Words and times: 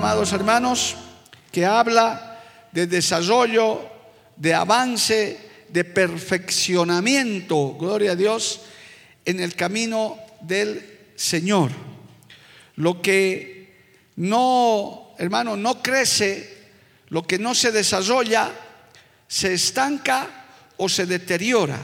Amados 0.00 0.32
hermanos, 0.32 0.96
que 1.52 1.66
habla 1.66 2.42
de 2.72 2.86
desarrollo, 2.86 3.86
de 4.34 4.54
avance, 4.54 5.38
de 5.68 5.84
perfeccionamiento, 5.84 7.76
gloria 7.78 8.12
a 8.12 8.16
Dios, 8.16 8.62
en 9.26 9.40
el 9.40 9.54
camino 9.54 10.16
del 10.40 11.00
Señor. 11.16 11.70
Lo 12.76 13.02
que 13.02 13.74
no, 14.16 15.12
hermano, 15.18 15.54
no 15.54 15.82
crece, 15.82 16.48
lo 17.10 17.26
que 17.26 17.38
no 17.38 17.54
se 17.54 17.70
desarrolla, 17.70 18.50
se 19.28 19.52
estanca 19.52 20.46
o 20.78 20.88
se 20.88 21.04
deteriora. 21.04 21.78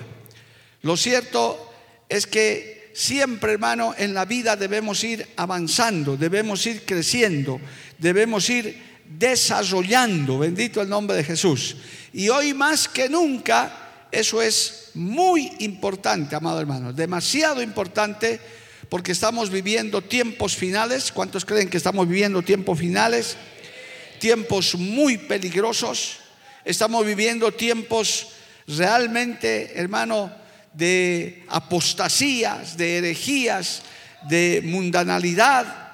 Lo 0.80 0.96
cierto 0.96 1.70
es 2.08 2.26
que 2.26 2.76
siempre, 2.96 3.52
hermano, 3.52 3.94
en 3.98 4.14
la 4.14 4.24
vida 4.24 4.56
debemos 4.56 5.04
ir 5.04 5.28
avanzando, 5.36 6.16
debemos 6.16 6.66
ir 6.66 6.86
creciendo, 6.86 7.60
debemos 7.98 8.48
ir 8.50 8.82
desarrollando, 9.04 10.38
bendito 10.38 10.80
el 10.80 10.88
nombre 10.88 11.16
de 11.16 11.24
Jesús. 11.24 11.76
Y 12.12 12.28
hoy 12.28 12.54
más 12.54 12.88
que 12.88 13.08
nunca, 13.08 14.06
eso 14.10 14.40
es 14.42 14.90
muy 14.94 15.52
importante, 15.60 16.34
amado 16.34 16.60
hermano, 16.60 16.92
demasiado 16.92 17.62
importante 17.62 18.40
porque 18.88 19.12
estamos 19.12 19.50
viviendo 19.50 20.02
tiempos 20.02 20.56
finales. 20.56 21.12
¿Cuántos 21.12 21.44
creen 21.44 21.68
que 21.68 21.76
estamos 21.76 22.08
viviendo 22.08 22.42
tiempos 22.42 22.78
finales? 22.78 23.36
Tiempos 24.18 24.74
muy 24.76 25.18
peligrosos. 25.18 26.18
Estamos 26.64 27.04
viviendo 27.04 27.52
tiempos 27.52 28.28
realmente, 28.66 29.78
hermano, 29.78 30.32
de 30.72 31.44
apostasías, 31.48 32.76
de 32.76 32.98
herejías, 32.98 33.82
de 34.28 34.62
mundanalidad. 34.64 35.85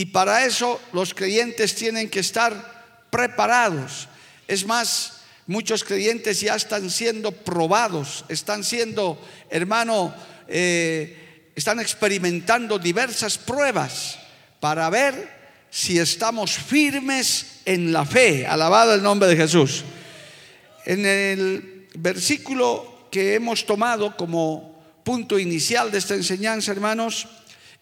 Y 0.00 0.06
para 0.06 0.46
eso 0.46 0.80
los 0.94 1.12
creyentes 1.12 1.74
tienen 1.74 2.08
que 2.08 2.20
estar 2.20 3.04
preparados. 3.10 4.08
Es 4.48 4.64
más, 4.64 5.20
muchos 5.46 5.84
creyentes 5.84 6.40
ya 6.40 6.54
están 6.54 6.88
siendo 6.88 7.32
probados, 7.32 8.24
están 8.30 8.64
siendo, 8.64 9.20
hermano, 9.50 10.14
eh, 10.48 11.50
están 11.54 11.80
experimentando 11.80 12.78
diversas 12.78 13.36
pruebas 13.36 14.18
para 14.58 14.88
ver 14.88 15.28
si 15.68 15.98
estamos 15.98 16.52
firmes 16.52 17.60
en 17.66 17.92
la 17.92 18.06
fe. 18.06 18.46
Alabado 18.46 18.94
el 18.94 19.02
nombre 19.02 19.28
de 19.28 19.36
Jesús. 19.36 19.84
En 20.86 21.04
el 21.04 21.88
versículo 21.94 23.06
que 23.10 23.34
hemos 23.34 23.66
tomado 23.66 24.16
como 24.16 24.82
punto 25.04 25.38
inicial 25.38 25.90
de 25.90 25.98
esta 25.98 26.14
enseñanza, 26.14 26.72
hermanos, 26.72 27.28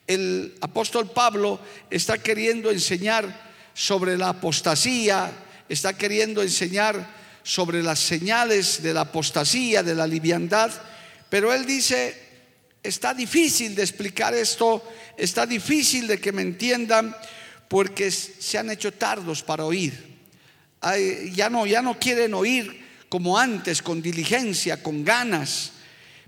el 0.09 0.57
apóstol 0.63 1.11
Pablo 1.11 1.61
está 1.91 2.19
queriendo 2.19 2.71
enseñar 2.71 3.49
sobre 3.75 4.17
la 4.17 4.31
apostasía, 4.31 5.31
está 5.69 5.93
queriendo 5.93 6.43
enseñar 6.43 7.17
sobre 7.45 7.83
las 7.83 8.01
señales 8.01 8.83
de 8.83 8.95
la 8.95 9.03
apostasía, 9.03 9.83
de 9.83 9.95
la 9.95 10.07
liviandad, 10.07 10.73
pero 11.29 11.53
él 11.53 11.67
dice, 11.67 12.17
está 12.83 13.13
difícil 13.13 13.75
de 13.75 13.83
explicar 13.83 14.35
esto, 14.35 14.83
está 15.17 15.47
difícil 15.47 16.07
de 16.07 16.19
que 16.19 16.33
me 16.33 16.43
entiendan, 16.43 17.15
porque 17.69 18.11
se 18.11 18.57
han 18.57 18.71
hecho 18.71 18.93
tardos 18.93 19.43
para 19.43 19.67
oír. 19.67 20.19
Ya 21.35 21.51
no, 21.51 21.67
ya 21.67 21.83
no 21.83 21.99
quieren 21.99 22.33
oír 22.33 22.87
como 23.11 23.39
antes, 23.39 23.83
con 23.83 24.01
diligencia, 24.01 24.83
con 24.83 25.05
ganas, 25.05 25.73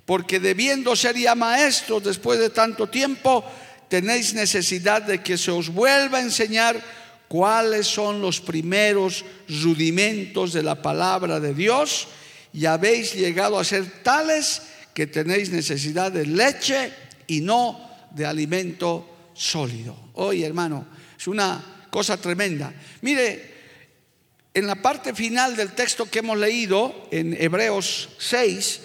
porque 0.04 0.38
debiendo 0.38 0.94
ser 0.96 1.16
ya 1.16 1.34
maestros 1.34 2.04
después 2.04 2.38
de 2.38 2.50
tanto 2.50 2.88
tiempo, 2.88 3.44
tenéis 3.90 4.32
necesidad 4.32 5.02
de 5.02 5.20
que 5.20 5.36
se 5.36 5.50
os 5.50 5.68
vuelva 5.68 6.18
a 6.18 6.22
enseñar 6.22 6.80
cuáles 7.26 7.86
son 7.86 8.22
los 8.22 8.40
primeros 8.40 9.24
rudimentos 9.48 10.52
de 10.52 10.62
la 10.62 10.80
palabra 10.80 11.40
de 11.40 11.52
Dios 11.52 12.06
y 12.54 12.66
habéis 12.66 13.14
llegado 13.14 13.58
a 13.58 13.64
ser 13.64 14.02
tales 14.02 14.62
que 14.94 15.06
tenéis 15.06 15.50
necesidad 15.50 16.12
de 16.12 16.24
leche 16.24 16.92
y 17.26 17.40
no 17.40 17.90
de 18.14 18.26
alimento 18.26 19.30
sólido. 19.34 19.96
Oye, 20.14 20.46
hermano, 20.46 20.86
es 21.18 21.26
una 21.26 21.86
cosa 21.90 22.16
tremenda. 22.16 22.72
Mire, 23.02 23.50
en 24.54 24.66
la 24.66 24.76
parte 24.76 25.14
final 25.14 25.56
del 25.56 25.72
texto 25.72 26.06
que 26.06 26.20
hemos 26.20 26.38
leído, 26.38 27.08
en 27.10 27.36
Hebreos 27.40 28.10
6, 28.18 28.80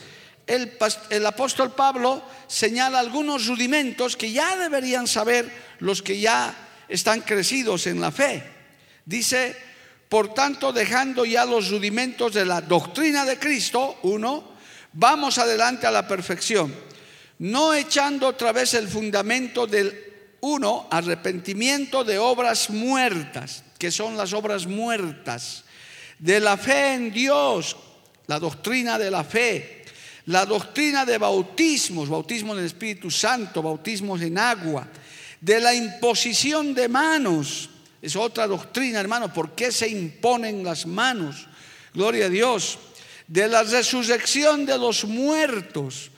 el, 0.47 1.25
apóstol 1.25 1.73
Pablo 1.73 2.21
señala 2.47 2.99
algunos 2.99 3.47
rudimentos 3.47 4.15
que 4.15 4.31
ya 4.31 4.57
deberían 4.57 5.07
saber 5.07 5.51
los 5.79 6.01
que 6.01 6.19
ya 6.19 6.53
están 6.87 7.21
crecidos 7.21 7.87
en 7.87 7.99
la 7.99 8.11
fe. 8.11 8.43
Dice, 9.05 9.55
por 10.09 10.33
tanto, 10.33 10.71
dejando 10.71 11.25
ya 11.25 11.45
los 11.45 11.69
rudimentos 11.69 12.33
de 12.33 12.45
la 12.45 12.61
doctrina 12.61 13.25
de 13.25 13.39
Cristo, 13.39 13.99
uno, 14.03 14.55
vamos 14.93 15.37
adelante 15.37 15.87
a 15.87 15.91
la 15.91 16.07
perfección, 16.07 16.73
no 17.39 17.73
echando 17.73 18.27
otra 18.27 18.51
vez 18.51 18.73
el 18.75 18.87
fundamento 18.87 19.65
del 19.67 20.05
uno, 20.41 20.87
arrepentimiento 20.91 22.03
de 22.03 22.19
obras 22.19 22.69
muertas, 22.69 23.63
que 23.79 23.89
son 23.89 24.15
las 24.15 24.31
obras 24.33 24.67
muertas, 24.67 25.63
de 26.19 26.39
la 26.39 26.55
fe 26.55 26.93
en 26.93 27.11
Dios, 27.11 27.75
la 28.27 28.39
doctrina 28.39 28.99
de 28.99 29.11
la 29.11 29.23
fe, 29.23 29.84
la 30.27 30.45
doctrina 30.45 31.05
de 31.05 31.17
bautismos, 31.17 32.09
bautismo 32.09 32.57
en 32.57 32.65
Espíritu 32.65 33.11
Santo, 33.11 33.61
bautismos 33.61 34.21
en 34.21 34.37
agua, 34.37 34.87
de 35.39 35.59
la 35.59 35.73
imposición 35.73 36.73
de 36.73 36.87
manos, 36.87 37.69
es 38.01 38.15
otra 38.15 38.47
doctrina, 38.47 38.99
hermano, 38.99 39.33
¿por 39.33 39.55
qué 39.55 39.71
se 39.71 39.87
imponen 39.87 40.63
las 40.63 40.85
manos? 40.85 41.47
Gloria 41.93 42.25
a 42.25 42.29
Dios. 42.29 42.77
De 43.27 43.47
la 43.47 43.63
resurrección 43.63 44.65
de 44.65 44.77
los 44.77 45.05
muertos, 45.05 46.11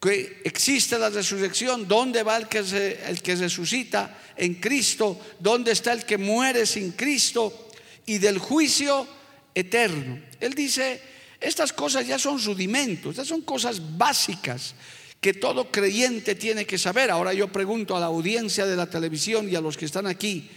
que 0.00 0.42
existe 0.44 0.98
la 0.98 1.10
resurrección, 1.10 1.86
¿dónde 1.86 2.24
va 2.24 2.36
el 2.36 2.48
que, 2.48 2.64
se, 2.64 3.08
el 3.08 3.22
que 3.22 3.36
resucita 3.36 4.18
en 4.36 4.54
Cristo? 4.54 5.20
¿Dónde 5.38 5.70
está 5.70 5.92
el 5.92 6.04
que 6.04 6.18
muere 6.18 6.66
sin 6.66 6.90
Cristo? 6.92 7.68
Y 8.06 8.18
del 8.18 8.38
juicio 8.38 9.06
eterno. 9.54 10.20
Él 10.40 10.54
dice, 10.54 11.00
estas 11.42 11.72
cosas 11.72 12.06
ya 12.06 12.18
son 12.18 12.42
rudimentos, 12.42 13.10
estas 13.10 13.28
son 13.28 13.42
cosas 13.42 13.80
básicas 13.96 14.74
que 15.20 15.34
todo 15.34 15.70
creyente 15.70 16.34
tiene 16.34 16.64
que 16.66 16.78
saber. 16.78 17.10
Ahora 17.10 17.32
yo 17.32 17.46
pregunto 17.46 17.96
a 17.96 18.00
la 18.00 18.06
audiencia 18.06 18.66
de 18.66 18.76
la 18.76 18.90
televisión 18.90 19.48
y 19.48 19.54
a 19.54 19.60
los 19.60 19.76
que 19.76 19.84
están 19.84 20.06
aquí, 20.06 20.50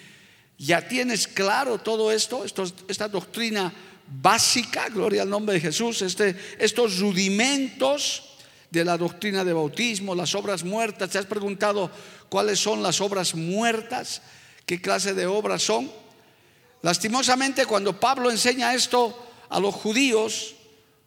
¿ya 0.57 0.87
tienes 0.87 1.27
claro 1.27 1.77
todo 1.77 2.11
esto? 2.11 2.43
esta 2.43 3.07
doctrina 3.07 3.71
básica, 4.07 4.89
gloria 4.89 5.21
al 5.21 5.29
nombre 5.29 5.55
de 5.55 5.61
Jesús, 5.61 6.01
este, 6.01 6.35
estos 6.57 6.99
rudimentos 6.99 8.23
de 8.71 8.83
la 8.83 8.97
doctrina 8.97 9.43
de 9.43 9.53
bautismo, 9.53 10.15
las 10.15 10.33
obras 10.33 10.63
muertas. 10.63 11.11
¿Te 11.11 11.17
has 11.19 11.27
preguntado 11.27 11.91
cuáles 12.29 12.59
son 12.59 12.81
las 12.81 13.01
obras 13.01 13.35
muertas? 13.35 14.23
¿Qué 14.65 14.81
clase 14.81 15.13
de 15.13 15.27
obras 15.27 15.61
son? 15.61 15.91
Lastimosamente, 16.81 17.67
cuando 17.67 17.99
Pablo 17.99 18.31
enseña 18.31 18.73
esto 18.73 19.27
a 19.49 19.59
los 19.59 19.75
judíos, 19.75 20.54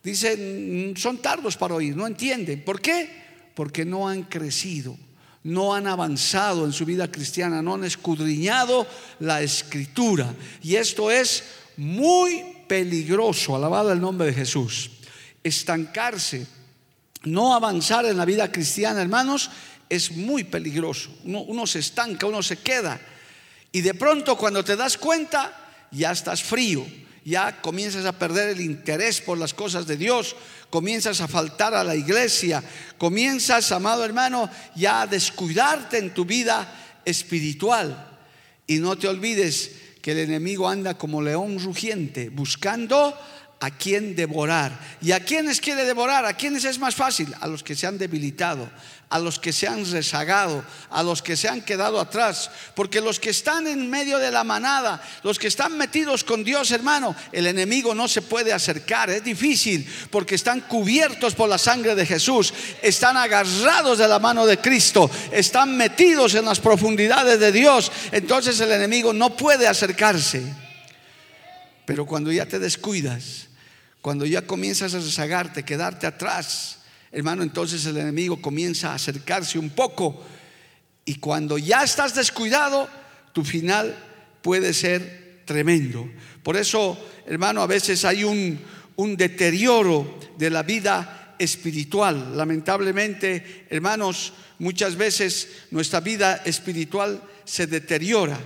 dicen, 0.09 0.95
son 0.97 1.19
tardos 1.19 1.57
para 1.57 1.75
oír, 1.75 1.97
no 1.97 2.07
entienden. 2.07 2.65
¿Por 2.65 2.81
qué? 2.81 3.09
Porque 3.55 3.85
no 3.85 4.09
han 4.09 4.25
crecido, 4.25 4.97
no 5.45 5.75
han 5.75 5.87
avanzado 5.87 6.65
en 6.65 6.73
su 6.73 6.85
vida 6.85 7.11
cristiana, 7.11 7.63
no 7.63 7.75
han 7.75 7.85
escudriñado 7.85 8.87
la 9.21 9.43
escritura. 9.43 10.35
Y 10.63 10.77
esto 10.77 11.11
es 11.11 11.45
muy 11.77 12.45
peligroso, 12.67 13.57
alabado 13.57 13.93
el 13.93 14.01
nombre 14.01 14.29
de 14.29 14.35
Jesús. 14.35 14.91
Estancarse, 15.43 16.47
no 17.25 17.55
avanzar 17.55 18.07
en 18.07 18.17
la 18.17 18.25
vida 18.25 18.51
cristiana, 18.51 19.01
hermanos, 19.01 19.51
es 19.89 20.13
muy 20.13 20.45
peligroso. 20.45 21.11
Uno, 21.25 21.43
uno, 21.43 21.67
se 21.67 21.79
estanca, 21.79 22.27
uno 22.27 22.43
se 22.43 22.59
queda. 22.59 23.01
Y 23.73 23.81
de 23.81 23.95
pronto 23.95 24.37
cuando 24.37 24.65
te 24.65 24.77
das 24.77 24.99
cuenta, 24.99 25.87
ya 25.91 26.13
estás 26.13 26.43
frío, 26.43 26.85
ya 27.29 27.61
comienzas 27.61 28.07
a 28.07 28.19
perder 28.19 28.49
el 28.49 28.61
interés 28.61 29.21
por 29.21 29.39
las 29.39 29.55
cosas 29.55 29.87
de 29.87 29.97
Dios, 29.97 30.35
comienzas 30.71 31.21
a 31.21 31.29
faltar 31.29 31.75
a 31.75 31.85
la 31.85 31.95
iglesia, 31.95 32.63
comienzas, 32.97 33.71
amado 33.73 34.05
hermano, 34.05 34.51
ya 34.75 35.03
a 35.03 35.07
descuidarte 35.07 35.99
en 35.99 36.15
tu 36.15 36.25
vida 36.25 37.01
espiritual. 37.05 38.19
Y 38.67 38.79
no 38.79 38.97
te 38.97 39.09
olvides 39.09 39.73
que 40.01 40.13
el 40.13 40.19
enemigo 40.19 40.69
anda 40.69 40.97
como 40.97 41.23
león 41.23 41.59
rugiente, 41.59 42.31
buscando 42.31 43.15
a 43.61 43.71
quién 43.71 44.15
devorar. 44.15 44.79
¿Y 45.03 45.13
a 45.13 45.21
quiénes 45.21 45.61
quiere 45.61 45.85
devorar? 45.85 46.25
¿A 46.25 46.35
quiénes 46.35 46.65
es 46.65 46.79
más 46.79 46.95
fácil? 46.95 47.35
A 47.41 47.47
los 47.47 47.63
que 47.63 47.75
se 47.75 47.87
han 47.87 47.99
debilitado, 47.99 48.71
a 49.11 49.19
los 49.19 49.39
que 49.39 49.53
se 49.53 49.67
han 49.67 49.91
rezagado, 49.91 50.65
a 50.91 51.03
los 51.03 51.23
que 51.23 51.37
se 51.37 51.49
han 51.49 51.63
quedado 51.63 51.99
atrás. 51.99 52.51
Porque 52.75 53.01
los 53.01 53.19
que 53.19 53.31
están 53.31 53.67
en 53.67 53.89
medio 53.89 54.19
de 54.19 54.31
la 54.31 54.45
manada, 54.45 55.03
los 55.23 55.39
que 55.39 55.47
están 55.49 55.77
metidos 55.79 56.25
con 56.25 56.45
Dios, 56.45 56.71
hermano, 56.71 57.17
el 57.33 57.47
enemigo 57.47 57.95
no 57.95 58.07
se 58.07 58.23
puede 58.23 58.53
acercar. 58.53 59.11
Es 59.11 59.25
difícil 59.25 59.89
porque 60.11 60.35
están 60.35 60.61
cubiertos 60.63 61.35
por 61.35 61.49
la 61.49 61.59
sangre 61.59 61.95
de 61.95 62.05
Jesús, 62.07 62.53
están 62.83 63.17
agarrados 63.17 63.99
de 63.99 64.09
la 64.09 64.19
mano 64.19 64.45
de 64.45 64.59
Cristo, 64.59 65.11
están 65.33 65.77
metidos 65.77 66.35
en 66.35 66.45
las 66.45 66.61
profundidades 66.61 67.41
de 67.41 67.53
Dios. 67.53 67.91
Entonces 68.13 68.61
el 68.61 68.73
enemigo 68.73 69.13
no 69.13 69.37
puede 69.37 69.67
acercarse. 69.67 70.43
Pero 71.87 72.05
cuando 72.05 72.31
ya 72.31 72.45
te 72.45 72.59
descuidas, 72.59 73.49
cuando 74.03 74.27
ya 74.27 74.43
comienzas 74.43 74.93
a 74.93 74.99
rezagarte, 74.99 75.65
quedarte 75.65 76.07
atrás, 76.07 76.78
hermano, 77.19 77.43
entonces 77.43 77.85
el 77.87 77.97
enemigo 77.97 78.41
comienza 78.41 78.93
a 78.93 78.95
acercarse 78.95 79.59
un 79.59 79.71
poco. 79.71 80.25
Y 81.05 81.17
cuando 81.17 81.59
ya 81.59 81.83
estás 81.83 82.15
descuidado, 82.15 82.89
tu 83.33 83.45
final 83.45 83.97
puede 84.41 84.73
ser 84.73 85.43
tremendo. 85.45 86.09
Por 86.43 86.57
eso, 86.57 86.97
hermano, 87.27 87.61
a 87.63 87.67
veces 87.67 88.05
hay 88.05 88.23
un, 88.25 88.59
un 88.97 89.17
deterioro 89.17 90.19
de 90.37 90.51
la 90.51 90.63
vida 90.63 91.35
espiritual. 91.39 92.37
Lamentablemente, 92.37 93.67
hermanos, 93.69 94.33
muchas 94.61 94.95
veces 94.95 95.49
nuestra 95.73 96.01
vida 96.01 96.43
espiritual 96.45 97.23
se 97.45 97.67
deteriora, 97.67 98.39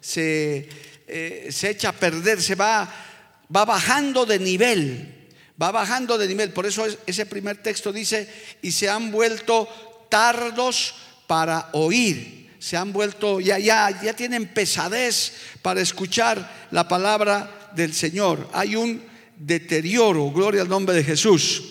se, 0.00 0.68
eh, 1.06 1.48
se 1.50 1.70
echa 1.70 1.90
a 1.90 1.92
perder, 1.92 2.42
se 2.42 2.54
va 2.56 3.06
va 3.54 3.64
bajando 3.64 4.26
de 4.26 4.38
nivel, 4.38 5.17
va 5.60 5.70
bajando 5.70 6.16
de 6.18 6.28
nivel. 6.28 6.50
Por 6.52 6.66
eso 6.66 6.86
ese 7.06 7.26
primer 7.26 7.62
texto 7.62 7.92
dice, 7.92 8.28
y 8.62 8.72
se 8.72 8.88
han 8.88 9.10
vuelto 9.10 9.68
tardos 10.08 10.94
para 11.26 11.68
oír. 11.72 12.48
Se 12.58 12.76
han 12.76 12.92
vuelto, 12.92 13.40
ya, 13.40 13.58
ya, 13.58 14.02
ya 14.02 14.14
tienen 14.14 14.48
pesadez 14.48 15.32
para 15.62 15.80
escuchar 15.80 16.68
la 16.70 16.88
palabra 16.88 17.70
del 17.74 17.94
Señor. 17.94 18.48
Hay 18.52 18.74
un 18.74 19.02
deterioro, 19.36 20.30
gloria 20.30 20.62
al 20.62 20.68
nombre 20.68 20.94
de 20.94 21.04
Jesús. 21.04 21.62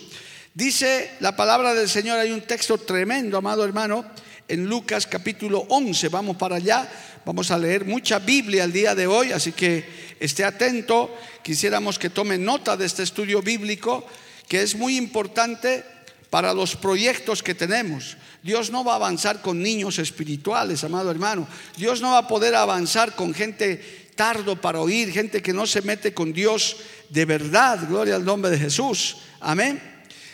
Dice 0.53 1.11
la 1.19 1.35
palabra 1.35 1.73
del 1.73 1.89
Señor, 1.89 2.17
hay 2.17 2.31
un 2.31 2.41
texto 2.41 2.77
tremendo, 2.77 3.37
amado 3.37 3.63
hermano, 3.63 4.05
en 4.47 4.65
Lucas 4.65 5.05
capítulo 5.05 5.65
11. 5.69 6.09
Vamos 6.09 6.37
para 6.37 6.55
allá, 6.55 6.89
vamos 7.25 7.51
a 7.51 7.57
leer 7.57 7.85
mucha 7.85 8.19
Biblia 8.19 8.63
el 8.63 8.71
día 8.71 8.95
de 8.95 9.07
hoy, 9.07 9.31
así 9.33 9.51
que 9.51 10.06
esté 10.19 10.43
atento, 10.43 11.13
quisiéramos 11.43 11.99
que 11.99 12.09
tome 12.09 12.37
nota 12.37 12.77
de 12.77 12.85
este 12.85 13.03
estudio 13.03 13.41
bíblico, 13.41 14.05
que 14.47 14.61
es 14.61 14.75
muy 14.75 14.97
importante 14.97 15.83
para 16.29 16.53
los 16.53 16.75
proyectos 16.75 17.43
que 17.43 17.55
tenemos. 17.55 18.17
Dios 18.43 18.71
no 18.71 18.83
va 18.83 18.93
a 18.93 18.95
avanzar 18.95 19.41
con 19.41 19.61
niños 19.61 19.99
espirituales, 19.99 20.83
amado 20.83 21.11
hermano. 21.11 21.47
Dios 21.75 22.01
no 22.01 22.11
va 22.11 22.19
a 22.19 22.27
poder 22.27 22.55
avanzar 22.55 23.15
con 23.15 23.33
gente 23.33 24.07
tardo 24.15 24.59
para 24.59 24.81
oír, 24.81 25.11
gente 25.11 25.41
que 25.41 25.53
no 25.53 25.67
se 25.67 25.81
mete 25.81 26.13
con 26.13 26.33
Dios 26.33 26.77
de 27.09 27.25
verdad. 27.25 27.87
Gloria 27.87 28.15
al 28.15 28.25
nombre 28.25 28.51
de 28.51 28.57
Jesús. 28.57 29.17
Amén. 29.39 29.81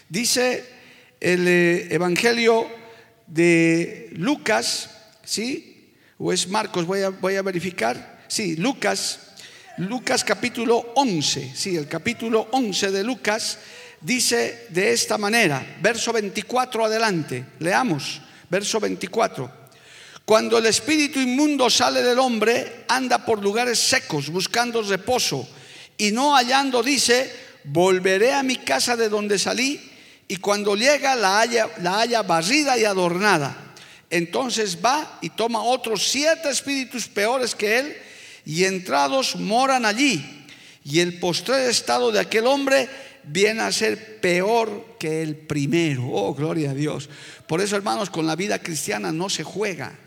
Dice 0.10 0.66
el 1.20 1.48
eh, 1.48 1.94
Evangelio 1.94 2.68
de 3.28 4.10
Lucas, 4.14 4.90
¿sí? 5.24 5.96
¿O 6.18 6.32
es 6.32 6.48
Marcos? 6.48 6.86
Voy 6.86 7.02
a, 7.02 7.10
voy 7.10 7.36
a 7.36 7.42
verificar. 7.42 8.26
Sí, 8.28 8.56
Lucas 8.56 9.33
Lucas 9.78 10.24
capítulo 10.24 10.94
11, 10.96 11.54
sí, 11.56 11.76
el 11.76 11.88
capítulo 11.88 12.48
11 12.52 12.92
de 12.92 13.04
Lucas 13.04 13.58
dice 14.00 14.68
de 14.70 14.94
esta 14.94 15.18
manera, 15.18 15.78
verso 15.82 16.14
24 16.14 16.86
adelante, 16.86 17.44
leamos, 17.58 18.22
verso 18.52 18.80
24. 18.80 19.64
Cuando 20.26 20.60
el 20.60 20.68
espíritu 20.68 21.20
inmundo 21.20 21.72
sale 21.72 22.04
del 22.04 22.20
hombre, 22.20 22.86
anda 22.88 23.26
por 23.26 23.42
lugares 23.42 23.80
secos 23.80 24.30
buscando 24.30 24.84
reposo 24.84 25.48
y 25.98 26.12
no 26.12 26.36
hallando, 26.36 26.84
dice, 26.84 27.34
volveré 27.64 28.32
a 28.32 28.44
mi 28.44 28.58
casa 28.58 28.96
de 28.96 29.10
donde 29.10 29.40
salí 29.40 29.82
y 30.28 30.38
cuando 30.38 30.76
llega 30.76 31.16
la 31.16 31.40
haya, 31.40 31.68
la 31.82 32.00
haya 32.00 32.22
barrida 32.22 32.78
y 32.78 32.86
adornada. 32.86 33.74
Entonces 34.12 34.78
va 34.86 35.18
y 35.22 35.32
toma 35.32 35.64
otros 35.64 36.08
siete 36.08 36.52
espíritus 36.52 37.08
peores 37.08 37.56
que 37.56 37.80
él 37.80 37.98
y 38.46 38.66
entrados 38.66 39.36
moran 39.36 39.86
allí. 39.86 40.46
Y 40.84 41.00
el 41.00 41.20
postrer 41.20 41.70
estado 41.70 42.12
de 42.12 42.20
aquel 42.20 42.46
hombre 42.46 42.90
viene 43.24 43.62
a 43.62 43.72
ser 43.72 44.20
peor 44.20 44.96
que 45.00 45.22
el 45.22 45.36
primero. 45.36 46.08
Oh, 46.08 46.34
gloria 46.34 46.72
a 46.72 46.74
Dios. 46.74 47.10
Por 47.48 47.62
eso, 47.62 47.76
hermanos, 47.76 48.10
con 48.10 48.28
la 48.28 48.36
vida 48.36 48.60
cristiana 48.60 49.12
no 49.12 49.30
se 49.30 49.44
juega. 49.44 49.98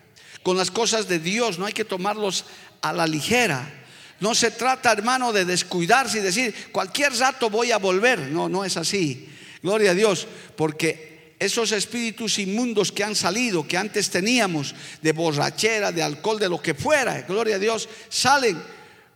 Con 0.43 0.57
las 0.57 0.71
cosas 0.71 1.09
de 1.09 1.19
Dios 1.19 1.59
no 1.59 1.67
hay 1.67 1.73
que 1.73 1.85
tomarlos 1.85 2.45
a 2.83 2.93
la 2.93 3.07
ligera. 3.07 3.85
No 4.21 4.35
se 4.35 4.51
trata, 4.51 4.93
hermano, 4.93 5.33
de 5.33 5.45
descuidarse 5.45 6.19
y 6.19 6.23
decir, 6.23 6.55
cualquier 6.73 7.13
rato 7.15 7.51
voy 7.51 7.73
a 7.73 7.79
volver. 7.79 8.21
No, 8.21 8.49
no 8.49 8.65
es 8.65 8.77
así. 8.77 9.29
Gloria 9.63 9.91
a 9.91 9.95
Dios, 9.95 10.27
porque 10.57 11.16
esos 11.39 11.73
espíritus 11.73 12.39
inmundos 12.39 12.93
que 12.93 13.05
han 13.05 13.15
salido, 13.15 13.67
que 13.67 13.77
antes 13.77 14.11
teníamos, 14.11 14.75
de 15.03 15.13
borrachera, 15.13 15.93
de 15.93 16.03
alcohol, 16.03 16.39
de 16.39 16.49
lo 16.49 16.61
que 16.61 16.75
fuera, 16.75 17.23
gloria 17.23 17.57
a 17.57 17.59
Dios, 17.59 17.89
salen. 18.09 18.61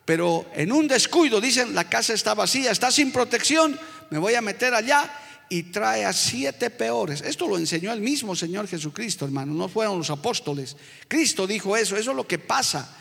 Pero 0.04 0.50
en 0.54 0.72
un 0.72 0.88
descuido 0.88 1.40
dicen, 1.40 1.74
la 1.74 1.88
casa 1.88 2.12
está 2.12 2.34
vacía, 2.34 2.70
está 2.70 2.90
sin 2.90 3.12
protección, 3.12 3.78
me 4.10 4.18
voy 4.18 4.34
a 4.34 4.42
meter 4.42 4.74
allá 4.74 5.10
y 5.48 5.64
trae 5.64 6.04
a 6.04 6.12
siete 6.12 6.70
peores. 6.70 7.22
Esto 7.22 7.48
lo 7.48 7.58
enseñó 7.58 7.92
el 7.92 8.00
mismo 8.00 8.36
Señor 8.36 8.68
Jesucristo, 8.68 9.24
hermano, 9.24 9.52
no 9.52 9.68
fueron 9.68 9.98
los 9.98 10.10
apóstoles. 10.10 10.76
Cristo 11.08 11.46
dijo 11.46 11.76
eso, 11.76 11.96
eso 11.96 12.10
es 12.10 12.16
lo 12.16 12.26
que 12.26 12.38
pasa. 12.38 12.96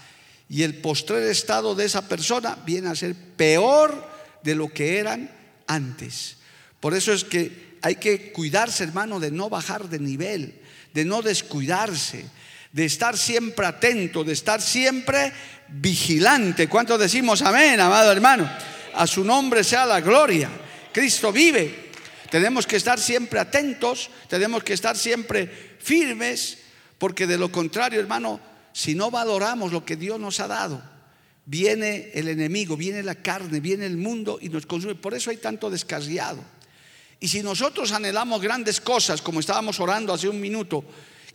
Y 0.49 0.63
el 0.63 0.81
postrer 0.81 1.23
estado 1.23 1.75
de 1.75 1.85
esa 1.85 2.07
persona 2.07 2.57
viene 2.65 2.89
a 2.89 2.95
ser 2.95 3.15
peor 3.15 4.07
de 4.43 4.55
lo 4.55 4.69
que 4.69 4.97
eran 4.97 5.31
antes. 5.67 6.37
Por 6.79 6.95
eso 6.95 7.13
es 7.13 7.23
que 7.23 7.68
hay 7.81 7.95
que 7.95 8.31
cuidarse, 8.31 8.83
hermano, 8.83 9.19
de 9.19 9.31
no 9.31 9.49
bajar 9.49 9.89
de 9.89 9.99
nivel, 9.99 10.59
de 10.93 11.05
no 11.05 11.21
descuidarse, 11.21 12.25
de 12.71 12.85
estar 12.85 13.17
siempre 13.17 13.65
atento, 13.65 14.23
de 14.23 14.33
estar 14.33 14.61
siempre 14.61 15.31
vigilante. 15.69 16.67
¿Cuántos 16.67 16.99
decimos 16.99 17.41
amén, 17.41 17.79
amado 17.79 18.11
hermano? 18.11 18.49
A 18.95 19.07
su 19.07 19.23
nombre 19.23 19.63
sea 19.63 19.85
la 19.85 20.01
gloria. 20.01 20.49
Cristo 20.91 21.31
vive. 21.31 21.89
Tenemos 22.29 22.67
que 22.67 22.75
estar 22.75 22.99
siempre 22.99 23.39
atentos, 23.39 24.09
tenemos 24.27 24.63
que 24.63 24.73
estar 24.73 24.95
siempre 24.95 25.77
firmes, 25.79 26.59
porque 26.99 27.25
de 27.25 27.37
lo 27.37 27.51
contrario, 27.51 27.99
hermano, 27.99 28.39
si 28.71 28.93
no 28.93 29.09
valoramos 29.09 29.71
lo 29.71 29.83
que 29.83 29.95
Dios 29.95 30.19
nos 30.19 30.39
ha 30.39 30.47
dado, 30.47 30.83
viene 31.45 32.11
el 32.13 32.27
enemigo, 32.27 32.77
viene 32.77 33.01
la 33.01 33.15
carne, 33.15 33.59
viene 33.59 33.87
el 33.87 33.97
mundo 33.97 34.37
y 34.39 34.49
nos 34.49 34.67
consume. 34.67 34.93
Por 34.93 35.15
eso 35.15 35.31
hay 35.31 35.37
tanto 35.37 35.71
descarriado. 35.71 36.43
Y 37.19 37.27
si 37.27 37.43
nosotros 37.43 37.91
anhelamos 37.91 38.41
grandes 38.41 38.79
cosas, 38.79 39.21
como 39.21 39.39
estábamos 39.39 39.79
orando 39.79 40.13
hace 40.13 40.29
un 40.29 40.39
minuto, 40.39 40.85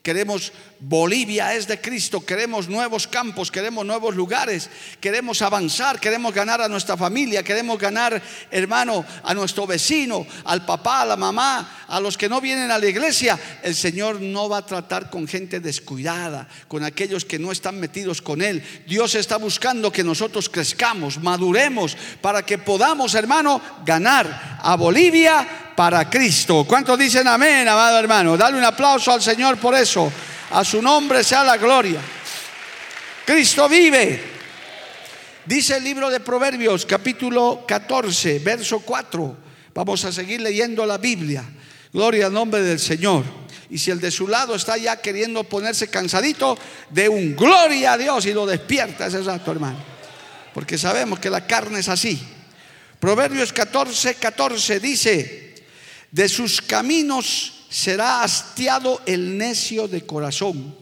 Queremos 0.04 0.52
Bolivia 0.86 1.54
es 1.54 1.66
de 1.66 1.80
Cristo, 1.80 2.26
queremos 2.26 2.68
nuevos 2.68 3.08
campos, 3.08 3.50
queremos 3.50 3.86
nuevos 3.86 4.14
lugares, 4.14 4.68
queremos 5.00 5.40
avanzar, 5.40 5.98
queremos 5.98 6.34
ganar 6.34 6.60
a 6.60 6.68
nuestra 6.68 6.94
familia, 6.94 7.42
queremos 7.42 7.78
ganar, 7.78 8.20
hermano, 8.50 9.02
a 9.22 9.32
nuestro 9.32 9.66
vecino, 9.66 10.26
al 10.44 10.66
papá, 10.66 11.00
a 11.00 11.06
la 11.06 11.16
mamá, 11.16 11.86
a 11.88 11.98
los 12.00 12.18
que 12.18 12.28
no 12.28 12.38
vienen 12.38 12.70
a 12.70 12.76
la 12.76 12.84
iglesia. 12.84 13.40
El 13.62 13.74
Señor 13.74 14.20
no 14.20 14.50
va 14.50 14.58
a 14.58 14.66
tratar 14.66 15.08
con 15.08 15.26
gente 15.26 15.58
descuidada, 15.58 16.46
con 16.68 16.84
aquellos 16.84 17.24
que 17.24 17.38
no 17.38 17.50
están 17.50 17.80
metidos 17.80 18.20
con 18.20 18.42
Él. 18.42 18.62
Dios 18.86 19.14
está 19.14 19.38
buscando 19.38 19.90
que 19.90 20.04
nosotros 20.04 20.50
crezcamos, 20.50 21.16
maduremos, 21.16 21.96
para 22.20 22.44
que 22.44 22.58
podamos, 22.58 23.14
hermano, 23.14 23.58
ganar 23.86 24.58
a 24.62 24.76
Bolivia 24.76 25.72
para 25.74 26.10
Cristo. 26.10 26.66
¿Cuántos 26.68 26.98
dicen 26.98 27.26
amén, 27.26 27.66
amado 27.66 27.98
hermano? 27.98 28.36
Dale 28.36 28.58
un 28.58 28.64
aplauso 28.64 29.12
al 29.12 29.22
Señor 29.22 29.56
por 29.56 29.74
eso. 29.74 30.12
A 30.54 30.64
su 30.64 30.80
nombre 30.80 31.24
sea 31.24 31.42
la 31.42 31.56
gloria. 31.56 32.00
Cristo 33.26 33.68
vive. 33.68 34.22
Dice 35.44 35.78
el 35.78 35.82
libro 35.82 36.08
de 36.08 36.20
Proverbios, 36.20 36.86
capítulo 36.86 37.64
14, 37.66 38.38
verso 38.38 38.78
4. 38.78 39.36
Vamos 39.74 40.04
a 40.04 40.12
seguir 40.12 40.40
leyendo 40.40 40.86
la 40.86 40.96
Biblia. 40.96 41.44
Gloria 41.92 42.26
al 42.26 42.32
nombre 42.32 42.62
del 42.62 42.78
Señor. 42.78 43.24
Y 43.68 43.78
si 43.78 43.90
el 43.90 43.98
de 43.98 44.12
su 44.12 44.28
lado 44.28 44.54
está 44.54 44.76
ya 44.76 45.00
queriendo 45.00 45.42
ponerse 45.42 45.88
cansadito, 45.88 46.56
de 46.88 47.08
un 47.08 47.34
gloria 47.34 47.94
a 47.94 47.98
Dios 47.98 48.24
y 48.26 48.32
lo 48.32 48.46
despierta 48.46 49.08
ese 49.08 49.22
rato, 49.22 49.50
hermano. 49.50 49.82
Porque 50.54 50.78
sabemos 50.78 51.18
que 51.18 51.30
la 51.30 51.48
carne 51.48 51.80
es 51.80 51.88
así. 51.88 52.16
Proverbios 53.00 53.52
14, 53.52 54.14
14 54.14 54.78
dice, 54.78 55.54
de 56.12 56.28
sus 56.28 56.62
caminos 56.62 57.63
será 57.74 58.22
hastiado 58.22 59.02
el 59.04 59.36
necio 59.36 59.88
de 59.88 60.06
corazón, 60.06 60.76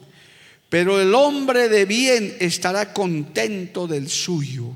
pero 0.68 1.00
el 1.00 1.14
hombre 1.14 1.70
de 1.70 1.86
bien 1.86 2.36
estará 2.38 2.92
contento 2.92 3.86
del 3.86 4.10
suyo. 4.10 4.66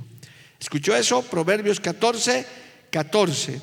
¿Escuchó 0.59 0.97
eso? 0.97 1.21
Proverbios 1.21 1.79
14, 1.79 2.47
14. 2.89 3.61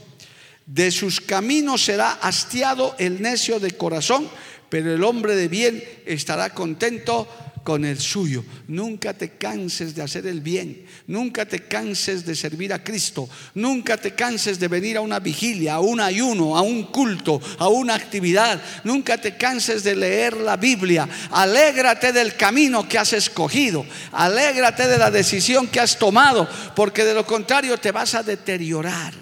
De 0.68 0.92
sus 0.92 1.20
caminos 1.20 1.84
será 1.84 2.12
hastiado 2.12 2.96
el 3.00 3.24
necio 3.24 3.60
de 3.60 3.72
corazón, 3.72 4.30
pero 4.70 4.94
el 4.94 5.04
hombre 5.04 5.36
de 5.36 5.48
bien 5.48 5.84
estará 6.06 6.52
contento 6.52 7.28
con 7.64 7.86
el 7.86 8.00
suyo. 8.00 8.44
Nunca 8.68 9.14
te 9.14 9.32
canses 9.32 9.96
de 9.96 10.02
hacer 10.02 10.28
el 10.28 10.42
bien, 10.42 10.86
nunca 11.08 11.46
te 11.46 11.68
canses 11.68 12.26
de 12.26 12.36
servir 12.36 12.74
a 12.74 12.84
Cristo, 12.84 13.30
nunca 13.56 13.98
te 13.98 14.12
canses 14.12 14.60
de 14.60 14.68
venir 14.68 14.98
a 14.98 15.02
una 15.02 15.20
vigilia, 15.20 15.76
a 15.76 15.80
un 15.80 16.00
ayuno, 16.00 16.58
a 16.58 16.62
un 16.62 16.84
culto, 16.84 17.42
a 17.60 17.68
una 17.70 17.96
actividad, 17.96 18.62
nunca 18.84 19.18
te 19.18 19.38
canses 19.38 19.84
de 19.84 19.96
leer 19.96 20.38
la 20.38 20.58
Biblia. 20.58 21.08
Alégrate 21.32 22.12
del 22.12 22.36
camino 22.36 22.88
que 22.88 22.98
has 22.98 23.14
escogido, 23.14 23.86
alégrate 24.12 24.88
de 24.88 24.98
la 24.98 25.12
decisión 25.12 25.68
que 25.68 25.80
has 25.80 25.98
tomado, 25.98 26.50
porque 26.76 27.06
de 27.06 27.14
lo 27.14 27.26
contrario 27.26 27.78
te 27.78 27.92
vas 27.92 28.14
a 28.16 28.24
deteriorar, 28.24 29.14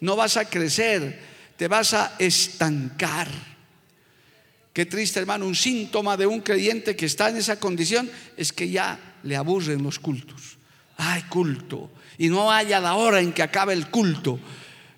no 0.00 0.16
vas 0.16 0.36
a 0.36 0.46
crecer, 0.46 1.20
te 1.56 1.68
vas 1.68 1.92
a 1.92 2.14
estancar. 2.18 3.49
Qué 4.80 4.86
triste, 4.86 5.20
hermano, 5.20 5.44
un 5.44 5.54
síntoma 5.54 6.16
de 6.16 6.26
un 6.26 6.40
creyente 6.40 6.96
que 6.96 7.04
está 7.04 7.28
en 7.28 7.36
esa 7.36 7.60
condición 7.60 8.10
es 8.34 8.50
que 8.50 8.70
ya 8.70 8.98
le 9.24 9.36
aburren 9.36 9.82
los 9.82 9.98
cultos. 9.98 10.56
Hay 10.96 11.20
culto. 11.24 11.90
Y 12.16 12.30
no 12.30 12.50
haya 12.50 12.80
la 12.80 12.94
hora 12.94 13.20
en 13.20 13.34
que 13.34 13.42
acabe 13.42 13.74
el 13.74 13.88
culto. 13.88 14.40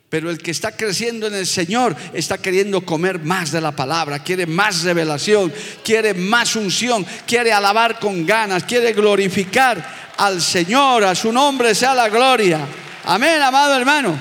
Pero 0.09 0.31
el 0.31 0.39
que 0.39 0.53
está 0.53 0.77
creciendo 0.77 1.27
en 1.27 1.35
el 1.35 1.49
Señor 1.49 1.97
está 2.13 2.39
queriendo 2.39 2.83
comer 2.87 3.19
más 3.25 3.51
de 3.51 3.61
la 3.61 3.73
palabra, 3.75 4.23
quiere 4.23 4.47
más 4.47 4.85
revelación, 4.85 5.53
quiere 5.83 6.15
más 6.15 6.55
unción, 6.55 7.05
quiere 7.27 7.53
alabar 7.53 7.99
con 7.99 8.25
ganas, 8.25 8.63
quiere 8.63 8.93
glorificar 8.93 10.13
al 10.17 10.41
Señor, 10.41 11.03
a 11.03 11.17
su 11.17 11.33
nombre 11.33 11.75
sea 11.75 11.93
la 11.93 12.09
gloria. 12.09 12.65
Amén, 13.03 13.43
amado 13.43 13.77
hermano. 13.77 14.17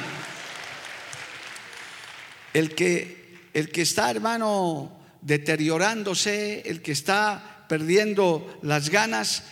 El 2.51 2.73
que, 2.73 3.37
el 3.53 3.69
que 3.69 3.83
está, 3.83 4.09
hermano, 4.09 5.00
deteriorándose, 5.21 6.63
el 6.65 6.81
que 6.81 6.91
está 6.91 7.65
perdiendo 7.69 8.59
las 8.61 8.89
ganas, 8.89 9.43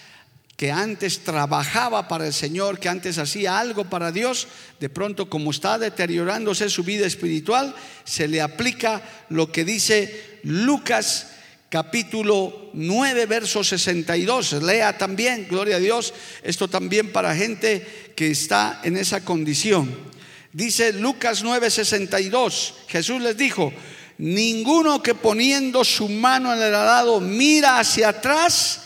que 0.57 0.71
antes 0.73 1.19
trabajaba 1.19 2.09
para 2.09 2.27
el 2.27 2.33
Señor, 2.33 2.79
que 2.79 2.89
antes 2.89 3.17
hacía 3.17 3.57
algo 3.57 3.85
para 3.85 4.11
Dios, 4.11 4.49
de 4.81 4.89
pronto 4.89 5.29
como 5.29 5.51
está 5.51 5.77
deteriorándose 5.77 6.69
su 6.69 6.83
vida 6.83 7.07
espiritual, 7.07 7.73
se 8.03 8.27
le 8.27 8.41
aplica 8.41 9.01
lo 9.29 9.53
que 9.53 9.63
dice 9.63 10.39
Lucas 10.43 11.27
capítulo 11.69 12.71
9, 12.73 13.25
verso 13.27 13.63
62. 13.63 14.53
Lea 14.63 14.97
también, 14.97 15.47
gloria 15.49 15.77
a 15.77 15.79
Dios, 15.79 16.13
esto 16.43 16.67
también 16.67 17.11
para 17.13 17.35
gente 17.35 18.11
que 18.15 18.31
está 18.31 18.81
en 18.83 18.97
esa 18.97 19.23
condición. 19.23 19.95
Dice 20.51 20.93
Lucas 20.93 21.43
9, 21.43 21.69
62, 21.69 22.73
Jesús 22.87 23.21
les 23.21 23.37
dijo, 23.37 23.71
Ninguno 24.19 25.01
que 25.01 25.15
poniendo 25.15 25.85
su 25.85 26.09
mano 26.09 26.53
en 26.53 26.61
el 26.61 26.75
arado 26.75 27.21
mira 27.21 27.79
hacia 27.79 28.09
atrás 28.09 28.81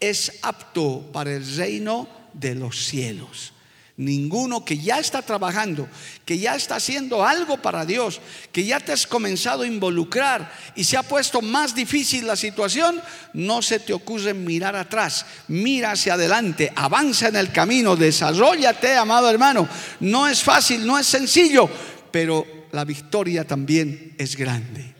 es 0.00 0.40
apto 0.42 1.08
para 1.12 1.32
el 1.32 1.56
reino 1.56 2.08
de 2.32 2.56
los 2.56 2.84
cielos. 2.86 3.52
Ninguno 3.96 4.64
que 4.64 4.78
ya 4.78 4.98
está 4.98 5.22
trabajando, 5.22 5.86
que 6.24 6.36
ya 6.36 6.56
está 6.56 6.76
haciendo 6.76 7.24
algo 7.24 7.58
para 7.58 7.86
Dios, 7.86 8.20
que 8.50 8.64
ya 8.64 8.80
te 8.80 8.90
has 8.90 9.06
comenzado 9.06 9.62
a 9.62 9.68
involucrar 9.68 10.52
y 10.74 10.82
se 10.82 10.96
ha 10.96 11.04
puesto 11.04 11.40
más 11.40 11.76
difícil 11.76 12.26
la 12.26 12.34
situación, 12.34 13.00
no 13.34 13.62
se 13.62 13.78
te 13.78 13.92
ocurre 13.92 14.34
mirar 14.34 14.74
atrás, 14.74 15.24
mira 15.46 15.92
hacia 15.92 16.14
adelante, 16.14 16.72
avanza 16.74 17.28
en 17.28 17.36
el 17.36 17.52
camino, 17.52 17.94
desarrollate, 17.94 18.96
amado 18.96 19.30
hermano. 19.30 19.68
No 20.00 20.26
es 20.26 20.42
fácil, 20.42 20.84
no 20.84 20.98
es 20.98 21.06
sencillo, 21.06 21.70
pero 22.10 22.61
la 22.72 22.84
victoria 22.84 23.46
también 23.46 24.14
es 24.18 24.36
grande. 24.36 24.94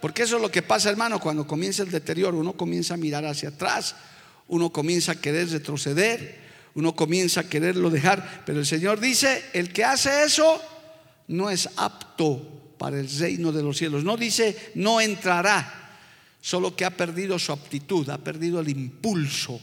Porque 0.00 0.22
eso 0.22 0.36
es 0.36 0.42
lo 0.42 0.50
que 0.50 0.62
pasa, 0.62 0.90
hermano, 0.90 1.20
cuando 1.20 1.46
comienza 1.46 1.82
el 1.82 1.90
deterioro. 1.90 2.38
Uno 2.38 2.54
comienza 2.54 2.94
a 2.94 2.96
mirar 2.96 3.24
hacia 3.24 3.50
atrás, 3.50 3.94
uno 4.48 4.70
comienza 4.70 5.12
a 5.12 5.20
querer 5.20 5.50
retroceder, 5.50 6.38
uno 6.74 6.94
comienza 6.94 7.40
a 7.40 7.48
quererlo 7.48 7.90
dejar. 7.90 8.42
Pero 8.46 8.60
el 8.60 8.66
Señor 8.66 9.00
dice, 9.00 9.44
el 9.52 9.72
que 9.72 9.84
hace 9.84 10.24
eso 10.24 10.60
no 11.28 11.50
es 11.50 11.68
apto 11.76 12.74
para 12.78 12.98
el 12.98 13.08
reino 13.18 13.52
de 13.52 13.62
los 13.62 13.76
cielos. 13.76 14.04
No 14.04 14.16
dice, 14.16 14.72
no 14.74 15.00
entrará, 15.00 15.98
solo 16.40 16.74
que 16.74 16.84
ha 16.84 16.96
perdido 16.96 17.38
su 17.38 17.52
aptitud, 17.52 18.08
ha 18.08 18.18
perdido 18.18 18.60
el 18.60 18.68
impulso, 18.68 19.60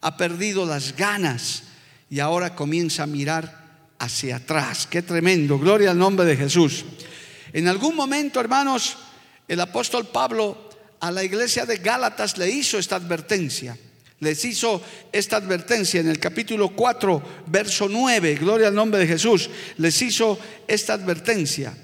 ha 0.00 0.16
perdido 0.16 0.64
las 0.64 0.94
ganas 0.94 1.64
y 2.10 2.20
ahora 2.20 2.54
comienza 2.54 3.02
a 3.02 3.06
mirar 3.06 3.67
hacia 3.98 4.36
atrás. 4.36 4.86
Qué 4.86 5.02
tremendo. 5.02 5.58
Gloria 5.58 5.90
al 5.90 5.98
nombre 5.98 6.26
de 6.26 6.36
Jesús. 6.36 6.84
En 7.52 7.68
algún 7.68 7.96
momento, 7.96 8.40
hermanos, 8.40 8.96
el 9.46 9.60
apóstol 9.60 10.06
Pablo 10.06 10.68
a 11.00 11.10
la 11.10 11.24
iglesia 11.24 11.64
de 11.64 11.76
Gálatas 11.76 12.38
le 12.38 12.50
hizo 12.50 12.78
esta 12.78 12.96
advertencia. 12.96 13.76
Les 14.20 14.44
hizo 14.44 14.82
esta 15.12 15.36
advertencia 15.36 16.00
en 16.00 16.08
el 16.08 16.18
capítulo 16.18 16.70
4, 16.70 17.22
verso 17.46 17.88
9. 17.88 18.34
Gloria 18.34 18.68
al 18.68 18.74
nombre 18.74 19.00
de 19.00 19.06
Jesús. 19.06 19.48
Les 19.76 20.00
hizo 20.02 20.38
esta 20.66 20.94
advertencia. 20.94 21.76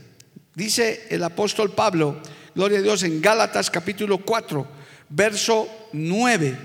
Dice 0.54 1.06
el 1.11 1.23
apóstol 1.23 1.73
Pablo, 1.73 2.21
gloria 2.54 2.78
a 2.78 2.83
Dios, 2.83 3.02
en 3.04 3.21
Gálatas 3.21 3.71
capítulo 3.71 4.18
4, 4.18 4.66
verso 5.09 5.68
9. 5.92 6.59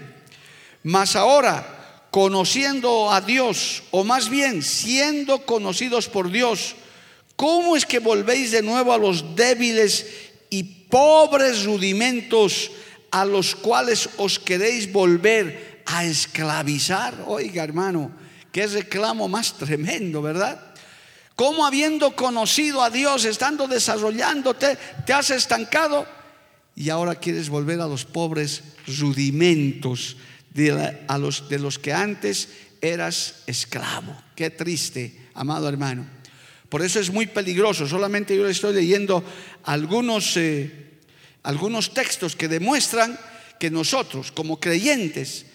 Mas 0.84 1.16
ahora 1.16 1.79
conociendo 2.12 3.12
a 3.12 3.22
Dios, 3.22 3.84
o 3.92 4.04
más 4.04 4.30
bien 4.30 4.64
siendo 4.64 5.46
conocidos 5.46 6.08
por 6.08 6.32
Dios, 6.32 6.76
¿cómo 7.36 7.76
es 7.76 7.86
que 7.86 8.00
volvéis 8.00 8.52
de 8.52 8.62
nuevo 8.62 8.94
a 8.94 8.98
los 8.98 9.36
débiles 9.36 10.06
y 10.50 10.64
pobres 10.64 11.66
rudimentos 11.66 12.72
a 13.12 13.26
los 13.26 13.56
cuales 13.56 14.10
os 14.18 14.40
queréis 14.40 14.92
volver 14.92 15.84
a 15.86 16.06
esclavizar? 16.06 17.26
Oiga, 17.28 17.64
hermano, 17.64 18.12
qué 18.52 18.66
reclamo 18.68 19.28
más 19.28 19.58
tremendo, 19.58 20.22
¿verdad? 20.22 20.74
¿Cómo 21.36 21.66
habiendo 21.66 22.16
conocido 22.16 22.82
a 22.84 22.90
Dios, 22.90 23.24
estando 23.24 23.68
desarrollándote, 23.68 24.78
te 25.06 25.14
has 25.14 25.30
estancado 25.30 26.06
y 26.76 26.90
ahora 26.90 27.16
quieres 27.16 27.50
volver 27.50 27.80
a 27.80 27.88
los 27.88 28.04
pobres 28.04 28.64
rudimentos? 29.00 30.18
De, 30.54 31.00
a 31.08 31.18
los, 31.18 31.50
de 31.50 31.60
los 31.60 31.80
que 31.80 31.94
antes 31.94 32.50
eras 32.82 33.44
esclavo. 33.48 34.16
Qué 34.36 34.50
triste, 34.50 35.30
amado 35.34 35.68
hermano. 35.68 36.06
Por 36.70 36.84
eso 36.84 37.00
es 37.00 37.12
muy 37.12 37.26
peligroso. 37.26 37.88
Solamente 37.88 38.36
yo 38.36 38.44
le 38.46 38.52
estoy 38.52 38.74
leyendo 38.74 39.24
algunos, 39.64 40.38
eh, 40.38 40.72
algunos 41.44 41.94
textos 41.94 42.36
que 42.36 42.48
demuestran 42.48 43.20
que 43.60 43.72
nosotros, 43.72 44.32
como 44.32 44.60
creyentes, 44.60 45.46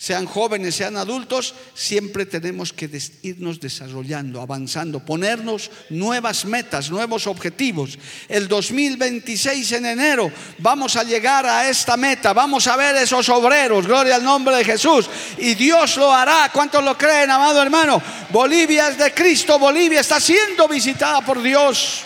sean 0.00 0.24
jóvenes, 0.24 0.76
sean 0.76 0.96
adultos, 0.96 1.54
siempre 1.74 2.24
tenemos 2.24 2.72
que 2.72 2.88
irnos 3.20 3.60
desarrollando, 3.60 4.40
avanzando, 4.40 5.04
ponernos 5.04 5.70
nuevas 5.90 6.46
metas, 6.46 6.90
nuevos 6.90 7.26
objetivos. 7.26 7.98
El 8.26 8.48
2026 8.48 9.72
en 9.72 9.84
enero 9.84 10.32
vamos 10.56 10.96
a 10.96 11.04
llegar 11.04 11.44
a 11.44 11.68
esta 11.68 11.98
meta, 11.98 12.32
vamos 12.32 12.66
a 12.66 12.76
ver 12.76 12.96
esos 12.96 13.28
obreros, 13.28 13.86
gloria 13.86 14.14
al 14.14 14.24
nombre 14.24 14.56
de 14.56 14.64
Jesús, 14.64 15.10
y 15.36 15.54
Dios 15.54 15.98
lo 15.98 16.10
hará. 16.10 16.50
¿Cuántos 16.50 16.82
lo 16.82 16.96
creen, 16.96 17.30
amado 17.30 17.60
hermano? 17.60 18.02
Bolivia 18.30 18.88
es 18.88 18.96
de 18.96 19.12
Cristo, 19.12 19.58
Bolivia 19.58 20.00
está 20.00 20.18
siendo 20.18 20.66
visitada 20.66 21.20
por 21.20 21.42
Dios. 21.42 22.04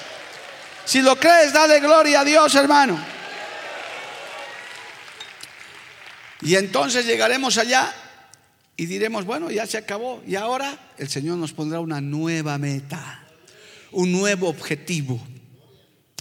Si 0.84 1.00
lo 1.00 1.14
crees, 1.14 1.52
dale 1.52 1.78
gloria 1.78 2.22
a 2.22 2.24
Dios, 2.24 2.56
hermano. 2.56 3.13
Y 6.44 6.56
entonces 6.56 7.06
llegaremos 7.06 7.56
allá 7.56 7.92
y 8.76 8.84
diremos, 8.86 9.24
bueno, 9.24 9.50
ya 9.50 9.66
se 9.66 9.78
acabó. 9.78 10.22
Y 10.26 10.36
ahora 10.36 10.92
el 10.98 11.08
Señor 11.08 11.38
nos 11.38 11.52
pondrá 11.52 11.80
una 11.80 12.00
nueva 12.02 12.58
meta, 12.58 13.24
un 13.92 14.12
nuevo 14.12 14.48
objetivo. 14.48 15.20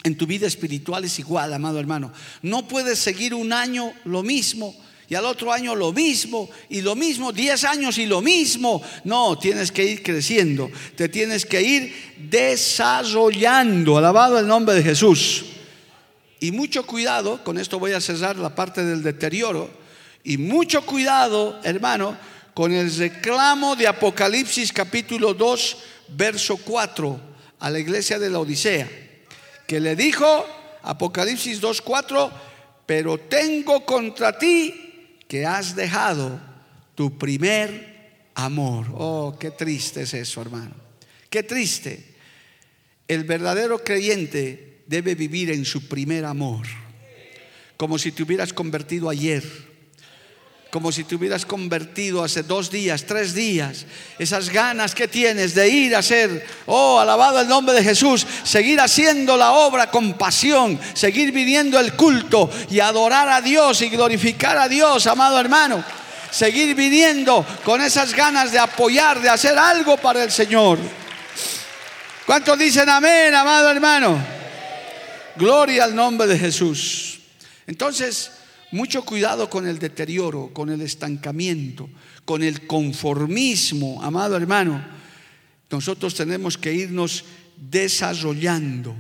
En 0.04 0.18
tu 0.18 0.26
vida 0.26 0.48
espiritual 0.48 1.04
es 1.04 1.20
igual, 1.20 1.54
amado 1.54 1.80
hermano. 1.80 2.14
No 2.42 2.68
puedes 2.68 3.00
seguir 3.00 3.34
un 3.34 3.52
año 3.52 3.94
lo 4.06 4.24
mismo 4.24 4.76
y 5.10 5.16
al 5.16 5.26
otro 5.26 5.52
año 5.52 5.76
lo 5.76 5.92
mismo 5.92 6.50
y 6.70 6.82
lo 6.82 6.96
mismo, 6.96 7.34
diez 7.34 7.66
años 7.66 7.98
y 7.98 8.06
lo 8.06 8.22
mismo. 8.22 8.82
No, 9.04 9.38
tienes 9.38 9.74
que 9.74 9.84
ir 9.84 10.04
creciendo, 10.04 10.72
te 10.96 11.10
tienes 11.10 11.46
que 11.46 11.62
ir 11.62 11.94
desarrollando. 12.30 13.98
Alabado 13.98 14.40
el 14.40 14.48
nombre 14.48 14.76
de 14.76 14.84
Jesús. 14.84 15.46
Y 16.40 16.52
mucho 16.52 16.86
cuidado, 16.86 17.44
con 17.44 17.58
esto 17.58 17.80
voy 17.80 17.92
a 17.92 18.02
cerrar 18.02 18.38
la 18.38 18.56
parte 18.56 18.84
del 18.84 19.04
deterioro 19.04 19.83
y 20.24 20.38
mucho 20.38 20.86
cuidado, 20.86 21.60
hermano, 21.64 22.18
con 22.54 22.72
el 22.72 22.96
reclamo 22.96 23.76
de 23.76 23.88
Apocalipsis 23.88 24.72
capítulo 24.72 25.34
2, 25.34 25.78
verso 26.10 26.58
4, 26.58 27.20
a 27.60 27.70
la 27.70 27.80
iglesia 27.80 28.20
de 28.20 28.30
la 28.30 28.40
Odisea, 28.40 28.90
que 29.68 29.80
le 29.80 29.96
dijo, 29.96 30.46
Apocalipsis 30.84 31.60
2, 31.60 31.82
4, 31.82 32.32
pero 32.86 33.18
tengo 33.18 33.86
contra 33.86 34.38
ti 34.38 35.18
que 35.28 35.46
has 35.46 35.76
dejado 35.76 36.40
tu 36.96 37.18
primer 37.18 38.30
amor. 38.36 38.88
Oh, 38.94 39.36
qué 39.38 39.52
triste 39.52 40.04
es 40.04 40.14
eso, 40.14 40.42
hermano. 40.42 40.76
Qué 41.30 41.44
triste. 41.44 42.14
El 43.08 43.24
verdadero 43.24 43.84
creyente 43.84 44.84
debe 44.88 45.16
vivir 45.16 45.52
en 45.52 45.66
su 45.66 45.88
primer 45.88 46.24
amor, 46.24 46.66
como 47.76 47.98
si 47.98 48.12
te 48.12 48.24
hubieras 48.24 48.54
convertido 48.54 49.10
ayer 49.10 49.73
como 50.74 50.92
si 50.92 51.04
te 51.04 51.14
hubieras 51.14 51.46
convertido 51.46 52.24
hace 52.24 52.42
dos 52.42 52.72
días, 52.72 53.04
tres 53.06 53.36
días. 53.36 53.86
Esas 54.18 54.50
ganas 54.50 54.96
que 54.96 55.08
tienes 55.08 55.54
de 55.54 55.70
ir 55.70 55.96
a 55.96 56.00
hacer, 56.00 56.48
oh, 56.66 57.00
alabado 57.00 57.40
el 57.40 57.48
nombre 57.48 57.76
de 57.76 57.84
Jesús, 57.84 58.26
seguir 58.44 58.82
haciendo 58.82 59.38
la 59.38 59.52
obra 59.52 59.92
con 59.92 60.14
pasión, 60.18 60.80
seguir 60.96 61.32
viviendo 61.32 61.80
el 61.80 61.94
culto 61.94 62.50
y 62.72 62.80
adorar 62.80 63.30
a 63.30 63.40
Dios 63.40 63.84
y 63.84 63.90
glorificar 63.90 64.58
a 64.58 64.68
Dios, 64.68 65.06
amado 65.06 65.40
hermano. 65.40 65.86
Seguir 66.32 66.74
viniendo 66.74 67.46
con 67.64 67.80
esas 67.80 68.12
ganas 68.16 68.52
de 68.52 68.58
apoyar, 68.58 69.22
de 69.22 69.30
hacer 69.30 69.56
algo 69.56 69.98
para 69.98 70.24
el 70.24 70.32
Señor. 70.32 70.80
¿Cuántos 72.26 72.58
dicen 72.58 72.90
amén, 72.90 73.36
amado 73.36 73.70
hermano? 73.70 74.18
Gloria 75.36 75.84
al 75.84 75.94
nombre 75.94 76.26
de 76.26 76.40
Jesús. 76.40 77.20
Entonces, 77.68 78.32
mucho 78.74 79.06
cuidado 79.06 79.52
con 79.52 79.68
el 79.68 79.78
deterioro, 79.78 80.50
con 80.52 80.72
el 80.72 80.82
estancamiento, 80.82 81.88
con 82.26 82.42
el 82.42 82.66
conformismo, 82.66 84.02
amado 84.04 84.36
hermano. 84.36 84.84
Nosotros 85.70 86.16
tenemos 86.16 86.58
que 86.58 86.74
irnos 86.74 87.24
desarrollando. 87.56 88.96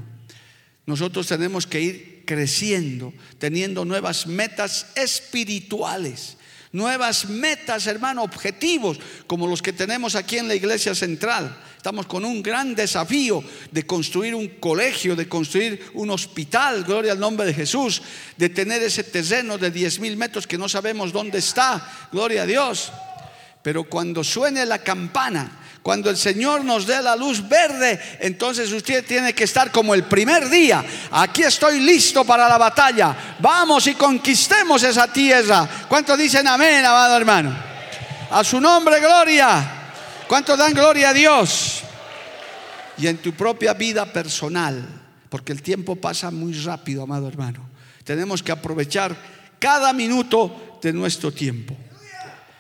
Nosotros 0.85 1.25
tenemos 1.25 1.65
que 1.65 1.81
ir 1.81 2.23
creciendo, 2.23 3.13
teniendo 3.39 3.83
nuevas 3.83 4.27
metas 4.27 4.91
espirituales, 4.95 6.37
nuevas 6.71 7.27
metas, 7.27 7.87
hermano, 7.87 8.21
objetivos, 8.21 8.99
como 9.25 9.47
los 9.47 9.63
que 9.63 9.73
tenemos 9.73 10.13
aquí 10.15 10.37
en 10.37 10.47
la 10.47 10.55
iglesia 10.55 10.93
central. 10.93 11.57
Estamos 11.83 12.05
con 12.05 12.23
un 12.23 12.41
gran 12.41 12.73
desafío 12.73 13.43
de 13.69 13.85
construir 13.85 14.33
un 14.33 14.47
colegio, 14.47 15.17
de 15.17 15.27
construir 15.27 15.91
un 15.95 16.11
hospital, 16.11 16.85
gloria 16.85 17.11
al 17.11 17.19
nombre 17.19 17.45
de 17.45 17.53
Jesús, 17.53 18.01
de 18.37 18.47
tener 18.47 18.81
ese 18.81 19.03
terreno 19.03 19.57
de 19.57 19.69
10 19.69 19.99
mil 19.99 20.15
metros 20.15 20.47
que 20.47 20.57
no 20.57 20.69
sabemos 20.69 21.11
dónde 21.11 21.39
está, 21.39 22.07
gloria 22.09 22.43
a 22.43 22.45
Dios. 22.45 22.89
Pero 23.61 23.83
cuando 23.83 24.23
suene 24.23 24.65
la 24.65 24.77
campana, 24.77 25.59
cuando 25.81 26.09
el 26.09 26.15
Señor 26.15 26.63
nos 26.63 26.87
dé 26.87 27.01
la 27.01 27.17
luz 27.17 27.45
verde, 27.49 27.99
entonces 28.21 28.71
usted 28.71 29.05
tiene 29.05 29.33
que 29.33 29.43
estar 29.43 29.69
como 29.69 29.93
el 29.93 30.05
primer 30.05 30.49
día. 30.49 30.85
Aquí 31.11 31.43
estoy 31.43 31.81
listo 31.81 32.23
para 32.23 32.47
la 32.47 32.57
batalla. 32.57 33.35
Vamos 33.39 33.87
y 33.87 33.95
conquistemos 33.95 34.83
esa 34.83 35.11
tierra. 35.11 35.67
¿Cuántos 35.89 36.17
dicen 36.17 36.47
amén, 36.47 36.85
amado 36.85 37.17
hermano? 37.17 37.53
A 38.31 38.41
su 38.41 38.61
nombre, 38.61 39.01
gloria. 39.01 39.82
¿Cuántos 40.33 40.57
dan 40.57 40.73
gloria 40.73 41.11
a 41.11 41.13
Dios? 41.13 41.83
Y 42.97 43.05
en 43.05 43.17
tu 43.17 43.33
propia 43.33 43.75
vida 43.75 44.11
personal, 44.11 44.83
porque 45.29 45.51
el 45.51 45.61
tiempo 45.61 45.95
pasa 45.95 46.31
muy 46.31 46.53
rápido, 46.53 47.03
amado 47.03 47.27
hermano. 47.27 47.69
Tenemos 48.03 48.41
que 48.41 48.51
aprovechar 48.51 49.15
cada 49.59 49.93
minuto 49.93 50.79
de 50.81 50.91
nuestro 50.91 51.31
tiempo. 51.31 51.77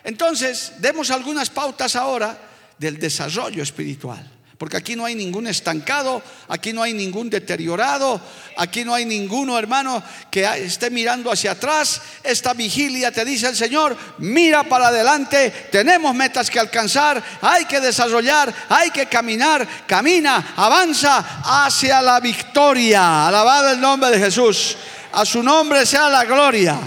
Entonces, 0.03 0.73
demos 0.81 1.09
algunas 1.09 1.49
pautas 1.49 1.95
ahora 1.95 2.37
del 2.77 2.99
desarrollo 2.99 3.63
espiritual. 3.63 4.23
Porque 4.57 4.77
aquí 4.77 4.95
no 4.95 5.05
hay 5.05 5.15
ningún 5.15 5.47
estancado, 5.47 6.21
aquí 6.47 6.73
no 6.73 6.83
hay 6.83 6.93
ningún 6.93 7.29
deteriorado, 7.29 8.21
aquí 8.55 8.85
no 8.85 8.93
hay 8.93 9.03
ninguno 9.03 9.57
hermano 9.57 10.03
que 10.29 10.43
esté 10.43 10.89
mirando 10.89 11.31
hacia 11.31 11.51
atrás. 11.51 12.01
Esta 12.23 12.53
vigilia 12.53 13.11
te 13.11 13.25
dice 13.25 13.47
el 13.47 13.55
Señor, 13.55 13.97
mira 14.19 14.63
para 14.63 14.87
adelante, 14.87 15.49
tenemos 15.71 16.13
metas 16.13 16.49
que 16.49 16.59
alcanzar, 16.59 17.21
hay 17.41 17.65
que 17.65 17.81
desarrollar, 17.81 18.53
hay 18.69 18.91
que 18.91 19.07
caminar, 19.07 19.67
camina, 19.87 20.53
avanza 20.55 21.41
hacia 21.43 22.01
la 22.01 22.19
victoria. 22.19 23.27
Alabado 23.27 23.71
el 23.71 23.81
nombre 23.81 24.11
de 24.11 24.19
Jesús. 24.19 24.77
A 25.13 25.25
su 25.25 25.43
nombre 25.43 25.85
sea 25.85 26.09
la 26.09 26.25
gloria. 26.25 26.79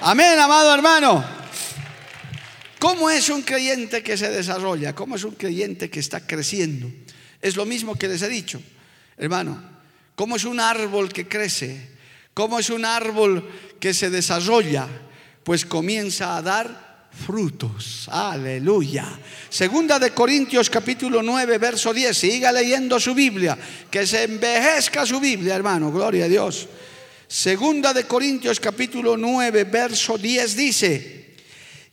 Amén, 0.00 0.38
amado 0.38 0.74
hermano. 0.74 1.35
¿Cómo 2.78 3.08
es 3.10 3.28
un 3.28 3.42
creyente 3.42 4.02
que 4.02 4.16
se 4.16 4.30
desarrolla? 4.30 4.94
¿Cómo 4.94 5.16
es 5.16 5.24
un 5.24 5.34
creyente 5.34 5.88
que 5.88 6.00
está 6.00 6.26
creciendo? 6.26 6.90
Es 7.40 7.56
lo 7.56 7.64
mismo 7.64 7.96
que 7.96 8.08
les 8.08 8.22
he 8.22 8.28
dicho, 8.28 8.60
hermano. 9.16 9.76
¿Cómo 10.14 10.36
es 10.36 10.44
un 10.44 10.60
árbol 10.60 11.12
que 11.12 11.28
crece? 11.28 11.90
¿Cómo 12.34 12.58
es 12.58 12.70
un 12.70 12.84
árbol 12.84 13.48
que 13.80 13.94
se 13.94 14.10
desarrolla? 14.10 14.86
Pues 15.42 15.64
comienza 15.64 16.36
a 16.36 16.42
dar 16.42 17.08
frutos. 17.24 18.08
Aleluya. 18.10 19.06
Segunda 19.48 19.98
de 19.98 20.10
Corintios 20.10 20.68
capítulo 20.68 21.22
9, 21.22 21.58
verso 21.58 21.94
10. 21.94 22.16
Siga 22.16 22.52
leyendo 22.52 23.00
su 23.00 23.14
Biblia. 23.14 23.56
Que 23.90 24.06
se 24.06 24.24
envejezca 24.24 25.06
su 25.06 25.20
Biblia, 25.20 25.54
hermano. 25.54 25.90
Gloria 25.90 26.26
a 26.26 26.28
Dios. 26.28 26.68
Segunda 27.28 27.92
de 27.92 28.04
Corintios 28.04 28.60
capítulo 28.60 29.16
9, 29.16 29.64
verso 29.64 30.16
10 30.16 30.56
dice, 30.56 31.25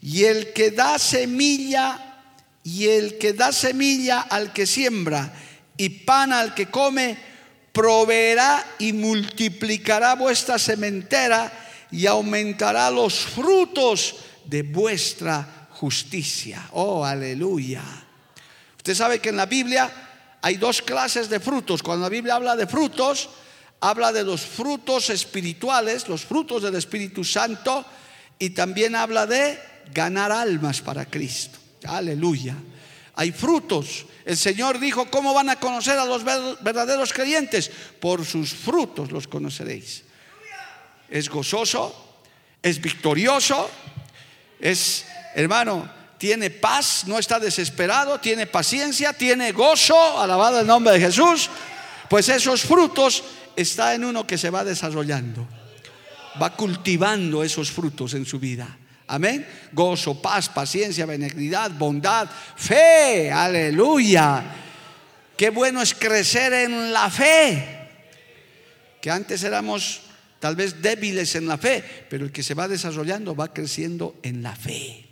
y 0.04 0.26
el 0.26 0.52
que 0.52 0.72
da 0.72 1.00
semilla, 1.00 1.98
y 2.62 2.90
el 2.90 3.18
que 3.18 3.32
da 3.32 3.54
semilla 3.54 4.20
al 4.20 4.52
que 4.52 4.68
siembra, 4.68 5.34
y 5.78 6.04
pan 6.04 6.34
al 6.34 6.54
que 6.54 6.66
come, 6.66 7.18
proveerá 7.72 8.76
y 8.80 8.92
multiplicará 8.92 10.16
vuestra 10.16 10.60
sementera 10.60 11.52
y 11.90 12.06
aumentará 12.06 12.92
los 12.92 13.16
frutos 13.16 14.16
de 14.44 14.64
vuestra 14.64 15.70
justicia. 15.72 16.68
Oh, 16.74 17.06
aleluya. 17.06 17.82
Usted 18.76 18.96
sabe 18.96 19.20
que 19.20 19.30
en 19.30 19.38
la 19.38 19.46
Biblia 19.46 19.90
hay 20.42 20.58
dos 20.58 20.82
clases 20.82 21.30
de 21.30 21.40
frutos. 21.40 21.82
Cuando 21.82 22.04
la 22.04 22.10
Biblia 22.10 22.36
habla 22.36 22.58
de 22.58 22.68
frutos, 22.68 23.30
habla 23.80 24.12
de 24.12 24.26
los 24.26 24.42
frutos 24.42 25.10
espirituales, 25.10 26.10
los 26.10 26.26
frutos 26.26 26.62
del 26.62 26.76
Espíritu 26.76 27.24
Santo, 27.24 27.86
y 28.38 28.50
también 28.50 28.96
habla 28.96 29.26
de 29.26 29.73
ganar 29.94 30.32
almas 30.32 30.82
para 30.82 31.06
Cristo. 31.06 31.60
Aleluya. 31.86 32.56
Hay 33.16 33.32
frutos. 33.32 34.06
El 34.26 34.38
Señor 34.38 34.80
dijo, 34.80 35.10
¿cómo 35.12 35.34
van 35.34 35.50
a 35.50 35.60
conocer 35.60 35.98
a 36.00 36.06
los 36.06 36.24
verdaderos 36.24 37.14
creyentes? 37.14 37.70
Por 38.00 38.26
sus 38.26 38.54
frutos 38.54 39.12
los 39.12 39.28
conoceréis. 39.28 40.04
Es 41.10 41.30
gozoso, 41.30 42.22
es 42.62 42.82
victorioso, 42.82 43.70
es, 44.60 45.06
hermano, 45.36 45.90
tiene 46.18 46.50
paz, 46.50 47.04
no 47.06 47.20
está 47.20 47.40
desesperado, 47.40 48.20
tiene 48.20 48.48
paciencia, 48.48 49.14
tiene 49.14 49.52
gozo, 49.52 50.20
alabado 50.20 50.62
el 50.62 50.68
nombre 50.68 50.94
de 50.94 51.02
Jesús. 51.02 51.50
Pues 52.10 52.30
esos 52.30 52.62
frutos 52.62 53.24
está 53.56 53.94
en 53.94 54.06
uno 54.06 54.26
que 54.26 54.38
se 54.38 54.50
va 54.50 54.64
desarrollando, 54.64 55.46
va 56.42 56.56
cultivando 56.56 57.44
esos 57.44 57.70
frutos 57.70 58.14
en 58.14 58.26
su 58.26 58.40
vida. 58.40 58.78
Amén. 59.08 59.46
Gozo, 59.72 60.22
paz, 60.22 60.50
paciencia, 60.50 61.06
benignidad, 61.06 61.72
bondad, 61.72 62.30
fe. 62.56 63.32
Aleluya. 63.32 64.44
Qué 65.36 65.50
bueno 65.50 65.82
es 65.82 65.94
crecer 65.94 66.54
en 66.54 66.94
la 66.94 67.10
fe. 67.10 67.90
Que 69.02 69.12
antes 69.12 69.44
éramos 69.44 70.02
tal 70.40 70.56
vez 70.56 70.82
débiles 70.82 71.36
en 71.36 71.48
la 71.48 71.58
fe, 71.58 71.84
pero 72.10 72.26
el 72.26 72.32
que 72.32 72.44
se 72.44 72.54
va 72.54 72.68
desarrollando 72.68 73.36
va 73.36 73.54
creciendo 73.54 74.16
en 74.24 74.44
la 74.44 74.56
fe. 74.56 75.06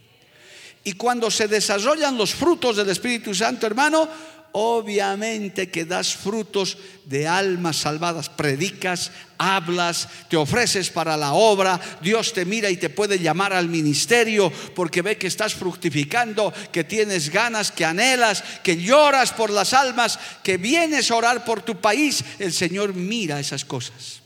Y 0.83 0.93
cuando 0.93 1.29
se 1.29 1.47
desarrollan 1.47 2.17
los 2.17 2.33
frutos 2.33 2.77
del 2.77 2.89
Espíritu 2.89 3.33
Santo, 3.33 3.67
hermano, 3.67 4.09
obviamente 4.53 5.69
que 5.69 5.85
das 5.85 6.15
frutos 6.15 6.77
de 7.05 7.27
almas 7.27 7.77
salvadas, 7.77 8.29
predicas, 8.29 9.11
hablas, 9.37 10.07
te 10.29 10.37
ofreces 10.37 10.89
para 10.89 11.17
la 11.17 11.33
obra, 11.33 11.79
Dios 12.01 12.33
te 12.33 12.45
mira 12.45 12.69
y 12.69 12.77
te 12.77 12.89
puede 12.89 13.19
llamar 13.19 13.53
al 13.53 13.69
ministerio 13.69 14.51
porque 14.75 15.01
ve 15.01 15.17
que 15.17 15.27
estás 15.27 15.53
fructificando, 15.53 16.53
que 16.71 16.83
tienes 16.83 17.29
ganas, 17.29 17.71
que 17.71 17.85
anhelas, 17.85 18.43
que 18.63 18.77
lloras 18.77 19.31
por 19.31 19.49
las 19.49 19.73
almas, 19.73 20.19
que 20.43 20.57
vienes 20.57 21.11
a 21.11 21.15
orar 21.15 21.45
por 21.45 21.61
tu 21.61 21.79
país, 21.79 22.23
el 22.39 22.53
Señor 22.53 22.93
mira 22.93 23.39
esas 23.39 23.65
cosas. 23.65 24.21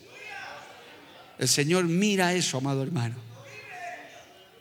El 1.37 1.47
Señor 1.47 1.85
mira 1.85 2.33
eso, 2.33 2.57
amado 2.57 2.81
hermano. 2.81 3.15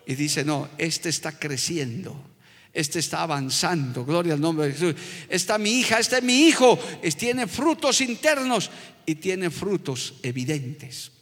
Y 0.07 0.14
dice, 0.16 0.44
no, 0.44 0.68
este 0.77 1.09
está 1.09 1.38
creciendo 1.38 2.34
este 2.74 2.98
está 2.98 3.22
avanzando, 3.22 4.04
gloria 4.04 4.34
al 4.34 4.40
nombre 4.40 4.66
de 4.66 4.72
Jesús. 4.72 4.94
Está 5.28 5.58
mi 5.58 5.78
hija, 5.78 6.00
este 6.00 6.18
es 6.18 6.22
mi 6.24 6.48
hijo, 6.48 6.78
tiene 7.16 7.46
frutos 7.46 8.00
internos 8.00 8.68
y 9.06 9.14
tiene 9.14 9.48
frutos 9.48 10.14
evidentes. 10.22 11.12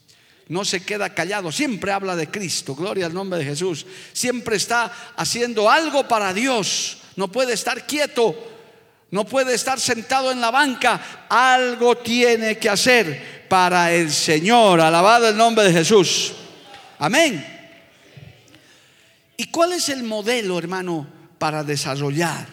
No 0.49 0.65
se 0.65 0.83
queda 0.83 1.13
callado, 1.13 1.51
siempre 1.51 1.91
habla 1.91 2.15
de 2.15 2.29
Cristo, 2.29 2.75
gloria 2.75 3.05
al 3.05 3.13
nombre 3.13 3.39
de 3.39 3.45
Jesús. 3.45 3.85
Siempre 4.11 4.55
está 4.57 5.13
haciendo 5.15 5.69
algo 5.69 6.07
para 6.07 6.33
Dios, 6.33 6.97
no 7.15 7.31
puede 7.31 7.53
estar 7.53 7.85
quieto. 7.85 8.49
No 9.11 9.25
puede 9.25 9.53
estar 9.53 9.79
sentado 9.79 10.31
en 10.31 10.41
la 10.41 10.49
banca. 10.49 11.27
Algo 11.29 11.97
tiene 11.97 12.57
que 12.57 12.67
hacer 12.67 13.45
para 13.47 13.93
el 13.93 14.11
Señor. 14.11 14.81
Alabado 14.81 15.29
el 15.29 15.37
nombre 15.37 15.65
de 15.65 15.71
Jesús. 15.71 16.33
Amén. 16.97 17.45
¿Y 19.37 19.45
cuál 19.51 19.73
es 19.73 19.89
el 19.89 20.01
modelo, 20.01 20.57
hermano, 20.57 21.07
para 21.43 21.61
desarrollar? 21.61 22.47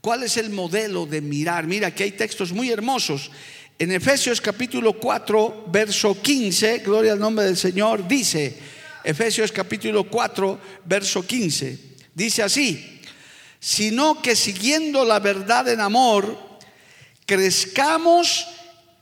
¿Cuál 0.00 0.24
es 0.24 0.36
el 0.36 0.50
modelo 0.50 1.06
de 1.06 1.20
mirar? 1.20 1.64
Mira, 1.64 1.94
que 1.94 2.02
hay 2.02 2.10
textos 2.10 2.50
muy 2.50 2.72
hermosos. 2.72 3.30
En 3.78 3.92
Efesios 3.92 4.40
capítulo 4.40 4.94
4, 4.94 5.66
verso 5.68 6.20
15, 6.20 6.78
gloria 6.78 7.12
al 7.12 7.20
nombre 7.20 7.44
del 7.44 7.56
Señor, 7.56 8.08
dice, 8.08 8.58
Efesios 9.04 9.52
capítulo 9.52 10.10
4, 10.10 10.60
verso 10.86 11.24
15, 11.24 11.78
dice 12.12 12.42
así, 12.42 13.00
sino 13.60 14.20
que 14.20 14.34
siguiendo 14.34 15.04
la 15.04 15.20
verdad 15.20 15.68
en 15.68 15.80
amor, 15.80 16.36
crezcamos 17.26 18.44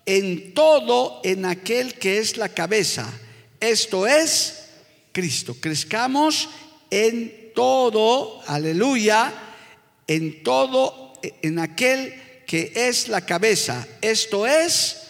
en 0.04 0.52
todo 0.52 1.22
en 1.24 1.46
aquel 1.46 1.94
que 1.94 2.18
es 2.18 2.36
la 2.36 2.50
cabeza, 2.50 3.10
esto 3.58 4.06
es 4.06 4.66
Cristo. 5.12 5.56
Crezcamos 5.58 6.50
en 6.90 7.43
todo, 7.54 8.42
aleluya, 8.46 9.32
en 10.06 10.42
todo, 10.42 11.14
en 11.22 11.58
aquel 11.58 12.44
que 12.46 12.72
es 12.74 13.08
la 13.08 13.22
cabeza. 13.22 13.86
Esto 14.02 14.46
es 14.46 15.08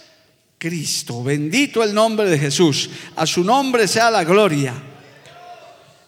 Cristo. 0.59 1.23
Bendito 1.25 1.83
el 1.83 1.93
nombre 1.93 2.29
de 2.31 2.39
Jesús. 2.39 2.91
A 3.17 3.27
su 3.27 3.43
nombre 3.43 3.89
sea 3.89 4.11
la 4.11 4.25
gloria. 4.25 4.75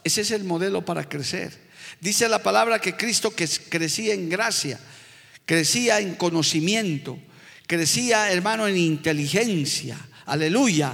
Ese 0.04 0.20
es 0.20 0.30
el 0.30 0.44
modelo 0.44 0.84
para 0.84 1.08
crecer. 1.08 1.66
Dice 2.00 2.28
la 2.28 2.42
palabra 2.42 2.78
que 2.78 2.96
Cristo 2.96 3.34
que 3.34 3.48
crecía 3.68 4.14
en 4.14 4.28
gracia, 4.28 4.78
crecía 5.44 5.98
en 5.98 6.14
conocimiento, 6.14 7.18
crecía, 7.66 8.30
hermano, 8.30 8.68
en 8.68 8.76
inteligencia. 8.76 9.98
Aleluya 10.26 10.92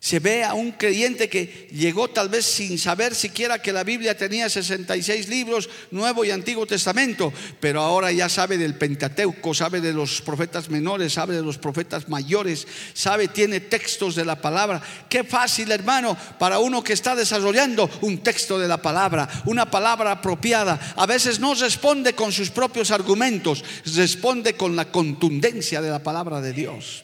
se 0.00 0.20
ve 0.20 0.44
a 0.44 0.54
un 0.54 0.72
creyente 0.72 1.28
que 1.28 1.68
llegó 1.72 2.08
tal 2.08 2.28
vez 2.28 2.46
sin 2.46 2.78
saber 2.78 3.16
siquiera 3.16 3.60
que 3.60 3.72
la 3.72 3.82
Biblia 3.82 4.16
tenía 4.16 4.48
66 4.48 5.28
libros, 5.28 5.68
Nuevo 5.90 6.24
y 6.24 6.30
Antiguo 6.30 6.66
Testamento, 6.66 7.32
pero 7.58 7.80
ahora 7.80 8.12
ya 8.12 8.28
sabe 8.28 8.58
del 8.58 8.76
Pentateuco, 8.76 9.54
sabe 9.54 9.80
de 9.80 9.92
los 9.92 10.22
profetas 10.22 10.70
menores, 10.70 11.14
sabe 11.14 11.34
de 11.34 11.42
los 11.42 11.58
profetas 11.58 12.08
mayores, 12.08 12.68
sabe, 12.94 13.26
tiene 13.26 13.58
textos 13.58 14.14
de 14.14 14.24
la 14.24 14.40
palabra. 14.40 14.80
Qué 15.08 15.24
fácil, 15.24 15.72
hermano, 15.72 16.16
para 16.38 16.60
uno 16.60 16.84
que 16.84 16.92
está 16.92 17.16
desarrollando 17.16 17.90
un 18.02 18.18
texto 18.18 18.56
de 18.56 18.68
la 18.68 18.80
palabra, 18.80 19.28
una 19.46 19.68
palabra 19.68 20.12
apropiada. 20.12 20.94
A 20.94 21.06
veces 21.06 21.40
no 21.40 21.54
responde 21.54 22.14
con 22.14 22.30
sus 22.30 22.50
propios 22.50 22.92
argumentos, 22.92 23.64
responde 23.96 24.54
con 24.54 24.76
la 24.76 24.92
contundencia 24.92 25.82
de 25.82 25.90
la 25.90 26.04
palabra 26.04 26.40
de 26.40 26.52
Dios. 26.52 27.02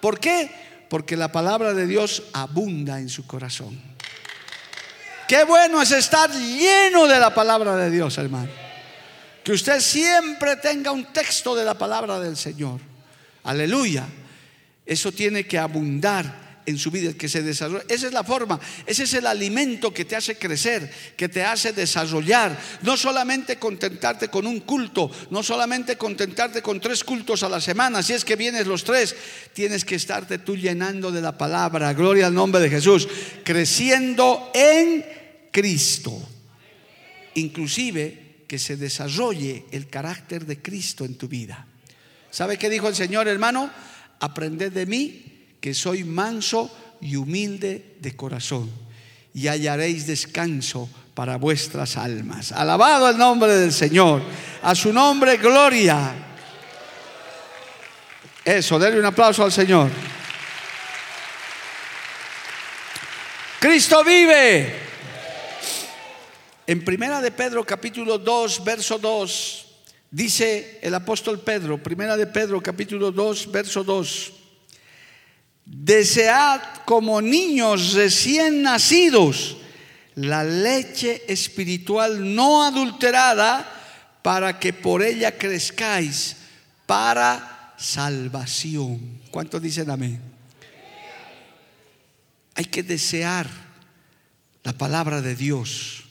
¿Por 0.00 0.20
qué? 0.20 0.69
Porque 0.90 1.16
la 1.16 1.30
palabra 1.30 1.72
de 1.72 1.86
Dios 1.86 2.24
abunda 2.32 2.98
en 2.98 3.08
su 3.08 3.24
corazón. 3.24 3.80
Qué 5.28 5.44
bueno 5.44 5.80
es 5.80 5.92
estar 5.92 6.28
lleno 6.32 7.06
de 7.06 7.20
la 7.20 7.32
palabra 7.32 7.76
de 7.76 7.92
Dios, 7.92 8.18
hermano. 8.18 8.50
Que 9.44 9.52
usted 9.52 9.78
siempre 9.80 10.56
tenga 10.56 10.90
un 10.90 11.12
texto 11.12 11.54
de 11.54 11.64
la 11.64 11.74
palabra 11.74 12.18
del 12.18 12.36
Señor. 12.36 12.80
Aleluya. 13.44 14.04
Eso 14.84 15.12
tiene 15.12 15.46
que 15.46 15.60
abundar 15.60 16.49
en 16.66 16.78
su 16.78 16.90
vida, 16.90 17.12
que 17.14 17.28
se 17.28 17.42
desarrolle. 17.42 17.84
Esa 17.88 18.06
es 18.06 18.12
la 18.12 18.24
forma, 18.24 18.60
ese 18.86 19.04
es 19.04 19.14
el 19.14 19.26
alimento 19.26 19.92
que 19.92 20.04
te 20.04 20.16
hace 20.16 20.36
crecer, 20.36 20.90
que 21.16 21.28
te 21.28 21.42
hace 21.42 21.72
desarrollar. 21.72 22.58
No 22.82 22.96
solamente 22.96 23.56
contentarte 23.56 24.28
con 24.28 24.46
un 24.46 24.60
culto, 24.60 25.10
no 25.30 25.42
solamente 25.42 25.96
contentarte 25.96 26.62
con 26.62 26.80
tres 26.80 27.04
cultos 27.04 27.42
a 27.42 27.48
la 27.48 27.60
semana, 27.60 28.02
si 28.02 28.12
es 28.12 28.24
que 28.24 28.36
vienes 28.36 28.66
los 28.66 28.84
tres, 28.84 29.14
tienes 29.52 29.84
que 29.84 29.94
estarte 29.94 30.38
tú 30.38 30.56
llenando 30.56 31.10
de 31.10 31.20
la 31.20 31.36
palabra, 31.36 31.92
gloria 31.92 32.26
al 32.26 32.34
nombre 32.34 32.60
de 32.60 32.70
Jesús, 32.70 33.08
creciendo 33.44 34.50
en 34.54 35.04
Cristo. 35.50 36.16
Inclusive 37.34 38.44
que 38.46 38.58
se 38.58 38.76
desarrolle 38.76 39.66
el 39.70 39.88
carácter 39.88 40.44
de 40.44 40.60
Cristo 40.60 41.04
en 41.04 41.16
tu 41.16 41.28
vida. 41.28 41.66
¿Sabe 42.30 42.58
qué 42.58 42.68
dijo 42.68 42.88
el 42.88 42.94
Señor, 42.94 43.28
hermano? 43.28 43.70
Aprended 44.20 44.72
de 44.72 44.86
mí 44.86 45.39
que 45.60 45.74
soy 45.74 46.04
manso 46.04 46.70
y 47.00 47.16
humilde 47.16 47.96
de 48.00 48.16
corazón, 48.16 48.70
y 49.34 49.46
hallaréis 49.46 50.06
descanso 50.06 50.88
para 51.14 51.36
vuestras 51.36 51.96
almas. 51.96 52.52
Alabado 52.52 53.08
el 53.10 53.18
nombre 53.18 53.52
del 53.54 53.72
Señor, 53.72 54.22
a 54.62 54.74
su 54.74 54.92
nombre 54.92 55.36
gloria. 55.36 56.14
Eso, 58.44 58.78
denle 58.78 58.98
un 58.98 59.06
aplauso 59.06 59.44
al 59.44 59.52
Señor. 59.52 59.90
Cristo 63.60 64.02
vive. 64.02 64.74
En 66.66 66.84
Primera 66.84 67.20
de 67.20 67.32
Pedro 67.32 67.64
capítulo 67.64 68.16
2, 68.16 68.64
verso 68.64 68.98
2, 68.98 69.66
dice 70.10 70.78
el 70.80 70.94
apóstol 70.94 71.40
Pedro, 71.40 71.82
Primera 71.82 72.16
de 72.16 72.28
Pedro 72.28 72.62
capítulo 72.62 73.10
2, 73.10 73.50
verso 73.50 73.82
2. 73.82 74.39
Desead 75.72 76.60
como 76.84 77.22
niños 77.22 77.92
recién 77.92 78.60
nacidos 78.62 79.56
la 80.16 80.42
leche 80.42 81.22
espiritual 81.28 82.34
no 82.34 82.64
adulterada 82.64 84.18
para 84.20 84.58
que 84.58 84.72
por 84.72 85.00
ella 85.00 85.38
crezcáis 85.38 86.38
para 86.86 87.72
salvación. 87.78 89.20
¿Cuántos 89.30 89.62
dicen 89.62 89.88
amén? 89.90 90.20
Hay 92.56 92.64
que 92.64 92.82
desear 92.82 93.48
la 94.64 94.72
palabra 94.72 95.22
de 95.22 95.36
Dios. 95.36 96.02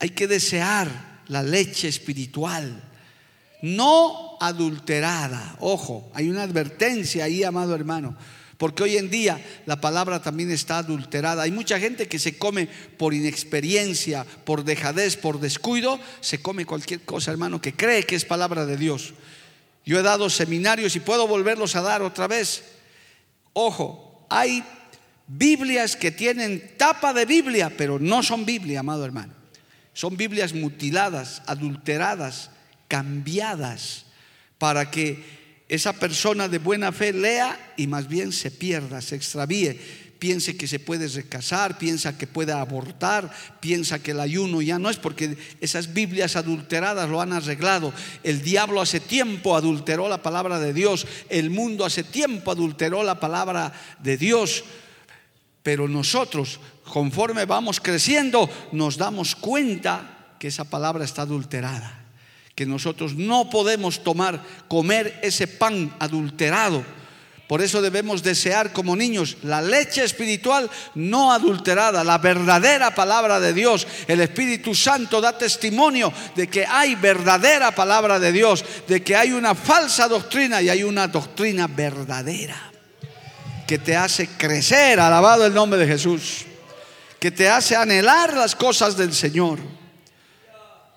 Hay 0.00 0.10
que 0.10 0.26
desear 0.26 1.22
la 1.28 1.44
leche 1.44 1.86
espiritual 1.86 2.82
no 3.62 4.36
adulterada. 4.40 5.54
Ojo, 5.60 6.10
hay 6.14 6.28
una 6.28 6.42
advertencia 6.42 7.24
ahí, 7.24 7.44
amado 7.44 7.76
hermano. 7.76 8.16
Porque 8.58 8.84
hoy 8.84 8.96
en 8.96 9.10
día 9.10 9.44
la 9.66 9.80
palabra 9.80 10.22
también 10.22 10.50
está 10.50 10.78
adulterada. 10.78 11.42
Hay 11.42 11.50
mucha 11.50 11.78
gente 11.80 12.08
que 12.08 12.18
se 12.18 12.38
come 12.38 12.68
por 12.96 13.14
inexperiencia, 13.14 14.24
por 14.44 14.64
dejadez, 14.64 15.16
por 15.16 15.40
descuido, 15.40 15.98
se 16.20 16.40
come 16.40 16.66
cualquier 16.66 17.00
cosa, 17.00 17.30
hermano, 17.30 17.60
que 17.60 17.74
cree 17.74 18.04
que 18.04 18.14
es 18.14 18.24
palabra 18.24 18.66
de 18.66 18.76
Dios. 18.76 19.14
Yo 19.84 19.98
he 19.98 20.02
dado 20.02 20.30
seminarios 20.30 20.96
y 20.96 21.00
puedo 21.00 21.26
volverlos 21.26 21.76
a 21.76 21.82
dar 21.82 22.02
otra 22.02 22.26
vez. 22.28 22.64
Ojo, 23.52 24.26
hay 24.30 24.64
Biblias 25.26 25.96
que 25.96 26.10
tienen 26.10 26.76
tapa 26.76 27.12
de 27.12 27.24
Biblia, 27.24 27.72
pero 27.76 27.98
no 27.98 28.22
son 28.22 28.46
Biblia, 28.46 28.80
amado 28.80 29.04
hermano. 29.04 29.32
Son 29.92 30.16
Biblias 30.16 30.54
mutiladas, 30.54 31.42
adulteradas, 31.46 32.50
cambiadas, 32.88 34.06
para 34.58 34.90
que 34.90 35.43
esa 35.68 35.94
persona 35.94 36.48
de 36.48 36.58
buena 36.58 36.92
fe 36.92 37.12
lea 37.12 37.74
y 37.76 37.86
más 37.86 38.08
bien 38.08 38.32
se 38.32 38.50
pierda, 38.50 39.00
se 39.00 39.16
extravíe, 39.16 39.78
piense 40.18 40.56
que 40.56 40.68
se 40.68 40.78
puede 40.78 41.08
recasar, 41.08 41.78
piensa 41.78 42.18
que 42.18 42.26
puede 42.26 42.52
abortar, 42.52 43.30
piensa 43.60 43.98
que 43.98 44.12
el 44.12 44.20
ayuno 44.20 44.60
ya 44.60 44.78
no 44.78 44.90
es 44.90 44.96
porque 44.96 45.36
esas 45.60 45.92
Biblias 45.92 46.36
adulteradas 46.36 47.08
lo 47.08 47.20
han 47.20 47.32
arreglado. 47.32 47.92
El 48.22 48.42
diablo 48.42 48.80
hace 48.80 49.00
tiempo 49.00 49.56
adulteró 49.56 50.08
la 50.08 50.22
palabra 50.22 50.58
de 50.60 50.72
Dios, 50.72 51.06
el 51.28 51.50
mundo 51.50 51.84
hace 51.84 52.04
tiempo 52.04 52.50
adulteró 52.50 53.02
la 53.02 53.18
palabra 53.18 53.72
de 54.00 54.16
Dios. 54.16 54.64
Pero 55.62 55.88
nosotros, 55.88 56.60
conforme 56.84 57.46
vamos 57.46 57.80
creciendo, 57.80 58.50
nos 58.72 58.98
damos 58.98 59.34
cuenta 59.34 60.36
que 60.38 60.48
esa 60.48 60.64
palabra 60.64 61.04
está 61.04 61.22
adulterada 61.22 62.03
que 62.54 62.66
nosotros 62.66 63.14
no 63.14 63.50
podemos 63.50 64.04
tomar, 64.04 64.40
comer 64.68 65.18
ese 65.22 65.46
pan 65.46 65.94
adulterado. 65.98 66.84
Por 67.48 67.60
eso 67.60 67.82
debemos 67.82 68.22
desear 68.22 68.72
como 68.72 68.96
niños 68.96 69.36
la 69.42 69.60
leche 69.60 70.02
espiritual 70.02 70.70
no 70.94 71.32
adulterada, 71.32 72.02
la 72.02 72.16
verdadera 72.18 72.94
palabra 72.94 73.38
de 73.38 73.52
Dios. 73.52 73.86
El 74.08 74.20
Espíritu 74.20 74.74
Santo 74.74 75.20
da 75.20 75.36
testimonio 75.36 76.12
de 76.34 76.48
que 76.48 76.64
hay 76.64 76.94
verdadera 76.94 77.74
palabra 77.74 78.18
de 78.18 78.32
Dios, 78.32 78.64
de 78.88 79.02
que 79.02 79.14
hay 79.14 79.32
una 79.32 79.54
falsa 79.54 80.08
doctrina 80.08 80.62
y 80.62 80.70
hay 80.70 80.84
una 80.84 81.06
doctrina 81.08 81.66
verdadera 81.66 82.72
que 83.66 83.78
te 83.78 83.96
hace 83.96 84.28
crecer, 84.28 85.00
alabado 85.00 85.44
el 85.44 85.54
nombre 85.54 85.78
de 85.78 85.86
Jesús, 85.86 86.44
que 87.18 87.30
te 87.30 87.48
hace 87.48 87.76
anhelar 87.76 88.34
las 88.34 88.54
cosas 88.54 88.96
del 88.96 89.12
Señor 89.12 89.58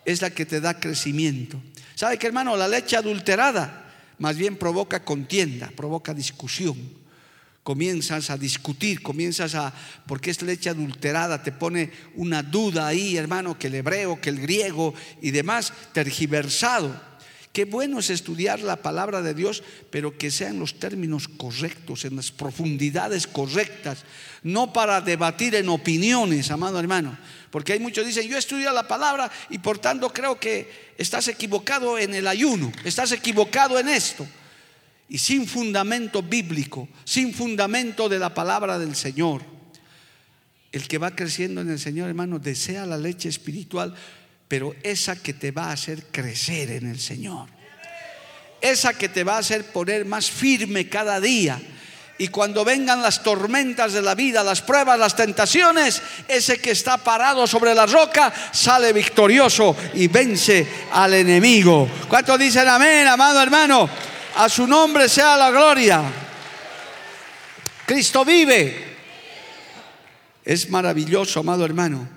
es 0.08 0.22
la 0.22 0.30
que 0.30 0.46
te 0.46 0.62
da 0.62 0.80
crecimiento. 0.80 1.62
¿Sabe 1.94 2.18
qué, 2.18 2.28
hermano? 2.28 2.56
La 2.56 2.70
leche 2.70 2.96
adulterada 2.96 3.92
más 4.20 4.38
bien 4.38 4.56
provoca 4.56 5.04
contienda, 5.04 5.70
provoca 5.76 6.14
discusión. 6.14 6.78
Comienzas 7.62 8.30
a 8.30 8.38
discutir, 8.38 9.04
comienzas 9.04 9.54
a, 9.54 9.74
porque 10.08 10.32
es 10.32 10.42
leche 10.42 10.70
adulterada, 10.70 11.44
te 11.44 11.52
pone 11.52 11.92
una 12.16 12.42
duda 12.42 12.88
ahí, 12.88 13.18
hermano, 13.18 13.60
que 13.60 13.68
el 13.68 13.76
hebreo, 13.76 14.22
que 14.22 14.30
el 14.30 14.40
griego 14.40 14.94
y 15.22 15.32
demás, 15.32 15.74
tergiversado 15.92 17.07
Qué 17.58 17.66
bueno 17.66 17.98
es 17.98 18.12
estudiar 18.12 18.60
la 18.60 18.76
palabra 18.76 19.24
de 19.24 19.34
Dios, 19.34 19.64
pero 19.90 20.16
que 20.16 20.30
sean 20.30 20.60
los 20.60 20.78
términos 20.78 21.28
correctos, 21.28 22.06
en 22.06 22.16
las 22.16 22.32
profundidades 22.32 23.26
correctas, 23.26 24.04
no 24.44 24.72
para 24.72 25.02
debatir 25.02 25.56
en 25.56 25.68
opiniones, 25.70 26.52
amado 26.52 26.80
hermano. 26.80 27.18
Porque 27.50 27.74
hay 27.74 27.80
muchos 27.80 28.04
que 28.04 28.10
dicen, 28.10 28.30
yo 28.30 28.38
estudio 28.38 28.72
la 28.72 28.88
palabra 28.88 29.32
y 29.50 29.58
por 29.58 29.80
tanto 29.80 30.14
creo 30.14 30.40
que 30.40 30.94
estás 31.00 31.30
equivocado 31.30 31.98
en 31.98 32.14
el 32.14 32.28
ayuno, 32.28 32.72
estás 32.84 33.12
equivocado 33.12 33.80
en 33.80 33.90
esto. 33.90 34.28
Y 35.10 35.18
sin 35.18 35.48
fundamento 35.48 36.22
bíblico, 36.22 36.88
sin 37.06 37.34
fundamento 37.34 38.08
de 38.08 38.20
la 38.20 38.36
palabra 38.36 38.78
del 38.78 38.96
Señor. 38.96 39.42
El 40.72 40.88
que 40.88 41.00
va 41.00 41.16
creciendo 41.16 41.62
en 41.62 41.72
el 41.72 41.80
Señor, 41.80 42.08
hermano, 42.08 42.38
desea 42.38 42.86
la 42.86 43.00
leche 43.00 43.30
espiritual, 43.30 43.96
pero 44.48 44.76
esa 44.84 45.16
que 45.16 45.34
te 45.34 45.52
va 45.52 45.66
a 45.66 45.74
hacer 45.74 46.06
crecer 46.12 46.72
en 46.72 46.90
el 46.90 47.00
Señor. 47.00 47.50
Esa 48.62 48.94
que 48.94 49.10
te 49.10 49.24
va 49.24 49.36
a 49.36 49.40
hacer 49.40 49.66
poner 49.66 50.06
más 50.06 50.32
firme 50.32 50.90
cada 50.90 51.20
día. 51.20 51.60
Y 52.20 52.30
cuando 52.30 52.66
vengan 52.66 53.04
las 53.04 53.22
tormentas 53.22 53.94
de 53.94 54.02
la 54.02 54.16
vida, 54.16 54.44
las 54.44 54.62
pruebas, 54.62 54.98
las 54.98 55.16
tentaciones, 55.16 56.02
ese 56.28 56.58
que 56.58 56.72
está 56.72 56.98
parado 56.98 57.46
sobre 57.46 57.76
la 57.76 57.86
roca 57.86 58.34
sale 58.52 58.92
victorioso 58.92 59.76
y 59.94 60.08
vence 60.08 60.66
al 60.92 61.14
enemigo. 61.14 61.88
¿Cuántos 62.08 62.40
dicen 62.40 62.68
amén, 62.68 63.08
amado 63.08 63.42
hermano? 63.42 63.88
A 64.36 64.50
su 64.50 64.66
nombre 64.66 65.08
sea 65.10 65.38
la 65.38 65.52
gloria. 65.52 66.02
Cristo 67.86 68.26
vive. 68.26 68.86
Es 70.44 70.70
maravilloso, 70.70 71.42
amado 71.42 71.66
hermano, 71.66 72.08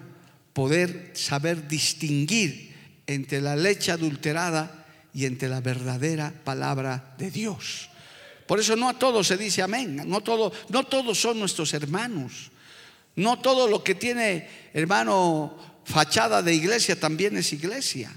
poder 0.52 1.12
saber 1.14 1.68
distinguir 1.68 2.74
entre 3.06 3.40
la 3.40 3.56
leche 3.56 3.92
adulterada 3.92 4.86
y 5.12 5.26
entre 5.26 5.48
la 5.48 5.60
verdadera 5.60 6.32
palabra 6.44 7.14
de 7.18 7.30
Dios. 7.30 7.88
Por 8.46 8.58
eso 8.58 8.74
no 8.76 8.88
a 8.88 8.98
todos 8.98 9.26
se 9.26 9.36
dice 9.36 9.62
amén, 9.62 10.02
no, 10.06 10.20
todo, 10.22 10.52
no 10.68 10.84
todos 10.84 11.20
son 11.20 11.38
nuestros 11.38 11.72
hermanos, 11.74 12.50
no 13.16 13.38
todo 13.38 13.68
lo 13.68 13.84
que 13.84 13.94
tiene 13.94 14.48
hermano 14.72 15.56
fachada 15.84 16.42
de 16.42 16.54
iglesia 16.54 16.98
también 16.98 17.36
es 17.36 17.52
iglesia. 17.52 18.12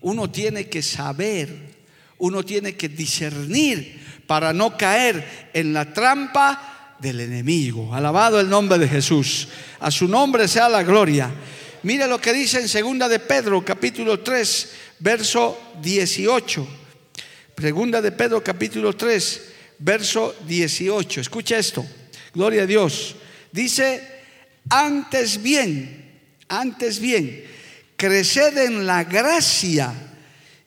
Uno 0.00 0.30
tiene 0.30 0.68
que 0.68 0.82
saber, 0.82 1.76
uno 2.18 2.42
tiene 2.44 2.76
que 2.76 2.88
discernir 2.88 4.22
para 4.26 4.52
no 4.52 4.76
caer 4.76 5.50
en 5.54 5.72
la 5.72 5.92
trampa 5.92 6.83
del 6.98 7.20
enemigo. 7.20 7.94
Alabado 7.94 8.40
el 8.40 8.48
nombre 8.48 8.78
de 8.78 8.88
Jesús. 8.88 9.48
A 9.80 9.90
su 9.90 10.08
nombre 10.08 10.48
sea 10.48 10.68
la 10.68 10.82
gloria. 10.82 11.30
Mire 11.82 12.06
lo 12.06 12.20
que 12.20 12.32
dice 12.32 12.60
en 12.60 12.68
segunda 12.68 13.08
de 13.08 13.18
Pedro, 13.18 13.64
capítulo 13.64 14.20
3, 14.20 14.70
verso 15.00 15.72
18. 15.82 16.66
Segunda 17.58 18.00
de 18.00 18.12
Pedro, 18.12 18.42
capítulo 18.42 18.94
3, 18.94 19.42
verso 19.78 20.34
18. 20.46 21.20
Escucha 21.20 21.58
esto. 21.58 21.84
Gloria 22.32 22.62
a 22.62 22.66
Dios. 22.66 23.16
Dice, 23.52 24.02
antes 24.70 25.42
bien, 25.42 26.20
antes 26.48 26.98
bien, 26.98 27.44
creced 27.96 28.56
en 28.58 28.86
la 28.86 29.04
gracia 29.04 29.92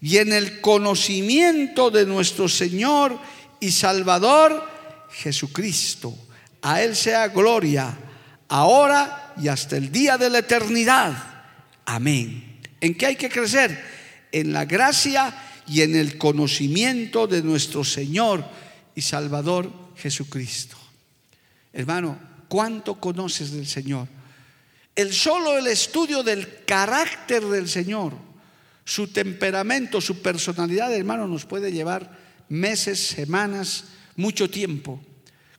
y 0.01 0.17
en 0.17 0.31
el 0.31 0.61
conocimiento 0.61 1.89
de 1.89 2.05
nuestro 2.05 2.47
Señor 2.47 3.19
y 3.59 3.71
Salvador 3.71 4.76
Jesucristo. 5.11 6.17
A 6.61 6.81
Él 6.81 6.95
sea 6.95 7.27
gloria, 7.29 7.97
ahora 8.47 9.33
y 9.37 9.47
hasta 9.47 9.77
el 9.77 9.91
día 9.91 10.17
de 10.17 10.29
la 10.29 10.39
eternidad. 10.39 11.13
Amén. 11.85 12.59
¿En 12.81 12.95
qué 12.95 13.07
hay 13.07 13.15
que 13.15 13.29
crecer? 13.29 13.83
En 14.31 14.53
la 14.53 14.65
gracia 14.65 15.33
y 15.67 15.81
en 15.81 15.95
el 15.95 16.17
conocimiento 16.17 17.27
de 17.27 17.41
nuestro 17.41 17.83
Señor 17.83 18.45
y 18.95 19.01
Salvador 19.01 19.71
Jesucristo. 19.95 20.77
Hermano, 21.73 22.19
¿cuánto 22.47 22.95
conoces 22.95 23.51
del 23.51 23.67
Señor? 23.67 24.07
El 24.95 25.13
solo 25.13 25.57
el 25.57 25.67
estudio 25.67 26.23
del 26.23 26.65
carácter 26.65 27.45
del 27.45 27.69
Señor, 27.69 28.13
su 28.83 29.09
temperamento, 29.09 30.01
su 30.01 30.21
personalidad, 30.21 30.91
hermano, 30.93 31.27
nos 31.27 31.45
puede 31.45 31.71
llevar 31.71 32.17
meses, 32.49 32.99
semanas, 32.99 33.83
mucho 34.17 34.49
tiempo 34.49 35.01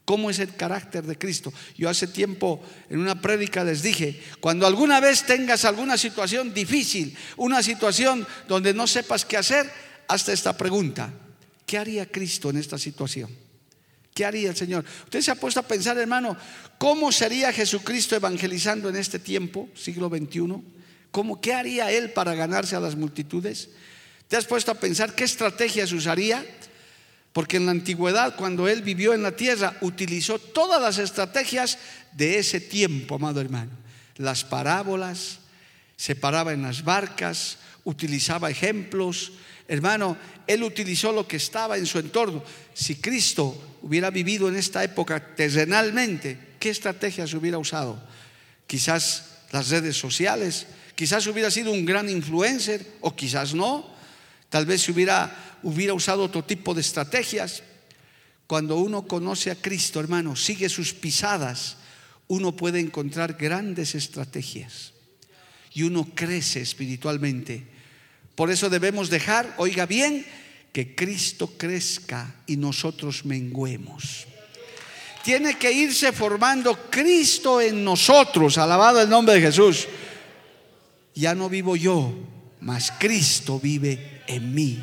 cómo 0.09 0.31
es 0.31 0.39
el 0.39 0.55
carácter 0.55 1.05
de 1.05 1.19
Cristo. 1.19 1.53
Yo 1.77 1.87
hace 1.87 2.07
tiempo 2.07 2.59
en 2.89 2.97
una 2.97 3.21
prédica 3.21 3.63
les 3.63 3.83
dije, 3.83 4.19
cuando 4.39 4.65
alguna 4.65 4.99
vez 4.99 5.21
tengas 5.21 5.65
alguna 5.65 5.99
situación 5.99 6.51
difícil, 6.51 7.15
una 7.37 7.61
situación 7.61 8.25
donde 8.47 8.73
no 8.73 8.87
sepas 8.87 9.23
qué 9.23 9.37
hacer, 9.37 9.71
hasta 10.07 10.33
esta 10.33 10.57
pregunta, 10.57 11.13
¿qué 11.63 11.77
haría 11.77 12.07
Cristo 12.07 12.49
en 12.49 12.57
esta 12.57 12.79
situación? 12.79 13.29
¿Qué 14.11 14.25
haría 14.25 14.49
el 14.49 14.55
Señor? 14.55 14.83
Usted 15.03 15.21
se 15.21 15.29
ha 15.29 15.35
puesto 15.35 15.59
a 15.59 15.67
pensar, 15.67 15.95
hermano, 15.99 16.35
¿cómo 16.79 17.11
sería 17.11 17.53
Jesucristo 17.53 18.15
evangelizando 18.15 18.89
en 18.89 18.95
este 18.95 19.19
tiempo, 19.19 19.69
siglo 19.75 20.09
XXI? 20.09 20.55
¿Cómo, 21.11 21.39
¿Qué 21.39 21.53
haría 21.53 21.91
Él 21.91 22.13
para 22.13 22.33
ganarse 22.33 22.75
a 22.75 22.79
las 22.79 22.95
multitudes? 22.95 23.69
¿Te 24.27 24.37
has 24.37 24.45
puesto 24.45 24.71
a 24.71 24.79
pensar 24.79 25.13
qué 25.13 25.25
estrategias 25.25 25.91
usaría? 25.91 26.43
Porque 27.33 27.57
en 27.57 27.65
la 27.65 27.71
antigüedad, 27.71 28.35
cuando 28.35 28.67
él 28.67 28.81
vivió 28.81 29.13
en 29.13 29.23
la 29.23 29.35
tierra, 29.35 29.77
utilizó 29.81 30.39
todas 30.39 30.81
las 30.81 30.97
estrategias 30.97 31.77
de 32.11 32.39
ese 32.39 32.59
tiempo, 32.59 33.15
amado 33.15 33.39
hermano. 33.39 33.71
Las 34.17 34.43
parábolas, 34.43 35.39
se 35.95 36.15
paraba 36.15 36.53
en 36.53 36.61
las 36.61 36.83
barcas, 36.83 37.57
utilizaba 37.83 38.49
ejemplos. 38.49 39.33
Hermano, 39.67 40.17
él 40.47 40.63
utilizó 40.63 41.11
lo 41.11 41.27
que 41.27 41.37
estaba 41.37 41.77
en 41.77 41.85
su 41.85 41.99
entorno. 41.99 42.41
Si 42.73 42.95
Cristo 42.95 43.77
hubiera 43.81 44.09
vivido 44.09 44.47
en 44.47 44.55
esta 44.55 44.83
época 44.83 45.35
terrenalmente, 45.35 46.55
¿qué 46.59 46.69
estrategias 46.69 47.33
hubiera 47.33 47.57
usado? 47.57 48.01
Quizás 48.65 49.25
las 49.51 49.69
redes 49.69 49.97
sociales, 49.97 50.67
quizás 50.95 51.27
hubiera 51.27 51.51
sido 51.51 51.71
un 51.71 51.85
gran 51.85 52.09
influencer 52.09 52.95
o 53.01 53.15
quizás 53.15 53.53
no. 53.53 53.85
Tal 54.49 54.65
vez 54.65 54.81
se 54.81 54.91
hubiera 54.91 55.48
hubiera 55.63 55.93
usado 55.93 56.23
otro 56.23 56.43
tipo 56.43 56.73
de 56.73 56.81
estrategias. 56.81 57.63
Cuando 58.47 58.77
uno 58.77 59.07
conoce 59.07 59.51
a 59.51 59.55
Cristo, 59.55 59.99
hermano, 59.99 60.35
sigue 60.35 60.69
sus 60.69 60.93
pisadas, 60.93 61.77
uno 62.27 62.55
puede 62.55 62.79
encontrar 62.79 63.33
grandes 63.33 63.95
estrategias 63.95 64.93
y 65.73 65.83
uno 65.83 66.07
crece 66.15 66.61
espiritualmente. 66.61 67.67
Por 68.35 68.49
eso 68.49 68.69
debemos 68.69 69.09
dejar, 69.09 69.53
oiga 69.57 69.85
bien, 69.85 70.25
que 70.71 70.95
Cristo 70.95 71.53
crezca 71.57 72.35
y 72.47 72.57
nosotros 72.57 73.25
menguemos. 73.25 74.25
Tiene 75.23 75.57
que 75.57 75.71
irse 75.71 76.11
formando 76.11 76.89
Cristo 76.89 77.59
en 77.61 77.83
nosotros, 77.83 78.57
alabado 78.57 79.01
el 79.01 79.09
nombre 79.09 79.35
de 79.35 79.41
Jesús. 79.41 79.87
Ya 81.13 81.35
no 81.35 81.49
vivo 81.49 81.75
yo, 81.75 82.13
mas 82.61 82.91
Cristo 82.97 83.59
vive 83.59 84.23
en 84.27 84.53
mí 84.53 84.79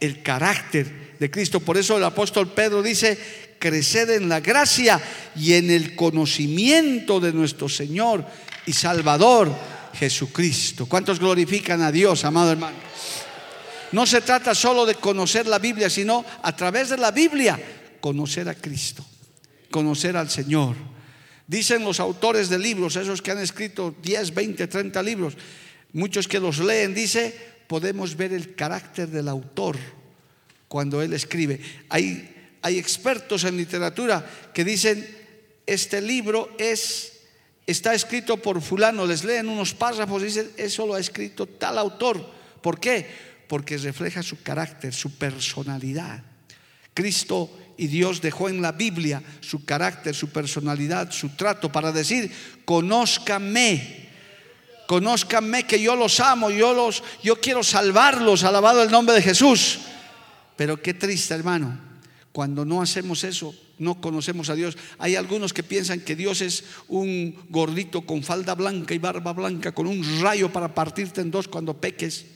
el 0.00 0.22
carácter 0.22 1.16
de 1.18 1.30
Cristo. 1.30 1.60
Por 1.60 1.76
eso 1.76 1.96
el 1.96 2.04
apóstol 2.04 2.52
Pedro 2.52 2.82
dice, 2.82 3.18
creced 3.58 4.10
en 4.10 4.28
la 4.28 4.40
gracia 4.40 5.00
y 5.36 5.52
en 5.52 5.70
el 5.70 5.94
conocimiento 5.94 7.20
de 7.20 7.32
nuestro 7.32 7.68
Señor 7.68 8.24
y 8.66 8.72
Salvador 8.72 9.54
Jesucristo. 9.94 10.86
¿Cuántos 10.86 11.20
glorifican 11.20 11.82
a 11.82 11.92
Dios, 11.92 12.24
amado 12.24 12.52
hermano? 12.52 12.76
No 13.92 14.06
se 14.06 14.20
trata 14.20 14.54
solo 14.54 14.86
de 14.86 14.94
conocer 14.94 15.46
la 15.46 15.58
Biblia, 15.58 15.90
sino 15.90 16.24
a 16.42 16.54
través 16.54 16.88
de 16.90 16.96
la 16.96 17.10
Biblia 17.10 17.60
conocer 18.00 18.48
a 18.48 18.54
Cristo, 18.54 19.04
conocer 19.70 20.16
al 20.16 20.30
Señor. 20.30 20.76
Dicen 21.46 21.84
los 21.84 21.98
autores 21.98 22.48
de 22.48 22.58
libros, 22.58 22.94
esos 22.94 23.20
que 23.20 23.32
han 23.32 23.40
escrito 23.40 23.94
10, 24.00 24.32
20, 24.32 24.66
30 24.68 25.02
libros, 25.02 25.34
muchos 25.92 26.28
que 26.28 26.38
los 26.38 26.60
leen, 26.60 26.94
dice, 26.94 27.34
podemos 27.70 28.16
ver 28.16 28.32
el 28.32 28.56
carácter 28.56 29.06
del 29.06 29.28
autor 29.28 29.78
cuando 30.66 31.02
él 31.02 31.12
escribe. 31.12 31.60
Hay, 31.88 32.58
hay 32.62 32.78
expertos 32.80 33.44
en 33.44 33.56
literatura 33.56 34.28
que 34.52 34.64
dicen, 34.64 35.06
este 35.66 36.00
libro 36.00 36.50
es, 36.58 37.12
está 37.68 37.94
escrito 37.94 38.38
por 38.38 38.60
fulano, 38.60 39.06
les 39.06 39.22
leen 39.22 39.48
unos 39.48 39.72
párrafos 39.72 40.20
y 40.20 40.24
dicen, 40.24 40.50
eso 40.56 40.84
lo 40.84 40.94
ha 40.94 40.98
escrito 40.98 41.46
tal 41.46 41.78
autor. 41.78 42.28
¿Por 42.60 42.80
qué? 42.80 43.06
Porque 43.46 43.78
refleja 43.78 44.20
su 44.24 44.42
carácter, 44.42 44.92
su 44.92 45.16
personalidad. 45.16 46.24
Cristo 46.92 47.56
y 47.76 47.86
Dios 47.86 48.20
dejó 48.20 48.48
en 48.48 48.62
la 48.62 48.72
Biblia 48.72 49.22
su 49.38 49.64
carácter, 49.64 50.16
su 50.16 50.30
personalidad, 50.30 51.12
su 51.12 51.36
trato 51.36 51.70
para 51.70 51.92
decir, 51.92 52.32
conózcame 52.64 54.09
Conózcanme 54.90 55.68
que 55.68 55.80
yo 55.80 55.94
los 55.94 56.18
amo, 56.18 56.50
yo 56.50 56.74
los 56.74 57.04
yo 57.22 57.40
quiero 57.40 57.62
salvarlos, 57.62 58.42
alabado 58.42 58.82
el 58.82 58.90
nombre 58.90 59.14
de 59.14 59.22
Jesús. 59.22 59.78
Pero 60.56 60.82
qué 60.82 60.94
triste, 60.94 61.32
hermano, 61.32 61.78
cuando 62.32 62.64
no 62.64 62.82
hacemos 62.82 63.22
eso, 63.22 63.54
no 63.78 64.00
conocemos 64.00 64.50
a 64.50 64.56
Dios. 64.56 64.76
Hay 64.98 65.14
algunos 65.14 65.52
que 65.52 65.62
piensan 65.62 66.00
que 66.00 66.16
Dios 66.16 66.40
es 66.40 66.64
un 66.88 67.38
gordito 67.50 68.00
con 68.00 68.24
falda 68.24 68.56
blanca 68.56 68.92
y 68.92 68.98
barba 68.98 69.32
blanca, 69.32 69.70
con 69.70 69.86
un 69.86 70.04
rayo 70.22 70.52
para 70.52 70.74
partirte 70.74 71.20
en 71.20 71.30
dos 71.30 71.46
cuando 71.46 71.80
peques. 71.80 72.26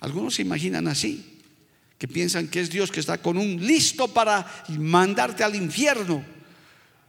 Algunos 0.00 0.36
se 0.36 0.40
imaginan 0.40 0.88
así, 0.88 1.38
que 1.98 2.08
piensan 2.08 2.48
que 2.48 2.60
es 2.60 2.70
Dios 2.70 2.90
que 2.90 3.00
está 3.00 3.18
con 3.18 3.36
un 3.36 3.66
listo 3.66 4.08
para 4.08 4.64
mandarte 4.70 5.44
al 5.44 5.54
infierno, 5.54 6.24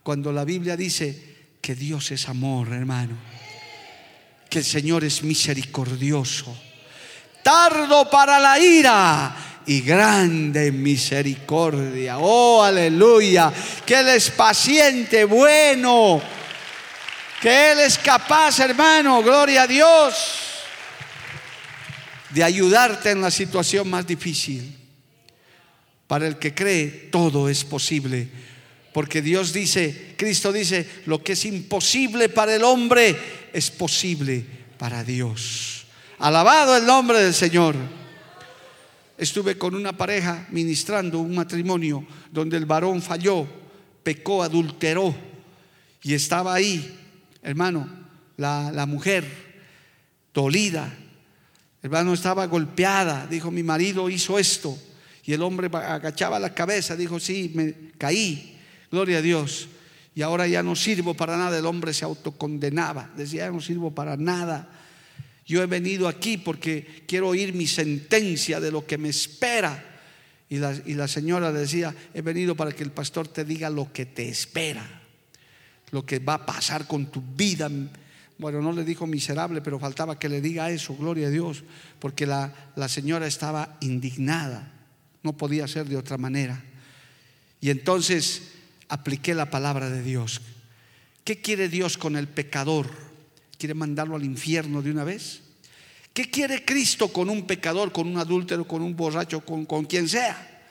cuando 0.03 0.33
la 0.33 0.43
Biblia 0.43 0.75
dice 0.75 1.33
que 1.61 1.75
Dios 1.75 2.11
es 2.11 2.27
amor, 2.27 2.73
hermano, 2.73 3.15
que 4.53 4.59
el 4.59 4.65
Señor 4.65 5.03
es 5.03 5.23
misericordioso, 5.23 6.55
tardo 7.41 8.07
para 8.07 8.39
la 8.39 8.59
ira 8.59 9.35
y 9.65 9.81
grande 9.81 10.71
misericordia. 10.71 12.19
Oh, 12.19 12.61
aleluya, 12.61 13.51
que 13.83 13.95
Él 13.95 14.09
es 14.09 14.29
paciente, 14.29 15.25
bueno, 15.25 16.21
que 17.41 17.71
Él 17.71 17.79
es 17.79 17.97
capaz, 17.97 18.59
hermano, 18.59 19.23
gloria 19.23 19.63
a 19.63 19.67
Dios, 19.67 20.13
de 22.29 22.43
ayudarte 22.43 23.09
en 23.09 23.21
la 23.21 23.31
situación 23.31 23.89
más 23.89 24.05
difícil. 24.05 24.77
Para 26.05 26.27
el 26.27 26.37
que 26.37 26.53
cree, 26.53 27.09
todo 27.11 27.49
es 27.49 27.63
posible. 27.63 28.29
Porque 28.93 29.23
Dios 29.23 29.51
dice, 29.51 30.13
Cristo 30.15 30.51
dice, 30.51 30.87
lo 31.07 31.23
que 31.23 31.33
es 31.33 31.43
imposible 31.45 32.29
para 32.29 32.53
el 32.53 32.63
hombre 32.63 33.42
es 33.53 33.71
posible 33.71 34.45
para 34.77 35.03
Dios. 35.03 35.85
Alabado 36.19 36.75
el 36.75 36.85
nombre 36.85 37.19
del 37.19 37.33
Señor. 37.33 37.75
Estuve 39.17 39.57
con 39.57 39.75
una 39.75 39.93
pareja 39.93 40.47
ministrando 40.49 41.19
un 41.19 41.35
matrimonio 41.35 42.05
donde 42.31 42.57
el 42.57 42.65
varón 42.65 43.01
falló, 43.01 43.47
pecó, 44.01 44.43
adulteró 44.43 45.15
y 46.01 46.15
estaba 46.15 46.55
ahí, 46.55 46.99
hermano, 47.43 47.87
la, 48.35 48.71
la 48.73 48.85
mujer 48.87 49.23
dolida, 50.33 50.91
hermano 51.83 52.13
estaba 52.13 52.47
golpeada, 52.47 53.27
dijo, 53.27 53.51
mi 53.51 53.61
marido 53.61 54.09
hizo 54.09 54.39
esto 54.39 54.77
y 55.23 55.33
el 55.33 55.43
hombre 55.43 55.69
agachaba 55.71 56.39
la 56.39 56.53
cabeza, 56.53 56.95
dijo, 56.95 57.19
sí, 57.19 57.51
me 57.53 57.91
caí, 57.97 58.57
gloria 58.91 59.19
a 59.19 59.21
Dios. 59.21 59.69
Y 60.15 60.21
ahora 60.21 60.47
ya 60.47 60.61
no 60.61 60.75
sirvo 60.75 61.13
para 61.13 61.37
nada. 61.37 61.57
El 61.57 61.65
hombre 61.65 61.93
se 61.93 62.05
autocondenaba, 62.05 63.09
decía, 63.15 63.45
ya 63.45 63.51
no 63.51 63.61
sirvo 63.61 63.91
para 63.91 64.17
nada. 64.17 64.69
Yo 65.45 65.61
he 65.61 65.65
venido 65.65 66.07
aquí 66.07 66.37
porque 66.37 67.03
quiero 67.07 67.29
oír 67.29 67.53
mi 67.53 67.67
sentencia 67.67 68.59
de 68.59 68.71
lo 68.71 68.85
que 68.85 68.97
me 68.97 69.09
espera. 69.09 69.91
Y 70.49 70.57
la, 70.57 70.75
y 70.85 70.93
la 70.93 71.07
señora 71.07 71.51
decía, 71.51 71.95
he 72.13 72.21
venido 72.21 72.55
para 72.55 72.71
que 72.71 72.83
el 72.83 72.91
pastor 72.91 73.27
te 73.27 73.43
diga 73.43 73.69
lo 73.69 73.91
que 73.91 74.05
te 74.05 74.29
espera, 74.29 75.01
lo 75.91 76.05
que 76.05 76.19
va 76.19 76.35
a 76.35 76.45
pasar 76.45 76.85
con 76.87 77.07
tu 77.07 77.21
vida. 77.21 77.69
Bueno, 78.37 78.61
no 78.61 78.71
le 78.71 78.83
dijo 78.83 79.07
miserable, 79.07 79.61
pero 79.61 79.79
faltaba 79.79 80.19
que 80.19 80.29
le 80.29 80.41
diga 80.41 80.69
eso, 80.69 80.95
gloria 80.95 81.27
a 81.27 81.31
Dios, 81.31 81.63
porque 81.99 82.27
la, 82.27 82.71
la 82.75 82.87
señora 82.87 83.25
estaba 83.25 83.77
indignada 83.81 84.73
no 85.23 85.35
podía 85.35 85.67
ser 85.67 85.87
de 85.87 85.97
otra 85.97 86.17
manera. 86.17 86.61
Y 87.61 87.69
entonces 87.69 88.52
apliqué 88.93 89.33
la 89.33 89.49
palabra 89.49 89.89
de 89.89 90.03
Dios. 90.03 90.41
¿Qué 91.23 91.41
quiere 91.41 91.69
Dios 91.69 91.97
con 91.97 92.15
el 92.15 92.27
pecador? 92.27 92.89
¿Quiere 93.57 93.73
mandarlo 93.73 94.15
al 94.15 94.23
infierno 94.23 94.81
de 94.81 94.91
una 94.91 95.03
vez? 95.03 95.41
¿Qué 96.13 96.29
quiere 96.29 96.63
Cristo 96.63 97.11
con 97.11 97.29
un 97.29 97.47
pecador, 97.47 97.91
con 97.91 98.07
un 98.07 98.17
adúltero, 98.17 98.67
con 98.67 98.81
un 98.81 98.95
borracho, 98.95 99.41
con, 99.41 99.65
con 99.65 99.85
quien 99.85 100.07
sea? 100.07 100.61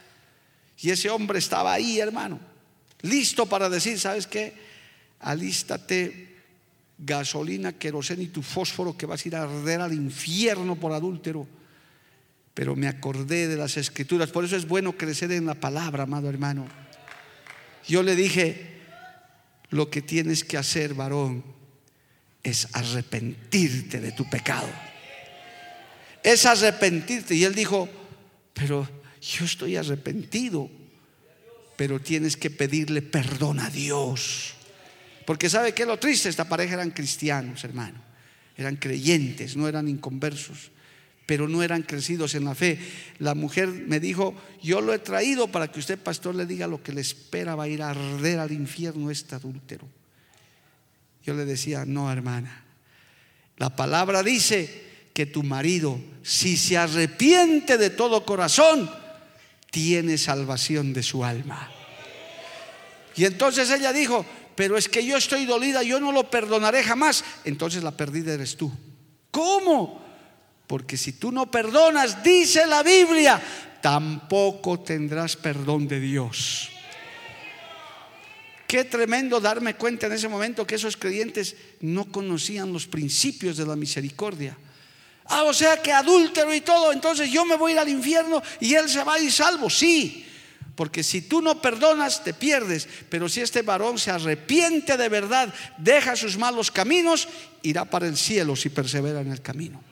Y 0.78 0.90
ese 0.90 1.10
hombre 1.10 1.38
estaba 1.38 1.72
ahí, 1.72 1.98
hermano, 1.98 2.38
listo 3.00 3.46
para 3.46 3.68
decir, 3.68 3.98
¿sabes 3.98 4.26
qué? 4.26 4.52
Alístate 5.20 6.36
gasolina, 6.98 7.72
queroseno 7.72 8.22
y 8.22 8.28
tu 8.28 8.42
fósforo 8.42 8.96
que 8.96 9.06
vas 9.06 9.24
a 9.24 9.28
ir 9.28 9.36
a 9.36 9.42
arder 9.42 9.80
al 9.80 9.92
infierno 9.92 10.76
por 10.76 10.92
adúltero 10.92 11.48
pero 12.54 12.76
me 12.76 12.88
acordé 12.88 13.48
de 13.48 13.56
las 13.56 13.76
escrituras. 13.76 14.30
Por 14.30 14.44
eso 14.44 14.56
es 14.56 14.68
bueno 14.68 14.92
crecer 14.92 15.32
en 15.32 15.46
la 15.46 15.54
palabra, 15.54 16.02
amado 16.02 16.28
hermano. 16.28 16.66
Yo 17.86 18.02
le 18.02 18.16
dije, 18.16 18.66
lo 19.70 19.90
que 19.90 20.02
tienes 20.02 20.44
que 20.44 20.58
hacer, 20.58 20.94
varón, 20.94 21.44
es 22.42 22.68
arrepentirte 22.72 24.00
de 24.00 24.12
tu 24.12 24.28
pecado. 24.28 24.68
Es 26.22 26.46
arrepentirte. 26.46 27.34
Y 27.34 27.44
él 27.44 27.54
dijo, 27.54 27.88
pero 28.52 28.88
yo 29.20 29.44
estoy 29.44 29.76
arrepentido, 29.76 30.70
pero 31.76 32.00
tienes 32.00 32.36
que 32.36 32.50
pedirle 32.50 33.02
perdón 33.02 33.60
a 33.60 33.70
Dios. 33.70 34.54
Porque 35.26 35.48
sabe 35.48 35.72
que 35.72 35.86
lo 35.86 35.98
triste, 35.98 36.28
esta 36.28 36.48
pareja 36.48 36.74
eran 36.74 36.90
cristianos, 36.90 37.64
hermano. 37.64 38.02
Eran 38.56 38.76
creyentes, 38.76 39.56
no 39.56 39.68
eran 39.68 39.88
inconversos 39.88 40.70
pero 41.26 41.48
no 41.48 41.62
eran 41.62 41.82
crecidos 41.82 42.34
en 42.34 42.44
la 42.44 42.54
fe. 42.54 42.78
La 43.18 43.34
mujer 43.34 43.68
me 43.68 44.00
dijo, 44.00 44.34
yo 44.62 44.80
lo 44.80 44.92
he 44.92 44.98
traído 44.98 45.48
para 45.48 45.70
que 45.70 45.80
usted, 45.80 45.98
pastor, 45.98 46.34
le 46.34 46.46
diga 46.46 46.66
lo 46.66 46.82
que 46.82 46.92
le 46.92 47.00
espera, 47.00 47.54
va 47.54 47.64
a 47.64 47.68
ir 47.68 47.82
a 47.82 47.90
arder 47.90 48.38
al 48.38 48.52
infierno 48.52 49.10
este 49.10 49.34
adúltero. 49.34 49.88
Yo 51.24 51.34
le 51.34 51.44
decía, 51.44 51.84
no, 51.84 52.10
hermana, 52.10 52.64
la 53.56 53.76
palabra 53.76 54.22
dice 54.22 54.90
que 55.14 55.26
tu 55.26 55.42
marido, 55.42 56.00
si 56.22 56.56
se 56.56 56.76
arrepiente 56.76 57.78
de 57.78 57.90
todo 57.90 58.24
corazón, 58.24 58.90
tiene 59.70 60.18
salvación 60.18 60.92
de 60.92 61.02
su 61.02 61.24
alma. 61.24 61.70
Y 63.14 63.24
entonces 63.24 63.70
ella 63.70 63.92
dijo, 63.92 64.24
pero 64.54 64.76
es 64.76 64.88
que 64.88 65.04
yo 65.04 65.16
estoy 65.16 65.46
dolida, 65.46 65.82
yo 65.82 66.00
no 66.00 66.12
lo 66.12 66.30
perdonaré 66.30 66.82
jamás. 66.82 67.24
Entonces 67.44 67.82
la 67.82 67.96
perdida 67.96 68.34
eres 68.34 68.56
tú. 68.56 68.72
¿Cómo? 69.30 70.01
Porque 70.72 70.96
si 70.96 71.12
tú 71.12 71.30
no 71.30 71.50
perdonas, 71.50 72.22
dice 72.24 72.66
la 72.66 72.82
Biblia, 72.82 73.38
tampoco 73.82 74.80
tendrás 74.80 75.36
perdón 75.36 75.86
de 75.86 76.00
Dios. 76.00 76.70
Qué 78.66 78.84
tremendo 78.84 79.38
darme 79.38 79.74
cuenta 79.74 80.06
en 80.06 80.14
ese 80.14 80.28
momento 80.28 80.66
que 80.66 80.76
esos 80.76 80.96
creyentes 80.96 81.56
no 81.80 82.06
conocían 82.06 82.72
los 82.72 82.86
principios 82.86 83.58
de 83.58 83.66
la 83.66 83.76
misericordia. 83.76 84.56
Ah, 85.26 85.42
o 85.42 85.52
sea 85.52 85.82
que 85.82 85.92
adúltero 85.92 86.54
y 86.54 86.62
todo, 86.62 86.90
entonces 86.90 87.30
yo 87.30 87.44
me 87.44 87.56
voy 87.56 87.72
a 87.72 87.74
ir 87.74 87.78
al 87.80 87.88
infierno 87.90 88.42
y 88.58 88.72
él 88.72 88.88
se 88.88 89.04
va 89.04 89.20
y 89.20 89.30
salvo. 89.30 89.68
Sí, 89.68 90.24
porque 90.74 91.02
si 91.02 91.20
tú 91.20 91.42
no 91.42 91.60
perdonas, 91.60 92.24
te 92.24 92.32
pierdes. 92.32 92.88
Pero 93.10 93.28
si 93.28 93.42
este 93.42 93.60
varón 93.60 93.98
se 93.98 94.10
arrepiente 94.10 94.96
de 94.96 95.10
verdad, 95.10 95.52
deja 95.76 96.16
sus 96.16 96.38
malos 96.38 96.70
caminos, 96.70 97.28
irá 97.60 97.84
para 97.84 98.06
el 98.06 98.16
cielo 98.16 98.56
si 98.56 98.70
persevera 98.70 99.20
en 99.20 99.32
el 99.32 99.42
camino. 99.42 99.91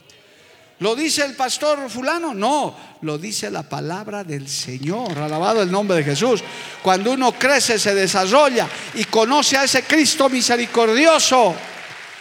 ¿Lo 0.80 0.96
dice 0.96 1.22
el 1.26 1.34
pastor 1.34 1.90
fulano? 1.90 2.32
No, 2.32 2.74
lo 3.02 3.18
dice 3.18 3.50
la 3.50 3.62
palabra 3.62 4.24
del 4.24 4.48
Señor. 4.48 5.18
Alabado 5.18 5.62
el 5.62 5.70
nombre 5.70 5.98
de 5.98 6.04
Jesús. 6.04 6.42
Cuando 6.82 7.12
uno 7.12 7.32
crece, 7.32 7.78
se 7.78 7.94
desarrolla 7.94 8.66
y 8.94 9.04
conoce 9.04 9.58
a 9.58 9.64
ese 9.64 9.82
Cristo 9.82 10.30
misericordioso. 10.30 11.54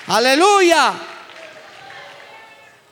Aleluya. 0.07 0.93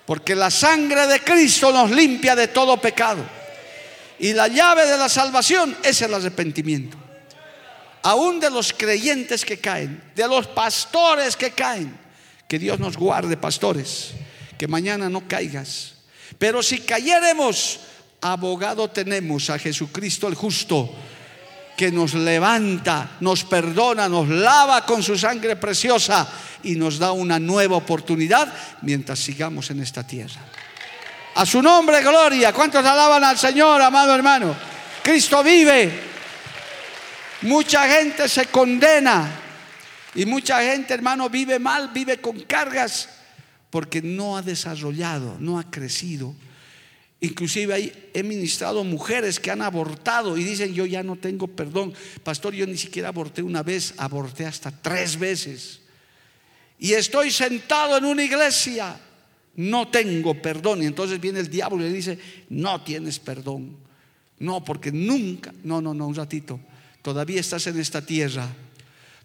Porque 0.05 0.35
la 0.35 0.49
sangre 0.49 1.05
de 1.05 1.19
Cristo 1.19 1.73
nos 1.73 1.91
limpia 1.91 2.33
de 2.33 2.47
todo 2.47 2.77
pecado. 2.77 3.25
Y 4.19 4.31
la 4.31 4.47
llave 4.47 4.85
de 4.85 4.97
la 4.97 5.09
salvación 5.09 5.75
es 5.83 6.01
el 6.01 6.13
arrepentimiento. 6.13 6.95
Aún 8.03 8.39
de 8.39 8.49
los 8.49 8.71
creyentes 8.71 9.43
que 9.43 9.57
caen, 9.57 10.01
de 10.15 10.29
los 10.29 10.47
pastores 10.47 11.35
que 11.35 11.51
caen. 11.51 11.99
Que 12.47 12.57
Dios 12.57 12.79
nos 12.79 12.95
guarde, 12.95 13.35
pastores 13.35 14.13
que 14.57 14.67
mañana 14.67 15.09
no 15.09 15.27
caigas. 15.27 15.93
Pero 16.37 16.61
si 16.61 16.79
cayéremos, 16.79 17.79
abogado 18.21 18.89
tenemos 18.89 19.49
a 19.49 19.59
Jesucristo 19.59 20.27
el 20.27 20.35
justo, 20.35 20.93
que 21.77 21.91
nos 21.91 22.15
levanta, 22.15 23.17
nos 23.19 23.43
perdona, 23.43 24.09
nos 24.09 24.27
lava 24.27 24.83
con 24.83 25.03
su 25.03 25.15
sangre 25.15 25.55
preciosa 25.57 26.27
y 26.63 26.75
nos 26.75 26.97
da 26.97 27.11
una 27.11 27.37
nueva 27.37 27.77
oportunidad 27.77 28.51
mientras 28.81 29.19
sigamos 29.19 29.69
en 29.69 29.81
esta 29.81 30.05
tierra. 30.05 30.41
A 31.35 31.45
su 31.45 31.61
nombre, 31.61 32.01
gloria. 32.01 32.51
¿Cuántos 32.51 32.83
alaban 32.83 33.23
al 33.23 33.37
Señor, 33.37 33.79
amado 33.79 34.15
hermano? 34.15 34.55
Cristo 35.03 35.43
vive. 35.43 36.07
Mucha 37.43 37.87
gente 37.87 38.27
se 38.27 38.47
condena 38.47 39.29
y 40.15 40.25
mucha 40.25 40.59
gente, 40.61 40.95
hermano, 40.95 41.29
vive 41.29 41.59
mal, 41.59 41.91
vive 41.93 42.19
con 42.19 42.39
cargas 42.41 43.16
porque 43.69 44.01
no 44.01 44.37
ha 44.37 44.41
desarrollado, 44.41 45.37
no 45.39 45.59
ha 45.59 45.69
crecido. 45.69 46.33
Inclusive 47.19 48.11
he 48.13 48.23
ministrado 48.23 48.83
mujeres 48.83 49.39
que 49.39 49.49
han 49.49 49.61
abortado 49.61 50.37
y 50.37 50.43
dicen, 50.43 50.73
yo 50.73 50.85
ya 50.85 51.01
no 51.03 51.15
tengo 51.15 51.47
perdón. 51.47 51.93
Pastor, 52.23 52.53
yo 52.53 52.67
ni 52.67 52.77
siquiera 52.77 53.09
aborté 53.09 53.41
una 53.41 53.63
vez, 53.63 53.93
aborté 53.97 54.45
hasta 54.45 54.71
tres 54.71 55.17
veces. 55.17 55.81
Y 56.79 56.93
estoy 56.93 57.31
sentado 57.31 57.97
en 57.97 58.05
una 58.05 58.23
iglesia, 58.23 58.99
no 59.55 59.87
tengo 59.87 60.39
perdón. 60.39 60.83
Y 60.83 60.85
entonces 60.85 61.19
viene 61.19 61.39
el 61.39 61.49
diablo 61.49 61.79
y 61.79 61.89
le 61.89 61.93
dice, 61.93 62.19
no 62.49 62.83
tienes 62.83 63.17
perdón. 63.17 63.75
No, 64.39 64.63
porque 64.63 64.91
nunca, 64.91 65.51
no, 65.63 65.81
no, 65.81 65.95
no, 65.95 66.07
un 66.07 66.15
ratito. 66.15 66.59
Todavía 67.01 67.39
estás 67.39 67.65
en 67.65 67.79
esta 67.79 68.05
tierra, 68.05 68.47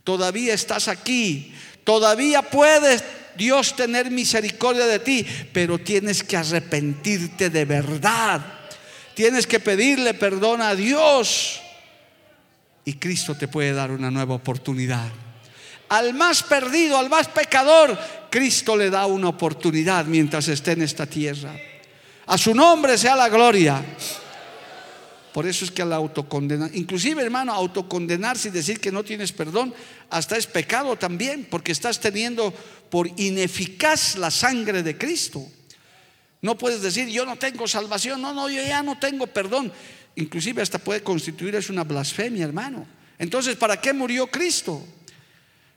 todavía 0.02 0.54
estás 0.54 0.88
aquí, 0.88 1.52
todavía 1.84 2.40
puedes 2.40 3.04
Dios 3.36 3.76
tener 3.76 4.10
misericordia 4.10 4.86
de 4.86 4.98
ti, 4.98 5.26
pero 5.52 5.78
tienes 5.78 6.22
que 6.22 6.36
arrepentirte 6.36 7.50
de 7.50 7.64
verdad. 7.64 8.40
Tienes 9.14 9.46
que 9.46 9.60
pedirle 9.60 10.14
perdón 10.14 10.62
a 10.62 10.74
Dios. 10.74 11.60
Y 12.84 12.94
Cristo 12.94 13.36
te 13.36 13.48
puede 13.48 13.72
dar 13.72 13.90
una 13.90 14.10
nueva 14.10 14.34
oportunidad. 14.34 15.08
Al 15.88 16.14
más 16.14 16.42
perdido, 16.42 16.98
al 16.98 17.10
más 17.10 17.28
pecador, 17.28 17.98
Cristo 18.30 18.76
le 18.76 18.88
da 18.88 19.06
una 19.06 19.28
oportunidad 19.28 20.06
mientras 20.06 20.48
esté 20.48 20.72
en 20.72 20.82
esta 20.82 21.06
tierra. 21.06 21.54
A 22.26 22.38
su 22.38 22.54
nombre 22.54 22.96
sea 22.96 23.14
la 23.14 23.28
gloria. 23.28 23.84
Por 25.32 25.46
eso 25.46 25.64
es 25.64 25.70
que 25.70 25.82
al 25.82 25.92
autocondenar, 25.92 26.70
inclusive 26.74 27.22
hermano, 27.22 27.52
autocondenarse 27.52 28.48
y 28.48 28.50
decir 28.50 28.80
que 28.80 28.92
no 28.92 29.02
tienes 29.02 29.32
perdón, 29.32 29.74
hasta 30.10 30.36
es 30.36 30.46
pecado 30.46 30.96
también, 30.96 31.46
porque 31.50 31.72
estás 31.72 32.00
teniendo 32.00 32.52
por 32.90 33.08
ineficaz 33.18 34.16
la 34.16 34.30
sangre 34.30 34.82
de 34.82 34.98
Cristo. 34.98 35.46
No 36.42 36.58
puedes 36.58 36.82
decir, 36.82 37.08
yo 37.08 37.24
no 37.24 37.36
tengo 37.36 37.66
salvación, 37.66 38.20
no, 38.20 38.34
no, 38.34 38.48
yo 38.50 38.62
ya 38.62 38.82
no 38.82 38.98
tengo 38.98 39.26
perdón. 39.26 39.72
Inclusive 40.16 40.60
hasta 40.60 40.78
puede 40.78 41.02
constituir 41.02 41.54
es 41.54 41.70
una 41.70 41.84
blasfemia, 41.84 42.44
hermano. 42.44 42.86
Entonces, 43.18 43.56
¿para 43.56 43.80
qué 43.80 43.92
murió 43.92 44.26
Cristo? 44.26 44.84